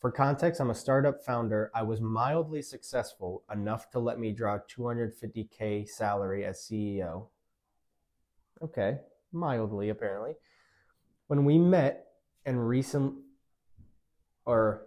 For 0.00 0.10
context, 0.10 0.60
I'm 0.60 0.70
a 0.70 0.74
startup 0.74 1.24
founder. 1.24 1.70
I 1.74 1.82
was 1.82 2.00
mildly 2.00 2.60
successful 2.60 3.44
enough 3.50 3.88
to 3.92 4.00
let 4.00 4.18
me 4.18 4.32
draw 4.32 4.58
250K 4.58 5.88
salary 5.88 6.44
as 6.44 6.58
CEO. 6.58 7.28
Okay, 8.60 8.98
mildly 9.32 9.88
apparently. 9.88 10.32
When 11.28 11.44
we 11.44 11.56
met 11.56 12.08
and 12.44 12.68
recent, 12.68 13.14
or 14.44 14.83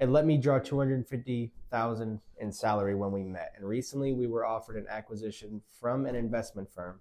it 0.00 0.08
let 0.08 0.26
me 0.26 0.38
draw 0.38 0.58
250,000 0.58 2.20
in 2.40 2.52
salary 2.52 2.94
when 2.94 3.10
we 3.10 3.24
met. 3.24 3.52
And 3.56 3.66
recently 3.66 4.12
we 4.12 4.28
were 4.28 4.46
offered 4.46 4.76
an 4.76 4.86
acquisition 4.88 5.60
from 5.80 6.06
an 6.06 6.14
investment 6.14 6.70
firm. 6.72 7.00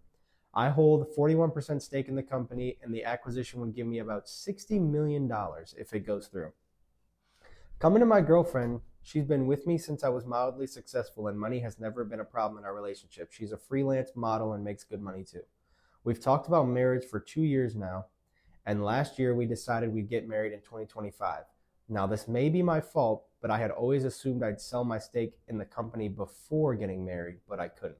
I 0.53 0.69
hold 0.69 1.13
41% 1.15 1.81
stake 1.81 2.07
in 2.07 2.15
the 2.15 2.23
company 2.23 2.77
and 2.81 2.91
the 2.91 3.03
acquisition 3.03 3.59
would 3.61 3.75
give 3.75 3.85
me 3.85 3.99
about 3.99 4.25
$60 4.25 4.81
million 4.81 5.31
if 5.77 5.93
it 5.93 6.07
goes 6.07 6.27
through. 6.27 6.51
Coming 7.77 7.99
to 7.99 8.07
my 8.07 8.21
girlfriend, 8.21 8.81
she's 9.03 9.25
been 9.25 9.45
with 9.45 9.67
me 9.67 9.77
since 9.77 10.03
I 10.03 10.09
was 10.09 10.25
mildly 10.25 10.65
successful 10.65 11.27
and 11.27 11.39
money 11.39 11.59
has 11.59 11.79
never 11.79 12.03
been 12.03 12.21
a 12.21 12.25
problem 12.25 12.57
in 12.57 12.65
our 12.65 12.73
relationship. 12.73 13.31
She's 13.31 13.51
a 13.51 13.57
freelance 13.57 14.09
model 14.15 14.53
and 14.53 14.63
makes 14.63 14.83
good 14.83 15.01
money 15.01 15.23
too. 15.23 15.43
We've 16.03 16.19
talked 16.19 16.47
about 16.47 16.67
marriage 16.67 17.05
for 17.05 17.19
2 17.19 17.41
years 17.41 17.75
now 17.75 18.05
and 18.65 18.83
last 18.83 19.19
year 19.19 19.35
we 19.35 19.45
decided 19.45 19.93
we'd 19.93 20.09
get 20.09 20.27
married 20.27 20.53
in 20.53 20.61
2025. 20.61 21.43
Now, 21.89 22.05
this 22.05 22.27
may 22.27 22.49
be 22.49 22.61
my 22.61 22.81
fault, 22.81 23.25
but 23.41 23.49
I 23.49 23.59
had 23.59 23.71
always 23.71 24.03
assumed 24.03 24.43
I'd 24.43 24.59
sell 24.59 24.83
my 24.83 24.99
stake 24.99 25.37
in 25.47 25.57
the 25.57 25.65
company 25.65 26.09
before 26.09 26.75
getting 26.75 27.05
married, 27.05 27.37
but 27.47 27.59
I 27.59 27.69
couldn't. 27.69 27.99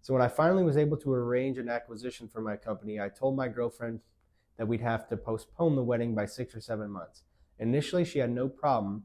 So, 0.00 0.14
when 0.14 0.22
I 0.22 0.28
finally 0.28 0.62
was 0.62 0.78
able 0.78 0.96
to 0.98 1.12
arrange 1.12 1.58
an 1.58 1.68
acquisition 1.68 2.28
for 2.28 2.40
my 2.40 2.56
company, 2.56 2.98
I 2.98 3.08
told 3.08 3.36
my 3.36 3.48
girlfriend 3.48 4.00
that 4.56 4.66
we'd 4.66 4.80
have 4.80 5.08
to 5.08 5.16
postpone 5.16 5.76
the 5.76 5.82
wedding 5.82 6.14
by 6.14 6.24
six 6.24 6.54
or 6.54 6.60
seven 6.60 6.90
months. 6.90 7.24
Initially, 7.58 8.04
she 8.04 8.20
had 8.20 8.30
no 8.30 8.48
problem, 8.48 9.04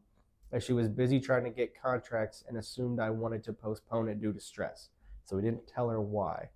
as 0.54 0.64
she 0.64 0.74
was 0.74 0.88
busy 0.88 1.20
trying 1.20 1.44
to 1.44 1.50
get 1.50 1.82
contracts 1.82 2.44
and 2.48 2.58
assumed 2.58 3.00
I 3.00 3.10
wanted 3.10 3.44
to 3.46 3.54
postpone 3.54 4.08
it 4.08 4.22
due 4.22 4.32
to 4.32 4.40
stress. 4.40 4.90
So, 5.26 5.36
we 5.36 5.42
didn't 5.42 5.68
tell 5.68 5.90
her 5.90 6.00
why. 6.00 6.50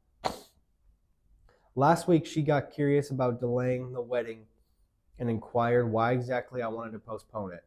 Last 1.75 2.07
week, 2.07 2.25
she 2.25 2.41
got 2.41 2.71
curious 2.71 3.09
about 3.09 3.41
delaying 3.41 3.91
the 3.91 4.01
wedding 4.01 4.45
and 5.19 5.29
inquired 5.29 5.91
why 5.91 6.11
exactly 6.11 6.61
I 6.61 6.67
wanted 6.67 6.91
to 6.91 6.99
postpone 6.99 7.53
it. 7.53 7.63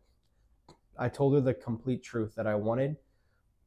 I 0.98 1.08
told 1.08 1.34
her 1.34 1.40
the 1.40 1.54
complete 1.54 2.02
truth 2.02 2.34
that 2.34 2.46
I 2.46 2.56
wanted 2.56 2.96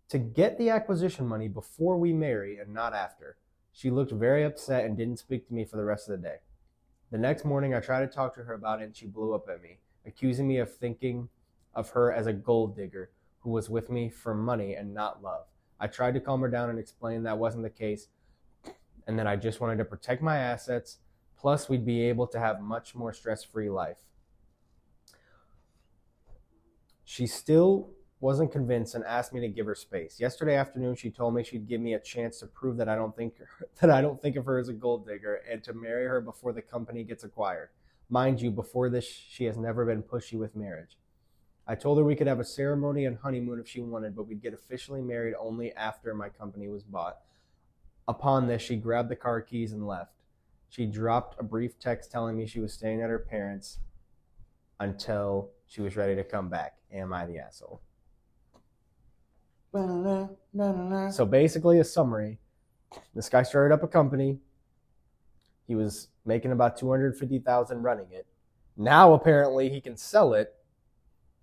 to 0.10 0.20
get 0.20 0.58
the 0.58 0.70
acquisition 0.70 1.26
money 1.26 1.48
before 1.48 1.98
we 1.98 2.12
marry 2.12 2.58
and 2.58 2.74
not 2.74 2.94
after. 2.94 3.38
She 3.72 3.90
looked 3.90 4.12
very 4.12 4.44
upset 4.44 4.84
and 4.84 4.98
didn't 4.98 5.20
speak 5.20 5.48
to 5.48 5.54
me 5.54 5.64
for 5.64 5.78
the 5.78 5.86
rest 5.86 6.10
of 6.10 6.22
the 6.22 6.28
day. 6.28 6.38
The 7.12 7.18
next 7.18 7.46
morning, 7.46 7.74
I 7.74 7.80
tried 7.80 8.02
to 8.02 8.08
talk 8.08 8.36
to 8.36 8.44
her 8.44 8.54
about 8.54 8.82
it 8.82 8.86
and 8.86 8.96
she 8.96 9.06
blew 9.06 9.34
up 9.34 9.48
at 9.50 9.62
me, 9.62 9.80
accusing 10.06 10.48
me 10.48 10.58
of 10.58 10.74
thinking 10.74 11.30
of 11.74 11.92
her 11.92 12.12
as 12.12 12.28
a 12.28 12.34
gold 12.34 12.76
digger 12.76 13.12
who 13.40 13.50
was 13.52 13.70
with 13.70 13.90
me 13.90 14.10
for 14.10 14.36
money 14.36 14.76
and 14.76 14.94
not 14.94 15.24
love. 15.24 15.46
I 15.80 15.88
tried 15.88 16.14
to 16.16 16.20
calm 16.20 16.42
her 16.42 16.50
down 16.50 16.70
and 16.70 16.78
explain 16.78 17.24
that 17.24 17.38
wasn't 17.38 17.64
the 17.64 17.70
case 17.70 18.08
and 19.08 19.18
that 19.18 19.28
I 19.28 19.36
just 19.36 19.62
wanted 19.62 19.78
to 19.78 19.86
protect 19.86 20.22
my 20.22 20.38
assets 20.38 20.98
Plus, 21.42 21.68
we'd 21.68 21.84
be 21.84 22.02
able 22.04 22.28
to 22.28 22.39
have 22.39 22.62
much 22.62 22.94
more 22.94 23.12
stress 23.12 23.44
free 23.44 23.68
life. 23.68 23.98
She 27.04 27.26
still 27.26 27.89
wasn't 28.20 28.52
convinced 28.52 28.94
and 28.94 29.04
asked 29.06 29.34
me 29.34 29.42
to 29.42 29.48
give 29.48 29.66
her 29.66 29.74
space. 29.74 30.20
Yesterday 30.20 30.56
afternoon, 30.56 30.94
she 30.96 31.10
told 31.10 31.34
me 31.34 31.44
she'd 31.44 31.68
give 31.68 31.82
me 31.82 31.96
a 31.96 32.00
chance 32.00 32.38
to 32.39 32.46
prove 32.46 32.78
that 32.78 32.88
I 32.88 32.96
don't 32.96 33.16
think 33.16 33.34
that 33.82 33.89
I 33.89 34.02
don't 34.02 34.22
think 34.22 34.36
of 34.36 34.46
her 34.46 34.60
as 34.60 34.70
a 34.70 34.74
gold 34.74 35.08
digger 35.08 35.42
and 35.50 35.64
to 35.64 35.74
marry 35.74 36.06
her 36.06 36.22
before 36.22 36.54
the 36.54 36.62
company 36.62 37.04
gets 37.04 37.24
acquired. 37.24 37.70
Mind 38.08 38.39
you, 38.39 38.52
before 38.52 38.89
this, 38.89 39.08
she 39.08 39.46
has 39.46 39.58
never 39.58 39.84
been 39.84 40.04
pushy 40.04 40.38
with 40.38 40.56
marriage. 40.56 41.00
I 41.66 41.74
told 41.74 41.98
her 41.98 42.04
we 42.04 42.16
could 42.16 42.28
have 42.28 42.39
a 42.39 42.46
ceremony 42.46 43.06
and 43.06 43.18
honeymoon 43.18 43.60
if 43.60 43.68
she 43.68 43.82
wanted, 43.82 44.16
but 44.16 44.28
we'd 44.28 44.44
get 44.44 44.54
officially 44.54 45.02
married 45.02 45.34
only 45.39 45.74
after 45.74 46.14
my 46.14 46.30
company 46.30 46.68
was 46.68 46.84
bought. 46.84 47.18
Upon 48.08 48.48
this, 48.48 48.62
she 48.62 48.76
grabbed 48.76 49.10
the 49.10 49.16
car 49.16 49.42
keys 49.42 49.72
and 49.72 49.88
left. 49.88 50.21
She 50.72 50.86
dropped 50.86 51.38
a 51.38 51.44
brief 51.44 51.78
text 51.80 52.12
telling 52.12 52.38
me 52.38 52.46
she 52.48 52.62
was 52.62 52.72
staying 52.74 53.02
at 53.02 53.10
her 53.10 53.20
parents' 53.20 53.80
until 54.80 55.50
she 55.68 55.82
was 55.82 55.98
ready 55.98 56.16
to 56.16 56.24
come 56.24 56.48
back. 56.50 56.78
Am 56.94 57.12
I 57.14 57.26
the 57.26 57.40
asshole? 57.40 57.82
So 61.12 61.26
basically, 61.26 61.80
a 61.80 61.84
summary 61.84 62.40
this 63.14 63.28
guy 63.30 63.44
started 63.44 63.74
up 63.74 63.84
a 63.84 63.88
company. 63.88 64.40
He 65.68 65.76
was 65.76 66.08
making 66.26 66.52
about 66.54 66.78
250000 66.78 67.82
running 67.84 68.08
it. 68.12 68.26
Now, 68.78 69.14
apparently, 69.14 69.70
he 69.70 69.80
can 69.82 69.96
sell 69.98 70.34
it 70.34 70.54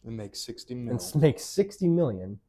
It 0.07 0.11
makes 0.11 0.41
60 0.41 0.72
and 0.74 0.85
million. 0.87 1.01
s- 1.01 1.14
make 1.14 1.39
60 1.39 1.87
million. 1.89 2.41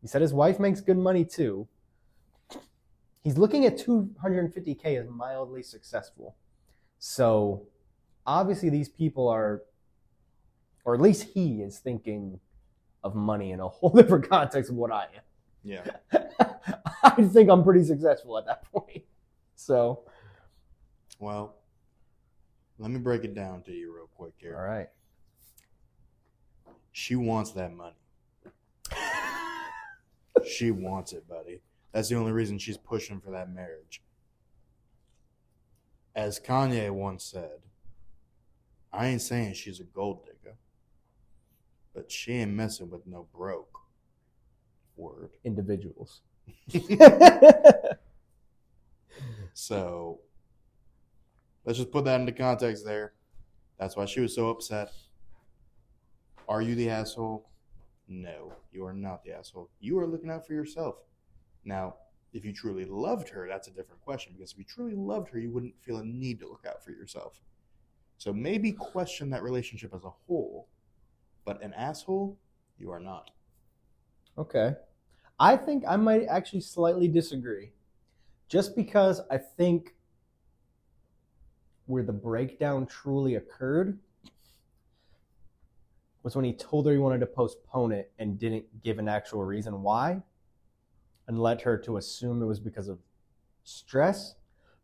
He 0.00 0.06
said 0.06 0.22
his 0.22 0.32
wife 0.32 0.60
makes 0.60 0.80
good 0.80 0.96
money 0.98 1.24
too. 1.24 1.66
He's 3.28 3.36
looking 3.36 3.66
at 3.66 3.76
250k 3.76 4.98
as 5.02 5.06
mildly 5.10 5.62
successful. 5.62 6.34
So 6.98 7.66
obviously 8.26 8.70
these 8.70 8.88
people 8.88 9.28
are 9.28 9.64
or 10.86 10.94
at 10.94 11.00
least 11.02 11.24
he 11.34 11.60
is 11.60 11.78
thinking 11.78 12.40
of 13.04 13.14
money 13.14 13.52
in 13.52 13.60
a 13.60 13.68
whole 13.68 13.90
different 13.94 14.30
context 14.30 14.70
of 14.70 14.76
what 14.76 14.90
I 14.90 15.08
am. 15.14 15.20
Yeah. 15.62 15.84
I 17.02 17.22
think 17.22 17.50
I'm 17.50 17.62
pretty 17.62 17.84
successful 17.84 18.38
at 18.38 18.46
that 18.46 18.64
point. 18.72 19.04
So, 19.56 20.04
Well, 21.18 21.54
let 22.78 22.90
me 22.90 22.98
break 22.98 23.24
it 23.24 23.34
down 23.34 23.60
to 23.64 23.72
you 23.72 23.94
real 23.94 24.08
quick 24.16 24.32
here. 24.38 24.56
all 24.56 24.64
right. 24.64 24.88
She 26.92 27.14
wants 27.14 27.50
that 27.50 27.74
money. 27.74 27.94
She 30.46 30.70
wants 30.70 31.12
it, 31.12 31.28
buddy. 31.28 31.60
That's 31.92 32.08
the 32.08 32.16
only 32.16 32.32
reason 32.32 32.58
she's 32.58 32.76
pushing 32.76 33.20
for 33.20 33.30
that 33.30 33.50
marriage. 33.50 34.02
As 36.14 36.40
Kanye 36.40 36.90
once 36.90 37.24
said, 37.24 37.60
I 38.92 39.06
ain't 39.06 39.22
saying 39.22 39.54
she's 39.54 39.80
a 39.80 39.84
gold 39.84 40.24
digger, 40.24 40.56
but 41.94 42.10
she 42.10 42.32
ain't 42.32 42.52
messing 42.52 42.90
with 42.90 43.06
no 43.06 43.26
broke. 43.34 43.78
Word. 44.96 45.30
Individuals. 45.44 46.22
So 49.58 50.20
let's 51.64 51.80
just 51.80 51.90
put 51.90 52.04
that 52.04 52.20
into 52.20 52.30
context 52.30 52.84
there. 52.84 53.14
That's 53.76 53.96
why 53.96 54.04
she 54.04 54.20
was 54.20 54.32
so 54.32 54.50
upset. 54.50 54.92
Are 56.48 56.62
you 56.62 56.76
the 56.76 56.90
asshole? 56.90 57.50
No, 58.06 58.52
you 58.70 58.84
are 58.86 58.92
not 58.92 59.24
the 59.24 59.32
asshole. 59.32 59.68
You 59.80 59.98
are 59.98 60.06
looking 60.06 60.30
out 60.30 60.46
for 60.46 60.52
yourself. 60.52 60.94
Now, 61.68 61.96
if 62.32 62.46
you 62.46 62.52
truly 62.52 62.86
loved 62.86 63.28
her, 63.28 63.46
that's 63.46 63.68
a 63.68 63.70
different 63.70 64.00
question 64.00 64.32
because 64.34 64.52
if 64.52 64.58
you 64.58 64.64
truly 64.64 64.94
loved 64.94 65.28
her, 65.28 65.38
you 65.38 65.50
wouldn't 65.50 65.74
feel 65.82 65.98
a 65.98 66.04
need 66.04 66.40
to 66.40 66.48
look 66.48 66.64
out 66.66 66.82
for 66.82 66.92
yourself. 66.92 67.42
So 68.16 68.32
maybe 68.32 68.72
question 68.72 69.28
that 69.30 69.42
relationship 69.42 69.94
as 69.94 70.02
a 70.02 70.10
whole, 70.26 70.66
but 71.44 71.62
an 71.62 71.74
asshole, 71.74 72.38
you 72.78 72.90
are 72.90 72.98
not. 72.98 73.30
Okay. 74.38 74.72
I 75.38 75.56
think 75.58 75.84
I 75.86 75.96
might 75.96 76.24
actually 76.24 76.62
slightly 76.62 77.06
disagree. 77.06 77.72
Just 78.48 78.74
because 78.74 79.20
I 79.30 79.36
think 79.36 79.94
where 81.84 82.02
the 82.02 82.14
breakdown 82.14 82.86
truly 82.86 83.34
occurred 83.34 83.98
was 86.22 86.34
when 86.34 86.46
he 86.46 86.54
told 86.54 86.86
her 86.86 86.92
he 86.92 86.98
wanted 86.98 87.20
to 87.20 87.26
postpone 87.26 87.92
it 87.92 88.10
and 88.18 88.38
didn't 88.38 88.64
give 88.82 88.98
an 88.98 89.08
actual 89.08 89.44
reason 89.44 89.82
why 89.82 90.22
and 91.28 91.38
led 91.38 91.60
her 91.62 91.78
to 91.78 91.98
assume 91.98 92.42
it 92.42 92.46
was 92.46 92.58
because 92.58 92.88
of 92.88 92.98
stress. 93.62 94.34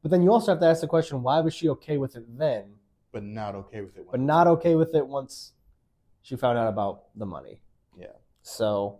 But 0.02 0.10
then 0.10 0.22
you 0.22 0.30
also 0.30 0.52
have 0.52 0.60
to 0.60 0.66
ask 0.66 0.82
the 0.82 0.86
question 0.86 1.22
why 1.22 1.40
was 1.40 1.54
she 1.54 1.68
okay 1.70 1.96
with 1.96 2.14
it 2.16 2.38
then, 2.38 2.74
But 3.10 3.24
not 3.24 3.54
okay 3.54 3.80
with 3.80 3.96
it. 3.96 4.06
but 4.10 4.20
not 4.20 4.46
okay 4.46 4.74
with 4.74 4.94
it 4.94 5.06
once 5.06 5.52
she 6.22 6.36
found 6.36 6.58
out 6.58 6.68
about 6.68 7.04
the 7.16 7.26
money? 7.26 7.60
Yeah. 7.98 8.08
So, 8.42 8.98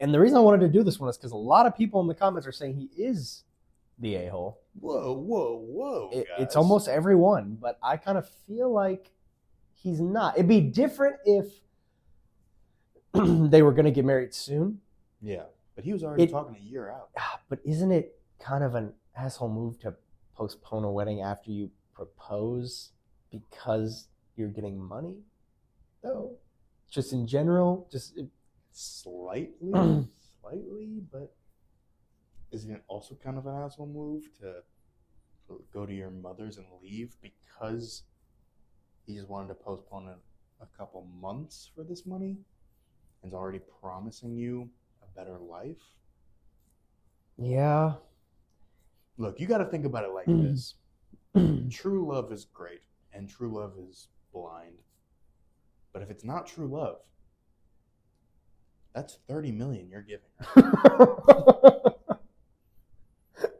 and 0.00 0.12
the 0.12 0.18
reason 0.18 0.36
I 0.36 0.40
wanted 0.40 0.60
to 0.60 0.68
do 0.68 0.82
this 0.82 0.98
one 0.98 1.08
is 1.08 1.16
because 1.16 1.32
a 1.32 1.36
lot 1.36 1.66
of 1.66 1.76
people 1.76 2.00
in 2.00 2.08
the 2.08 2.14
comments 2.14 2.46
are 2.46 2.52
saying 2.52 2.74
he 2.74 3.02
is 3.02 3.44
the 4.00 4.16
a 4.16 4.28
hole. 4.30 4.60
Whoa, 4.80 5.12
whoa, 5.14 5.58
whoa. 5.58 6.10
It, 6.12 6.26
guys. 6.28 6.36
it's 6.40 6.56
almost 6.56 6.88
everyone, 6.88 7.56
but 7.60 7.78
I 7.82 7.96
kind 7.96 8.18
of 8.18 8.28
feel 8.48 8.72
like 8.72 9.10
he's 9.74 10.00
not. 10.00 10.34
It'd 10.36 10.48
be 10.48 10.60
different 10.60 11.16
if 11.24 11.46
they 13.14 13.62
were 13.62 13.72
going 13.72 13.84
to 13.84 13.90
get 13.90 14.04
married 14.04 14.34
soon. 14.34 14.80
Yeah. 15.20 15.44
But 15.80 15.86
he 15.86 15.94
was 15.94 16.04
already 16.04 16.24
It- 16.24 16.30
talking 16.30 16.56
a 16.56 16.58
year 16.58 16.90
out. 16.90 17.08
Ah, 17.16 17.40
But 17.48 17.64
isn't 17.64 17.90
it 17.90 18.20
kind 18.38 18.62
of 18.62 18.74
an 18.74 18.94
asshole 19.16 19.48
move 19.48 19.78
to 19.78 19.96
postpone 20.34 20.84
a 20.84 20.92
wedding 20.92 21.22
after 21.22 21.50
you 21.50 21.70
propose 21.94 22.92
because 23.30 24.06
you're 24.36 24.50
getting 24.50 24.78
money? 24.78 25.24
Though, 26.02 26.36
just 26.90 27.14
in 27.14 27.26
general, 27.26 27.88
just 27.90 28.14
it- 28.18 28.28
Slightly, 28.72 29.72
slightly, 30.42 31.00
but 31.10 31.34
isn't 32.50 32.70
it 32.70 32.84
also 32.86 33.14
kind 33.14 33.38
of 33.38 33.46
an 33.46 33.54
asshole 33.56 33.86
move 33.86 34.30
to 34.40 34.62
go 35.72 35.86
to 35.86 35.94
your 35.94 36.10
mother's 36.10 36.58
and 36.58 36.66
leave 36.82 37.16
because 37.22 38.02
he 39.06 39.14
just 39.16 39.30
wanted 39.30 39.48
to 39.48 39.54
postpone 39.54 40.08
it 40.08 40.18
a 40.60 40.66
couple 40.76 41.02
months 41.06 41.70
for 41.74 41.82
this 41.84 42.04
money 42.06 42.36
and's 43.22 43.34
already 43.34 43.58
promising 43.80 44.36
you 44.36 44.70
better 45.20 45.38
life? 45.38 45.76
yeah. 47.36 47.92
Look, 49.18 49.38
you 49.38 49.46
got 49.46 49.58
to 49.58 49.66
think 49.66 49.84
about 49.84 50.04
it 50.04 50.12
like 50.14 50.26
Mm. 50.26 50.50
this 50.50 50.74
true 51.70 52.08
love 52.10 52.32
is 52.32 52.46
great, 52.46 52.80
and 53.12 53.28
true 53.28 53.52
love 53.54 53.74
is 53.78 54.08
blind. 54.32 54.78
But 55.92 56.00
if 56.02 56.10
it's 56.10 56.24
not 56.24 56.46
true 56.46 56.66
love, 56.68 57.00
that's 58.94 59.18
30 59.28 59.52
million 59.52 59.90
you're 59.90 60.00
giving. 60.02 60.30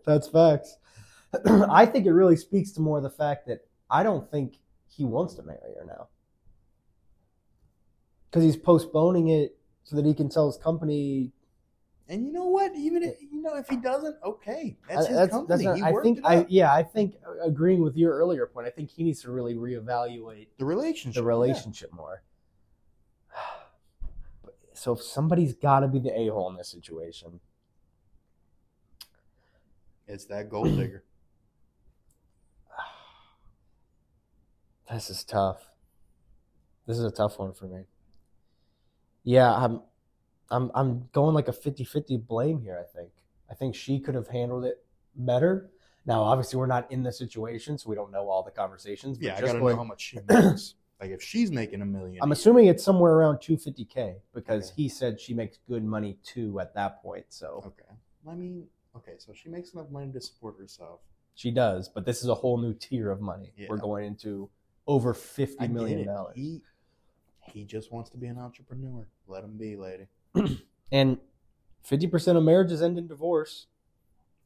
That's 0.06 0.28
facts. 0.28 0.76
I 1.46 1.84
think 1.86 2.06
it 2.06 2.12
really 2.12 2.36
speaks 2.36 2.72
to 2.72 2.80
more 2.80 3.00
the 3.00 3.10
fact 3.10 3.46
that 3.46 3.60
I 3.90 4.02
don't 4.02 4.28
think 4.30 4.58
he 4.88 5.04
wants 5.04 5.34
to 5.34 5.42
marry 5.42 5.74
her 5.78 5.84
now. 5.86 6.08
Because 8.28 8.42
he's 8.44 8.56
postponing 8.56 9.28
it 9.28 9.56
so 9.84 9.94
that 9.96 10.04
he 10.06 10.14
can 10.14 10.28
tell 10.28 10.46
his 10.46 10.56
company. 10.56 11.32
And 12.10 12.26
you 12.26 12.32
know 12.32 12.46
what? 12.46 12.74
Even 12.74 13.04
if, 13.04 13.22
you 13.22 13.40
know 13.40 13.54
if 13.54 13.68
he 13.68 13.76
doesn't, 13.76 14.16
okay, 14.24 14.76
that's 14.88 15.06
his 15.06 15.28
company. 15.28 15.64
not- 15.64 15.76
he 15.76 15.82
I 15.84 15.92
think 16.02 16.18
it 16.18 16.24
I 16.24 16.44
yeah, 16.48 16.74
I 16.74 16.82
think 16.82 17.14
uh, 17.24 17.46
agreeing 17.46 17.84
with 17.84 17.96
your 17.96 18.18
earlier 18.18 18.48
point, 18.48 18.66
I 18.66 18.70
think 18.70 18.90
he 18.90 19.04
needs 19.04 19.22
to 19.22 19.30
really 19.30 19.54
reevaluate 19.54 20.48
the 20.58 20.64
relationship. 20.64 21.22
the 21.22 21.24
yeah. 21.24 21.28
relationship 21.28 21.92
more. 21.94 22.22
So 24.72 24.92
if 24.92 25.02
somebody's 25.02 25.52
got 25.52 25.80
to 25.80 25.88
be 25.88 25.98
the 25.98 26.18
a 26.18 26.28
hole 26.28 26.48
in 26.48 26.56
this 26.56 26.68
situation, 26.68 27.40
It's 30.08 30.24
that 30.26 30.48
gold 30.48 30.74
digger. 30.74 31.04
This 34.90 35.10
is 35.10 35.22
tough. 35.22 35.68
This 36.86 36.96
is 36.96 37.04
a 37.04 37.10
tough 37.10 37.38
one 37.38 37.52
for 37.52 37.66
me. 37.66 37.82
Yeah, 39.22 39.54
I'm 39.54 39.82
I'm 40.50 40.70
I'm 40.74 41.08
going 41.12 41.34
like 41.34 41.48
a 41.48 41.52
50-50 41.52 42.26
blame 42.26 42.60
here, 42.60 42.78
I 42.80 42.96
think. 42.98 43.10
I 43.50 43.54
think 43.54 43.74
she 43.74 43.98
could 44.00 44.14
have 44.14 44.28
handled 44.28 44.64
it 44.64 44.84
better. 45.16 45.70
Now, 46.06 46.22
obviously 46.22 46.58
we're 46.58 46.66
not 46.66 46.90
in 46.90 47.02
the 47.02 47.12
situation, 47.12 47.76
so 47.78 47.88
we 47.90 47.94
don't 47.94 48.10
know 48.10 48.28
all 48.28 48.42
the 48.42 48.50
conversations, 48.50 49.18
but 49.18 49.26
yeah, 49.26 49.36
I 49.36 49.40
gotta 49.40 49.58
going- 49.58 49.76
know 49.76 49.82
how 49.82 49.84
much 49.84 50.00
she 50.02 50.18
makes. 50.28 50.74
like 51.00 51.10
if 51.10 51.22
she's 51.22 51.50
making 51.50 51.82
a 51.82 51.86
million, 51.86 52.18
I'm 52.22 52.32
assuming 52.32 52.66
it's 52.66 52.82
somewhere 52.82 53.12
around 53.14 53.38
250k 53.38 54.16
because 54.34 54.70
Okay. 54.70 54.82
he 54.82 54.88
said 54.88 55.20
she 55.20 55.34
makes 55.34 55.58
good 55.68 55.84
money 55.84 56.18
too 56.24 56.58
at 56.60 56.74
that 56.74 57.02
point. 57.02 57.26
So 57.28 57.62
okay. 57.66 57.94
I 58.28 58.34
mean, 58.34 58.66
okay, 58.96 59.12
so 59.18 59.32
she 59.32 59.48
makes 59.48 59.72
enough 59.74 59.90
money 59.90 60.10
to 60.12 60.20
support 60.20 60.56
herself. 60.58 61.00
she 61.34 61.50
does, 61.50 61.88
but 61.88 62.04
this 62.04 62.22
is 62.22 62.28
a 62.28 62.34
whole 62.34 62.58
new 62.58 62.74
tier 62.74 63.10
of 63.10 63.20
money. 63.20 63.52
Yeah. 63.56 63.66
We're 63.70 63.76
going 63.78 64.04
into 64.06 64.50
over 64.86 65.14
50 65.14 65.56
I 65.60 65.68
million 65.68 66.06
dollars. 66.06 66.34
He 66.34 66.62
he 67.52 67.64
just 67.64 67.90
wants 67.92 68.10
to 68.10 68.16
be 68.18 68.26
an 68.26 68.38
entrepreneur. 68.38 69.06
Let 69.26 69.44
him 69.44 69.56
be, 69.56 69.76
lady. 69.76 70.06
And 70.92 71.18
50% 71.88 72.36
of 72.36 72.42
marriages 72.42 72.82
end 72.82 72.98
in 72.98 73.06
divorce. 73.06 73.66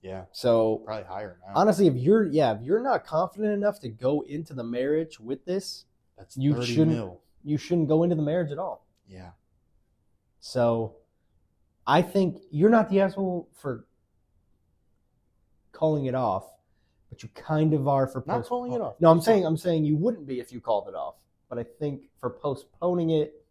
Yeah, 0.03 0.25
So 0.33 0.83
probably 0.85 1.05
higher 1.05 1.39
now. 1.47 1.53
honestly, 1.57 1.87
if 1.87 1.95
you're 1.97 2.27
yeah, 2.27 2.53
if 2.55 2.61
you're 2.63 2.83
not 2.83 3.07
confident 3.07 3.55
enough 3.55 3.81
to 3.81 3.89
go 3.89 4.21
into 4.23 4.53
the 4.53 4.63
marriage 4.65 5.19
with 5.19 5.47
this, 5.47 5.87
That's 6.19 6.37
you 6.37 6.63
shouldn't- 6.63 6.91
mil. 6.91 7.23
you 7.43 7.57
shouldn't 7.57 7.89
go 7.89 8.03
into 8.03 8.15
the 8.15 8.21
marriage 8.23 8.53
at 8.53 8.59
all. 8.59 8.87
Yeah, 9.09 9.31
So 10.41 10.97
I 11.87 12.03
think 12.03 12.43
you're 12.51 12.69
not 12.71 12.91
the 12.91 13.01
asshole 13.01 13.49
for 13.55 13.87
calling 15.73 16.05
it 16.07 16.15
off, 16.15 16.47
but 17.11 17.23
you 17.23 17.29
kind 17.31 17.73
of 17.75 17.89
are 17.89 18.07
for 18.07 18.23
Not 18.27 18.45
calling 18.45 18.73
it 18.73 18.81
off. 18.83 19.01
No, 19.01 19.11
I'm 19.11 19.21
saying 19.23 19.47
I'm 19.47 19.57
saying 19.57 19.85
you 19.87 19.97
wouldn't 19.97 20.27
be 20.27 20.41
if 20.41 20.53
you 20.53 20.61
called 20.61 20.89
it 20.89 20.95
off, 20.95 21.15
but 21.49 21.59
I 21.59 21.63
think 21.65 22.11
for 22.21 22.29
postponing 22.31 23.11
it, 23.11 23.43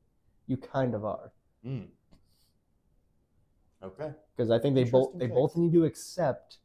you 0.47 0.57
kind 0.57 0.93
of 0.93 1.05
are 1.05 1.31
Mm. 1.65 1.87
Okay. 3.83 4.11
because 4.35 4.49
I 4.51 4.59
think 4.59 4.75
they 4.75 4.83
both 4.85 5.11
they 5.17 5.25
take. 5.25 5.33
both 5.35 5.55
need 5.55 5.73
to 5.73 5.85
accept 5.85 6.57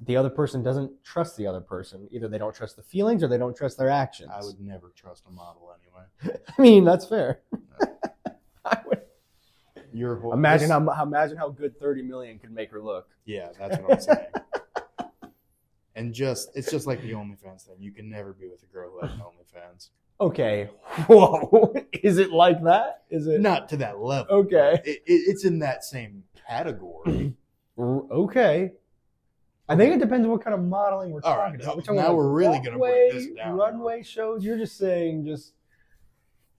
the 0.00 0.16
other 0.16 0.30
person 0.30 0.62
doesn't 0.62 0.90
trust 1.04 1.36
the 1.36 1.46
other 1.46 1.60
person. 1.60 2.08
Either 2.10 2.28
they 2.28 2.38
don't 2.38 2.54
trust 2.54 2.76
the 2.76 2.82
feelings 2.82 3.22
or 3.22 3.28
they 3.28 3.38
don't 3.38 3.56
trust 3.56 3.78
their 3.78 3.88
actions. 3.90 4.30
I 4.32 4.40
would 4.44 4.60
never 4.60 4.92
trust 4.96 5.24
a 5.28 5.30
model 5.30 5.72
anyway. 6.22 6.38
I 6.58 6.62
mean, 6.62 6.84
that's 6.84 7.06
fair. 7.06 7.40
I 8.64 8.78
would 8.86 9.02
Your 9.92 10.16
whole 10.16 10.32
imagine 10.32 10.68
this- 10.68 10.78
how 10.78 10.90
how 10.90 11.04
imagine 11.04 11.36
how 11.36 11.48
good 11.50 11.78
30 11.78 12.02
million 12.02 12.38
could 12.38 12.50
make 12.52 12.70
her 12.72 12.80
look. 12.82 13.08
Yeah, 13.24 13.48
that's 13.58 13.78
what 13.78 13.92
I'm 13.92 14.00
saying. 14.00 14.26
and 15.94 16.12
just 16.12 16.50
it's 16.56 16.70
just 16.70 16.86
like 16.86 17.00
the 17.02 17.12
OnlyFans 17.12 17.62
thing. 17.62 17.76
You 17.78 17.92
can 17.92 18.10
never 18.10 18.32
be 18.32 18.48
with 18.48 18.62
a 18.62 18.66
girl 18.66 18.90
who 18.90 19.06
has 19.06 19.14
an 19.14 19.20
OnlyFans 19.20 19.90
okay, 20.20 20.70
whoa, 21.06 21.74
is 21.92 22.18
it 22.18 22.30
like 22.30 22.62
that? 22.64 23.02
Is 23.10 23.26
it 23.26 23.40
not 23.40 23.68
to 23.70 23.76
that 23.78 24.00
level? 24.00 24.34
Okay, 24.38 24.80
it, 24.84 25.02
it, 25.06 25.22
it's 25.26 25.44
in 25.44 25.60
that 25.60 25.84
same 25.84 26.24
category. 26.46 27.34
okay. 27.78 28.72
I 29.66 29.76
think 29.76 29.94
it 29.94 29.98
depends 29.98 30.26
on 30.26 30.30
what 30.30 30.44
kind 30.44 30.52
of 30.52 30.62
modeling 30.62 31.10
we're 31.10 31.22
All 31.24 31.34
talking 31.36 31.52
right, 31.54 31.62
about. 31.62 31.76
We're 31.76 31.82
talking 31.82 31.96
now 31.96 32.08
about 32.08 32.16
we're 32.16 32.32
really 32.32 32.58
going 32.58 32.72
to 32.72 32.78
break 32.78 33.12
this 33.12 33.28
down. 33.34 33.56
Runway 33.56 34.02
shows. 34.02 34.44
You're 34.44 34.58
just 34.58 34.76
saying 34.76 35.24
just 35.24 35.54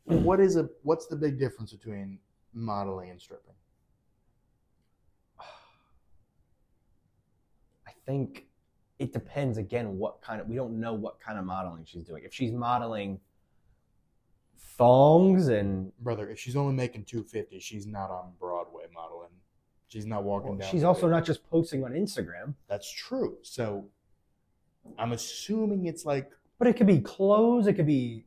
what 0.05 0.39
is 0.39 0.55
a 0.55 0.69
what's 0.81 1.05
the 1.05 1.15
big 1.15 1.37
difference 1.37 1.71
between 1.71 2.17
modeling 2.53 3.11
and 3.11 3.21
stripping? 3.21 3.53
I 7.87 7.91
think 8.07 8.47
it 8.97 9.13
depends 9.13 9.57
again 9.59 9.99
what 9.99 10.21
kind 10.21 10.41
of 10.41 10.47
we 10.47 10.55
don't 10.55 10.79
know 10.79 10.93
what 10.93 11.19
kind 11.19 11.37
of 11.37 11.45
modeling 11.45 11.85
she's 11.85 12.05
doing. 12.05 12.23
If 12.23 12.33
she's 12.33 12.53
modeling 12.53 13.19
thongs 14.57 15.47
and 15.47 15.91
Brother, 15.99 16.29
if 16.29 16.39
she's 16.39 16.55
only 16.55 16.73
making 16.73 17.05
250, 17.05 17.59
she's 17.59 17.87
not 17.87 18.09
on 18.09 18.33
Broadway 18.39 18.83
modeling. 18.93 19.29
She's 19.87 20.05
not 20.05 20.23
walking 20.23 20.49
well, 20.49 20.57
down. 20.59 20.71
she's 20.71 20.83
also 20.83 21.05
way. 21.05 21.11
not 21.11 21.25
just 21.25 21.47
posting 21.49 21.83
on 21.83 21.91
Instagram, 21.91 22.55
That's 22.67 22.91
true. 22.91 23.37
So 23.43 23.85
I'm 24.97 25.11
assuming 25.11 25.85
it's 25.85 26.05
like 26.05 26.31
but 26.57 26.67
it 26.67 26.77
could 26.77 26.87
be 26.87 26.99
clothes, 26.99 27.67
it 27.67 27.73
could 27.73 27.85
be 27.85 28.25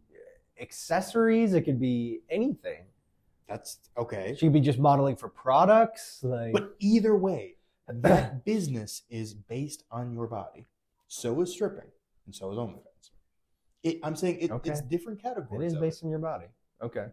accessories, 0.60 1.54
it 1.54 1.62
could 1.62 1.80
be 1.80 2.20
anything. 2.30 2.84
that's 3.48 3.78
okay. 3.96 4.34
She 4.38 4.46
could 4.46 4.52
be 4.52 4.60
just 4.60 4.78
modeling 4.78 5.16
for 5.16 5.28
products, 5.28 6.20
like 6.22 6.52
But 6.52 6.74
either 6.78 7.16
way, 7.16 7.56
that 7.88 8.44
business 8.44 9.02
is 9.10 9.34
based 9.34 9.84
on 9.90 10.12
your 10.12 10.26
body. 10.26 10.66
So 11.06 11.40
is 11.40 11.52
stripping, 11.52 11.90
and 12.26 12.34
so 12.34 12.52
is 12.52 12.58
OnlyFans. 12.58 12.87
It, 13.82 14.00
I'm 14.02 14.16
saying 14.16 14.38
it, 14.40 14.50
Okay. 14.50 14.70
it's 14.70 14.80
different 14.82 15.22
categories. 15.22 15.72
It 15.72 15.76
is 15.76 15.80
based 15.80 16.02
on 16.04 16.10
your 16.10 16.18
body. 16.18 16.46
Okay. 16.82 17.06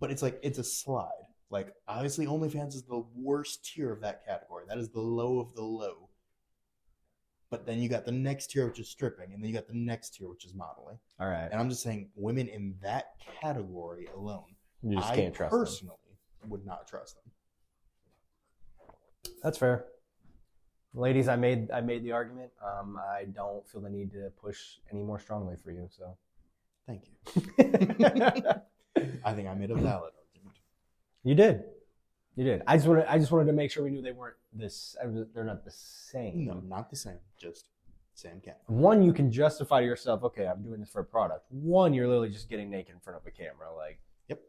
but 0.00 0.10
it's 0.10 0.22
like 0.22 0.38
it's 0.42 0.58
a 0.58 0.64
slide. 0.64 1.10
Like 1.50 1.74
obviously, 1.88 2.26
OnlyFans 2.26 2.74
is 2.74 2.82
the 2.84 3.04
worst 3.16 3.64
tier 3.64 3.90
of 3.92 4.00
that 4.02 4.24
category. 4.26 4.64
That 4.68 4.78
is 4.78 4.90
the 4.90 5.00
low 5.00 5.38
of 5.40 5.54
the 5.54 5.62
low. 5.62 6.08
But 7.50 7.64
then 7.64 7.78
you 7.80 7.88
got 7.88 8.04
the 8.04 8.12
next 8.12 8.48
tier, 8.50 8.66
which 8.66 8.78
is 8.78 8.88
stripping, 8.90 9.32
and 9.32 9.42
then 9.42 9.48
you 9.48 9.54
got 9.54 9.66
the 9.66 9.74
next 9.74 10.14
tier, 10.14 10.28
which 10.28 10.44
is 10.44 10.52
modeling. 10.54 10.98
All 11.18 11.28
right. 11.28 11.48
And 11.50 11.54
I'm 11.58 11.70
just 11.70 11.82
saying, 11.82 12.10
women 12.14 12.46
in 12.48 12.74
that 12.82 13.12
category 13.40 14.06
alone, 14.14 14.44
You 14.82 14.96
just 14.98 15.08
I 15.10 15.16
can't 15.16 15.34
trust 15.34 15.50
them. 15.50 15.58
personally 15.60 15.96
would 16.46 16.66
not 16.66 16.86
trust 16.86 17.16
them. 17.16 17.32
That's 19.42 19.56
fair. 19.56 19.86
Ladies, 20.94 21.28
I 21.28 21.36
made 21.36 21.70
I 21.70 21.80
made 21.80 22.02
the 22.02 22.12
argument. 22.12 22.50
Um, 22.64 22.96
I 22.98 23.24
don't 23.24 23.66
feel 23.68 23.80
the 23.80 23.90
need 23.90 24.10
to 24.12 24.30
push 24.40 24.78
any 24.90 25.02
more 25.02 25.18
strongly 25.18 25.56
for 25.62 25.70
you. 25.70 25.88
So, 25.90 26.16
Thank 26.86 27.02
you. 27.06 27.42
I 29.24 29.34
think 29.34 29.48
I 29.48 29.54
made 29.54 29.70
a 29.70 29.74
valid 29.74 30.12
argument. 30.18 30.56
you 31.22 31.34
did, 31.34 31.62
you 32.36 32.44
did. 32.44 32.62
I 32.66 32.76
just 32.76 32.88
wanted 32.88 33.04
I 33.06 33.18
just 33.18 33.30
wanted 33.30 33.46
to 33.46 33.52
make 33.52 33.70
sure 33.70 33.84
we 33.84 33.90
knew 33.90 34.02
they 34.02 34.12
weren't 34.12 34.36
this. 34.52 34.96
They're 35.34 35.44
not 35.44 35.64
the 35.64 35.70
same. 35.70 36.46
No, 36.46 36.54
not 36.66 36.88
the 36.90 36.96
same. 36.96 37.18
Just 37.36 37.66
same 38.14 38.40
cat. 38.40 38.60
One, 38.66 39.02
you 39.02 39.12
can 39.12 39.30
justify 39.30 39.80
to 39.80 39.86
yourself, 39.86 40.24
okay, 40.24 40.46
I'm 40.46 40.62
doing 40.62 40.80
this 40.80 40.88
for 40.88 41.00
a 41.00 41.04
product. 41.04 41.44
One, 41.50 41.94
you're 41.94 42.08
literally 42.08 42.30
just 42.30 42.48
getting 42.48 42.68
naked 42.70 42.94
in 42.94 43.00
front 43.00 43.20
of 43.20 43.26
a 43.26 43.30
camera. 43.30 43.72
Like, 43.76 44.00
Yep. 44.28 44.40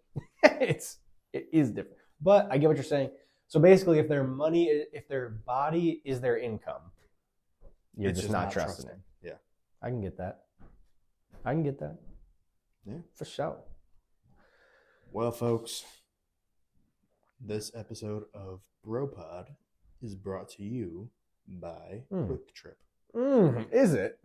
it's 0.61 0.97
it 1.33 1.49
is 1.51 1.69
different. 1.69 1.97
But 2.21 2.47
I 2.49 2.57
get 2.57 2.67
what 2.67 2.77
you're 2.77 2.83
saying. 2.83 3.11
So 3.49 3.59
basically, 3.59 3.97
if 3.99 4.07
their 4.07 4.23
money, 4.23 4.65
if 4.93 5.07
their 5.07 5.29
body 5.29 6.01
is 6.05 6.21
their 6.21 6.37
income, 6.37 6.81
you're 7.97 8.11
It's 8.11 8.19
just, 8.21 8.31
not, 8.31 8.51
trusting, 8.51 8.89
it. 8.89 8.97
Yeah. 9.23 9.33
I 9.81 9.89
can 9.89 10.01
get 10.01 10.17
that. 10.17 10.43
I 11.43 11.53
can 11.53 11.63
get 11.63 11.79
that. 11.79 11.97
Yeah. 12.85 12.99
For 13.15 13.25
sure. 13.25 13.57
Well, 15.11 15.31
folks, 15.31 15.83
this 17.41 17.71
episode 17.73 18.25
of 18.35 18.61
BroPod 18.85 19.47
is 20.01 20.15
brought 20.15 20.49
to 20.49 20.63
you 20.63 21.09
by 21.47 22.03
Hmm. 22.09 22.25
Kwik 22.27 22.53
Trip, 22.53 22.77
Mm, 23.15 23.71
is 23.73 23.93
it? 23.95 24.19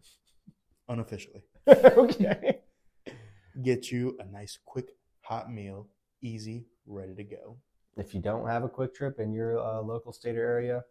unofficially. 0.88 1.42
okay. 1.66 2.58
Get 3.62 3.90
you 3.90 4.18
a 4.20 4.24
nice, 4.26 4.58
quick, 4.66 4.88
hot 5.22 5.50
meal, 5.50 5.88
easy, 6.20 6.66
ready 6.86 7.14
to 7.14 7.24
go. 7.24 7.56
If 7.96 8.14
you 8.14 8.20
don't 8.20 8.48
have 8.48 8.64
a 8.64 8.68
Kwik 8.68 8.94
Trip 8.94 9.20
in 9.20 9.32
your 9.32 9.58
uh, 9.58 9.80
local 9.80 10.12
state 10.12 10.36
or 10.36 10.42
area, 10.42 10.84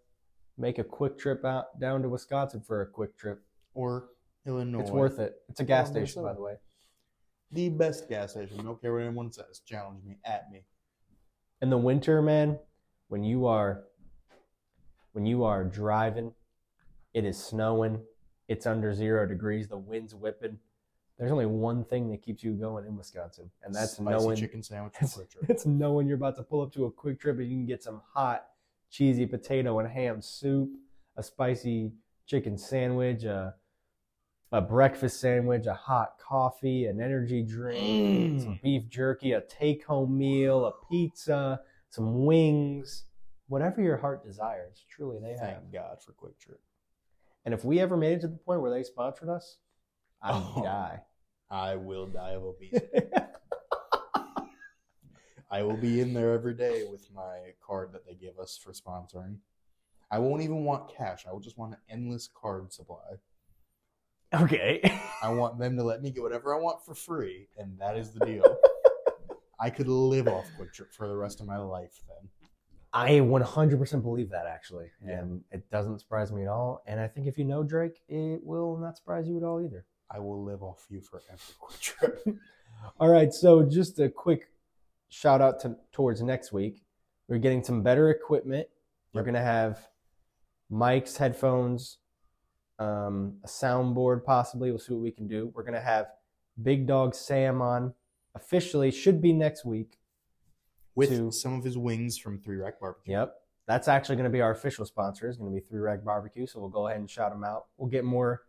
make 0.57 0.77
a 0.79 0.83
quick 0.83 1.17
trip 1.17 1.43
out 1.43 1.79
down 1.79 2.01
to 2.01 2.09
Wisconsin 2.09 2.61
for 2.61 2.81
a 2.81 2.87
quick 2.87 3.17
trip. 3.17 3.41
Or 3.73 4.09
Illinois. 4.45 4.81
It's 4.81 4.91
worth 4.91 5.19
it. 5.19 5.35
It's 5.49 5.59
a 5.59 5.63
gas 5.63 5.89
station, 5.89 6.23
by 6.23 6.33
the 6.33 6.41
way. 6.41 6.55
The 7.51 7.69
best 7.69 8.09
gas 8.09 8.31
station. 8.31 8.63
Don't 8.63 8.81
care 8.81 8.93
what 8.93 9.03
anyone 9.03 9.31
says. 9.31 9.61
Challenge 9.65 10.03
me, 10.03 10.17
at 10.25 10.49
me. 10.51 10.63
In 11.61 11.69
the 11.69 11.77
winter, 11.77 12.21
man, 12.21 12.59
when 13.07 13.23
you 13.23 13.45
are 13.45 13.83
when 15.13 15.25
you 15.25 15.43
are 15.43 15.63
driving, 15.63 16.33
it 17.13 17.23
is 17.23 17.37
snowing, 17.37 18.01
it's 18.47 18.65
under 18.65 18.93
zero 18.93 19.27
degrees, 19.27 19.67
the 19.67 19.77
wind's 19.77 20.15
whipping. 20.15 20.57
There's 21.17 21.31
only 21.31 21.45
one 21.45 21.85
thing 21.85 22.09
that 22.09 22.21
keeps 22.21 22.43
you 22.43 22.53
going 22.53 22.85
in 22.85 22.97
Wisconsin, 22.97 23.49
and 23.63 23.73
that's 23.73 23.93
Spicy 23.93 24.09
knowing 24.09 24.35
chicken 24.37 24.63
sandwich 24.63 24.93
it's, 24.99 25.15
Kwik 25.15 25.29
Trip. 25.29 25.45
it's 25.49 25.65
knowing 25.65 26.07
you're 26.07 26.17
about 26.17 26.35
to 26.37 26.43
pull 26.43 26.61
up 26.61 26.73
to 26.73 26.85
a 26.85 26.91
Kwik 26.91 27.19
Trip 27.19 27.37
and 27.37 27.49
you 27.49 27.57
can 27.57 27.65
get 27.65 27.83
some 27.83 28.01
hot, 28.13 28.45
cheesy 28.89 29.25
potato 29.25 29.79
and 29.79 29.89
ham 29.89 30.21
soup, 30.21 30.69
a 31.15 31.23
spicy 31.23 31.91
chicken 32.25 32.57
sandwich, 32.57 33.23
a, 33.25 33.53
a 34.51 34.61
breakfast 34.61 35.19
sandwich, 35.19 35.67
a 35.67 35.73
hot 35.73 36.13
coffee, 36.17 36.85
an 36.85 36.99
energy 36.99 37.43
drink, 37.43 38.39
mm. 38.39 38.43
some 38.43 38.59
beef 38.63 38.89
jerky, 38.89 39.33
a 39.33 39.41
take 39.41 39.85
home 39.85 40.17
meal, 40.17 40.65
a 40.65 40.71
pizza, 40.89 41.59
some 41.89 42.25
wings, 42.25 43.05
whatever 43.47 43.81
your 43.81 43.97
heart 43.97 44.25
desires. 44.25 44.83
Truly, 44.89 45.19
they 45.21 45.31
have. 45.31 45.61
Thank 45.61 45.71
God 45.71 45.97
for 46.03 46.13
Kwik 46.13 46.39
Trip. 46.39 46.59
And 47.45 47.53
if 47.53 47.63
we 47.63 47.79
ever 47.79 47.97
made 47.97 48.13
it 48.13 48.21
to 48.21 48.27
the 48.27 48.37
point 48.37 48.61
where 48.61 48.71
they 48.71 48.83
sponsored 48.83 49.29
us, 49.29 49.57
I'd 50.23 50.33
Oh. 50.55 50.63
die. 50.63 51.01
I 51.51 51.75
will 51.75 52.07
die 52.07 52.31
of 52.31 52.43
obesity. 52.43 52.87
I 55.51 55.61
will 55.61 55.77
be 55.77 56.01
in 56.01 56.13
there 56.13 56.33
every 56.33 56.55
day 56.55 56.83
with 56.89 57.07
my 57.13 57.51
card 57.65 57.91
that 57.93 58.05
they 58.07 58.15
give 58.15 58.39
us 58.39 58.57
for 58.57 58.71
sponsoring. 58.71 59.37
I 60.09 60.17
won't 60.17 60.41
even 60.41 60.63
want 60.63 60.91
cash. 60.95 61.25
I 61.27 61.31
will 61.31 61.39
just 61.39 61.57
want 61.59 61.73
an 61.73 61.79
endless 61.89 62.27
card 62.33 62.73
supply. 62.73 63.17
okay. 64.33 64.81
I 65.21 65.29
want 65.31 65.59
them 65.59 65.77
to 65.77 65.83
let 65.83 66.01
me 66.01 66.09
get 66.09 66.23
whatever 66.23 66.55
I 66.55 66.59
want 66.59 66.83
for 66.83 66.95
free, 66.95 67.49
and 67.57 67.77
that 67.79 67.95
is 67.97 68.11
the 68.13 68.25
deal. 68.25 68.57
I 69.59 69.69
could 69.69 69.87
live 69.87 70.27
off 70.27 70.45
Kwik 70.57 70.73
Trip 70.73 70.91
for 70.91 71.07
the 71.07 71.15
rest 71.15 71.39
of 71.39 71.45
my 71.45 71.57
life 71.57 72.01
then. 72.07 72.29
I 72.91 73.11
100% 73.19 74.01
believe 74.03 74.29
that 74.31 74.45
actually, 74.47 74.87
Yeah. 75.05 75.19
and 75.19 75.41
it 75.51 75.69
doesn't 75.69 75.99
surprise 75.99 76.31
me 76.31 76.43
at 76.43 76.47
all. 76.47 76.81
And 76.87 76.99
I 76.99 77.07
think 77.07 77.27
if 77.27 77.37
you 77.37 77.45
know 77.45 77.63
Drake, 77.63 77.99
it 78.07 78.43
will 78.43 78.77
not 78.77 78.97
surprise 78.97 79.27
you 79.27 79.37
at 79.37 79.43
all 79.43 79.61
either. 79.63 79.85
I 80.09 80.19
will 80.19 80.43
live 80.43 80.61
off 80.61 80.85
you 80.89 81.01
forever, 81.01 82.39
All 82.99 83.09
right, 83.09 83.33
so 83.33 83.63
just 83.63 83.99
a 83.99 84.09
quick 84.09 84.49
shout 85.09 85.41
out 85.41 85.59
to 85.61 85.75
towards 85.91 86.21
next 86.21 86.51
week. 86.51 86.83
We're 87.27 87.37
getting 87.39 87.63
some 87.63 87.81
better 87.81 88.09
equipment. 88.09 88.67
We're 89.13 89.23
gonna 89.23 89.41
have 89.41 89.87
mics, 90.71 91.17
headphones, 91.17 91.97
um, 92.79 93.37
a 93.43 93.47
soundboard 93.47 94.23
possibly. 94.23 94.69
We'll 94.69 94.79
see 94.79 94.93
what 94.93 95.03
we 95.03 95.11
can 95.11 95.27
do. 95.27 95.51
We're 95.55 95.63
gonna 95.63 95.79
have 95.81 96.07
Big 96.61 96.85
Dog 96.85 97.15
Sam 97.15 97.61
on 97.61 97.93
officially. 98.35 98.91
Should 98.91 99.21
be 99.21 99.33
next 99.33 99.65
week. 99.65 99.97
With 100.95 101.09
To- 101.09 101.31
some 101.31 101.53
of 101.57 101.63
his 101.63 101.77
wings 101.77 102.17
from 102.17 102.39
Three 102.39 102.57
Rack 102.57 102.79
Barbecue. 102.79 103.13
Yep. 103.13 103.35
That's 103.65 103.87
actually 103.87 104.17
going 104.17 104.25
to 104.25 104.29
be 104.29 104.41
our 104.41 104.51
official 104.51 104.85
sponsor. 104.85 105.27
Is 105.27 105.37
going 105.37 105.51
to 105.51 105.59
be 105.59 105.65
Three 105.65 105.79
Rag 105.79 106.03
Barbecue. 106.03 106.45
So 106.45 106.59
we'll 106.59 106.69
go 106.69 106.87
ahead 106.87 106.99
and 106.99 107.09
shout 107.09 107.31
him 107.31 107.43
out. 107.43 107.65
We'll 107.77 107.89
get 107.89 108.03
more 108.03 108.43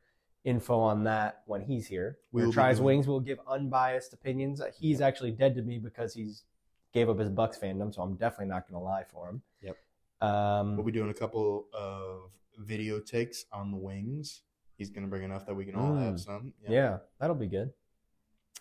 info 0.44 0.78
on 0.78 1.04
that 1.04 1.42
when 1.46 1.62
he's 1.62 1.86
here. 1.86 2.18
We 2.32 2.42
We'll 2.42 2.52
will 2.52 2.64
his 2.68 2.78
doing- 2.78 2.86
wings. 2.86 3.08
We'll 3.08 3.20
give 3.20 3.38
unbiased 3.48 4.12
opinions. 4.12 4.60
He's 4.78 5.00
actually 5.00 5.32
dead 5.32 5.54
to 5.56 5.62
me 5.62 5.78
because 5.78 6.14
he's 6.14 6.44
gave 6.92 7.08
up 7.08 7.18
his 7.18 7.30
Bucks 7.30 7.58
fandom. 7.58 7.92
So 7.94 8.02
I'm 8.02 8.14
definitely 8.14 8.46
not 8.46 8.68
going 8.68 8.78
to 8.80 8.84
lie 8.84 9.04
for 9.04 9.28
him. 9.30 9.42
Yep. 9.62 9.76
Um, 10.20 10.76
We'll 10.76 10.86
be 10.86 10.92
doing 10.92 11.10
a 11.10 11.14
couple 11.14 11.66
of 11.72 12.30
video 12.58 13.00
takes 13.00 13.46
on 13.52 13.70
the 13.72 13.76
wings. 13.76 14.42
He's 14.76 14.90
going 14.90 15.02
to 15.04 15.08
bring 15.10 15.22
enough 15.24 15.44
that 15.46 15.54
we 15.54 15.64
can 15.64 15.74
all 15.74 15.94
have 15.96 16.14
Mm. 16.14 16.20
some. 16.20 16.52
yeah. 16.68 16.98
that'll 17.18 17.34
be 17.36 17.46
good. 17.48 17.72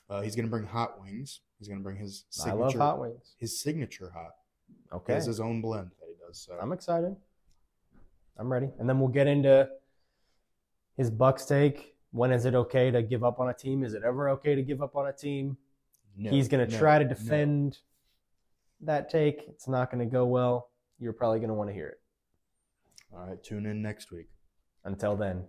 Uh, 0.10 0.22
he's 0.22 0.36
going 0.36 0.46
to 0.46 0.50
bring 0.50 0.66
hot 0.66 1.00
wings. 1.02 1.42
He's 1.60 1.68
going 1.68 1.80
to 1.80 1.84
bring 1.84 1.98
his 1.98 2.26
I 2.40 2.44
signature. 2.46 2.60
love 2.60 2.74
hot 2.76 3.00
wings. 3.00 3.36
His 3.40 3.60
signature 3.60 4.10
hot. 4.12 4.32
He 4.68 4.96
Okay. 4.96 5.14
has 5.14 5.26
his 5.26 5.40
own 5.40 5.62
blend 5.62 5.92
that 6.00 6.08
he 6.10 6.16
does. 6.26 6.38
So 6.40 6.58
I'm 6.62 6.72
excited. 6.72 7.16
I'm 8.38 8.52
ready. 8.52 8.70
And 8.80 8.90
then 8.90 9.00
we'll 9.00 9.10
get 9.10 9.28
into 9.28 9.70
his 10.98 11.10
Bucks 11.10 11.46
take. 11.46 11.96
When 12.12 12.32
is 12.32 12.46
it 12.46 12.54
okay 12.54 12.91
to 12.91 13.02
give 13.02 13.24
up 13.24 13.39
on 13.39 13.50
a 13.50 13.54
team? 13.54 13.84
Is 13.84 13.94
it 13.94 14.04
ever 14.06 14.30
okay 14.30 14.56
to 14.56 14.62
give 14.62 14.82
up 14.82 14.96
on 14.96 15.08
a 15.08 15.14
team? 15.14 15.58
No, 16.16 16.30
He's 16.30 16.48
going 16.48 16.66
to 16.66 16.72
no, 16.72 16.80
try 16.80 17.00
to 17.00 17.06
no. 17.06 17.10
defend 17.10 17.80
that 18.82 19.10
take. 19.10 19.46
It's 19.48 19.68
not 19.68 19.91
going 19.91 20.08
to 20.08 20.12
go 20.12 20.26
well. 20.26 20.70
You're 21.00 21.14
probably 21.14 21.39
going 21.39 21.50
to 21.50 21.56
want 21.56 21.70
to 21.70 21.74
hear 21.74 21.88
it. 21.88 22.00
All 23.14 23.26
right, 23.28 23.44
tune 23.44 23.66
in 23.66 23.82
next 23.82 24.12
week. 24.12 24.30
Until 24.86 25.16
then, 25.16 25.46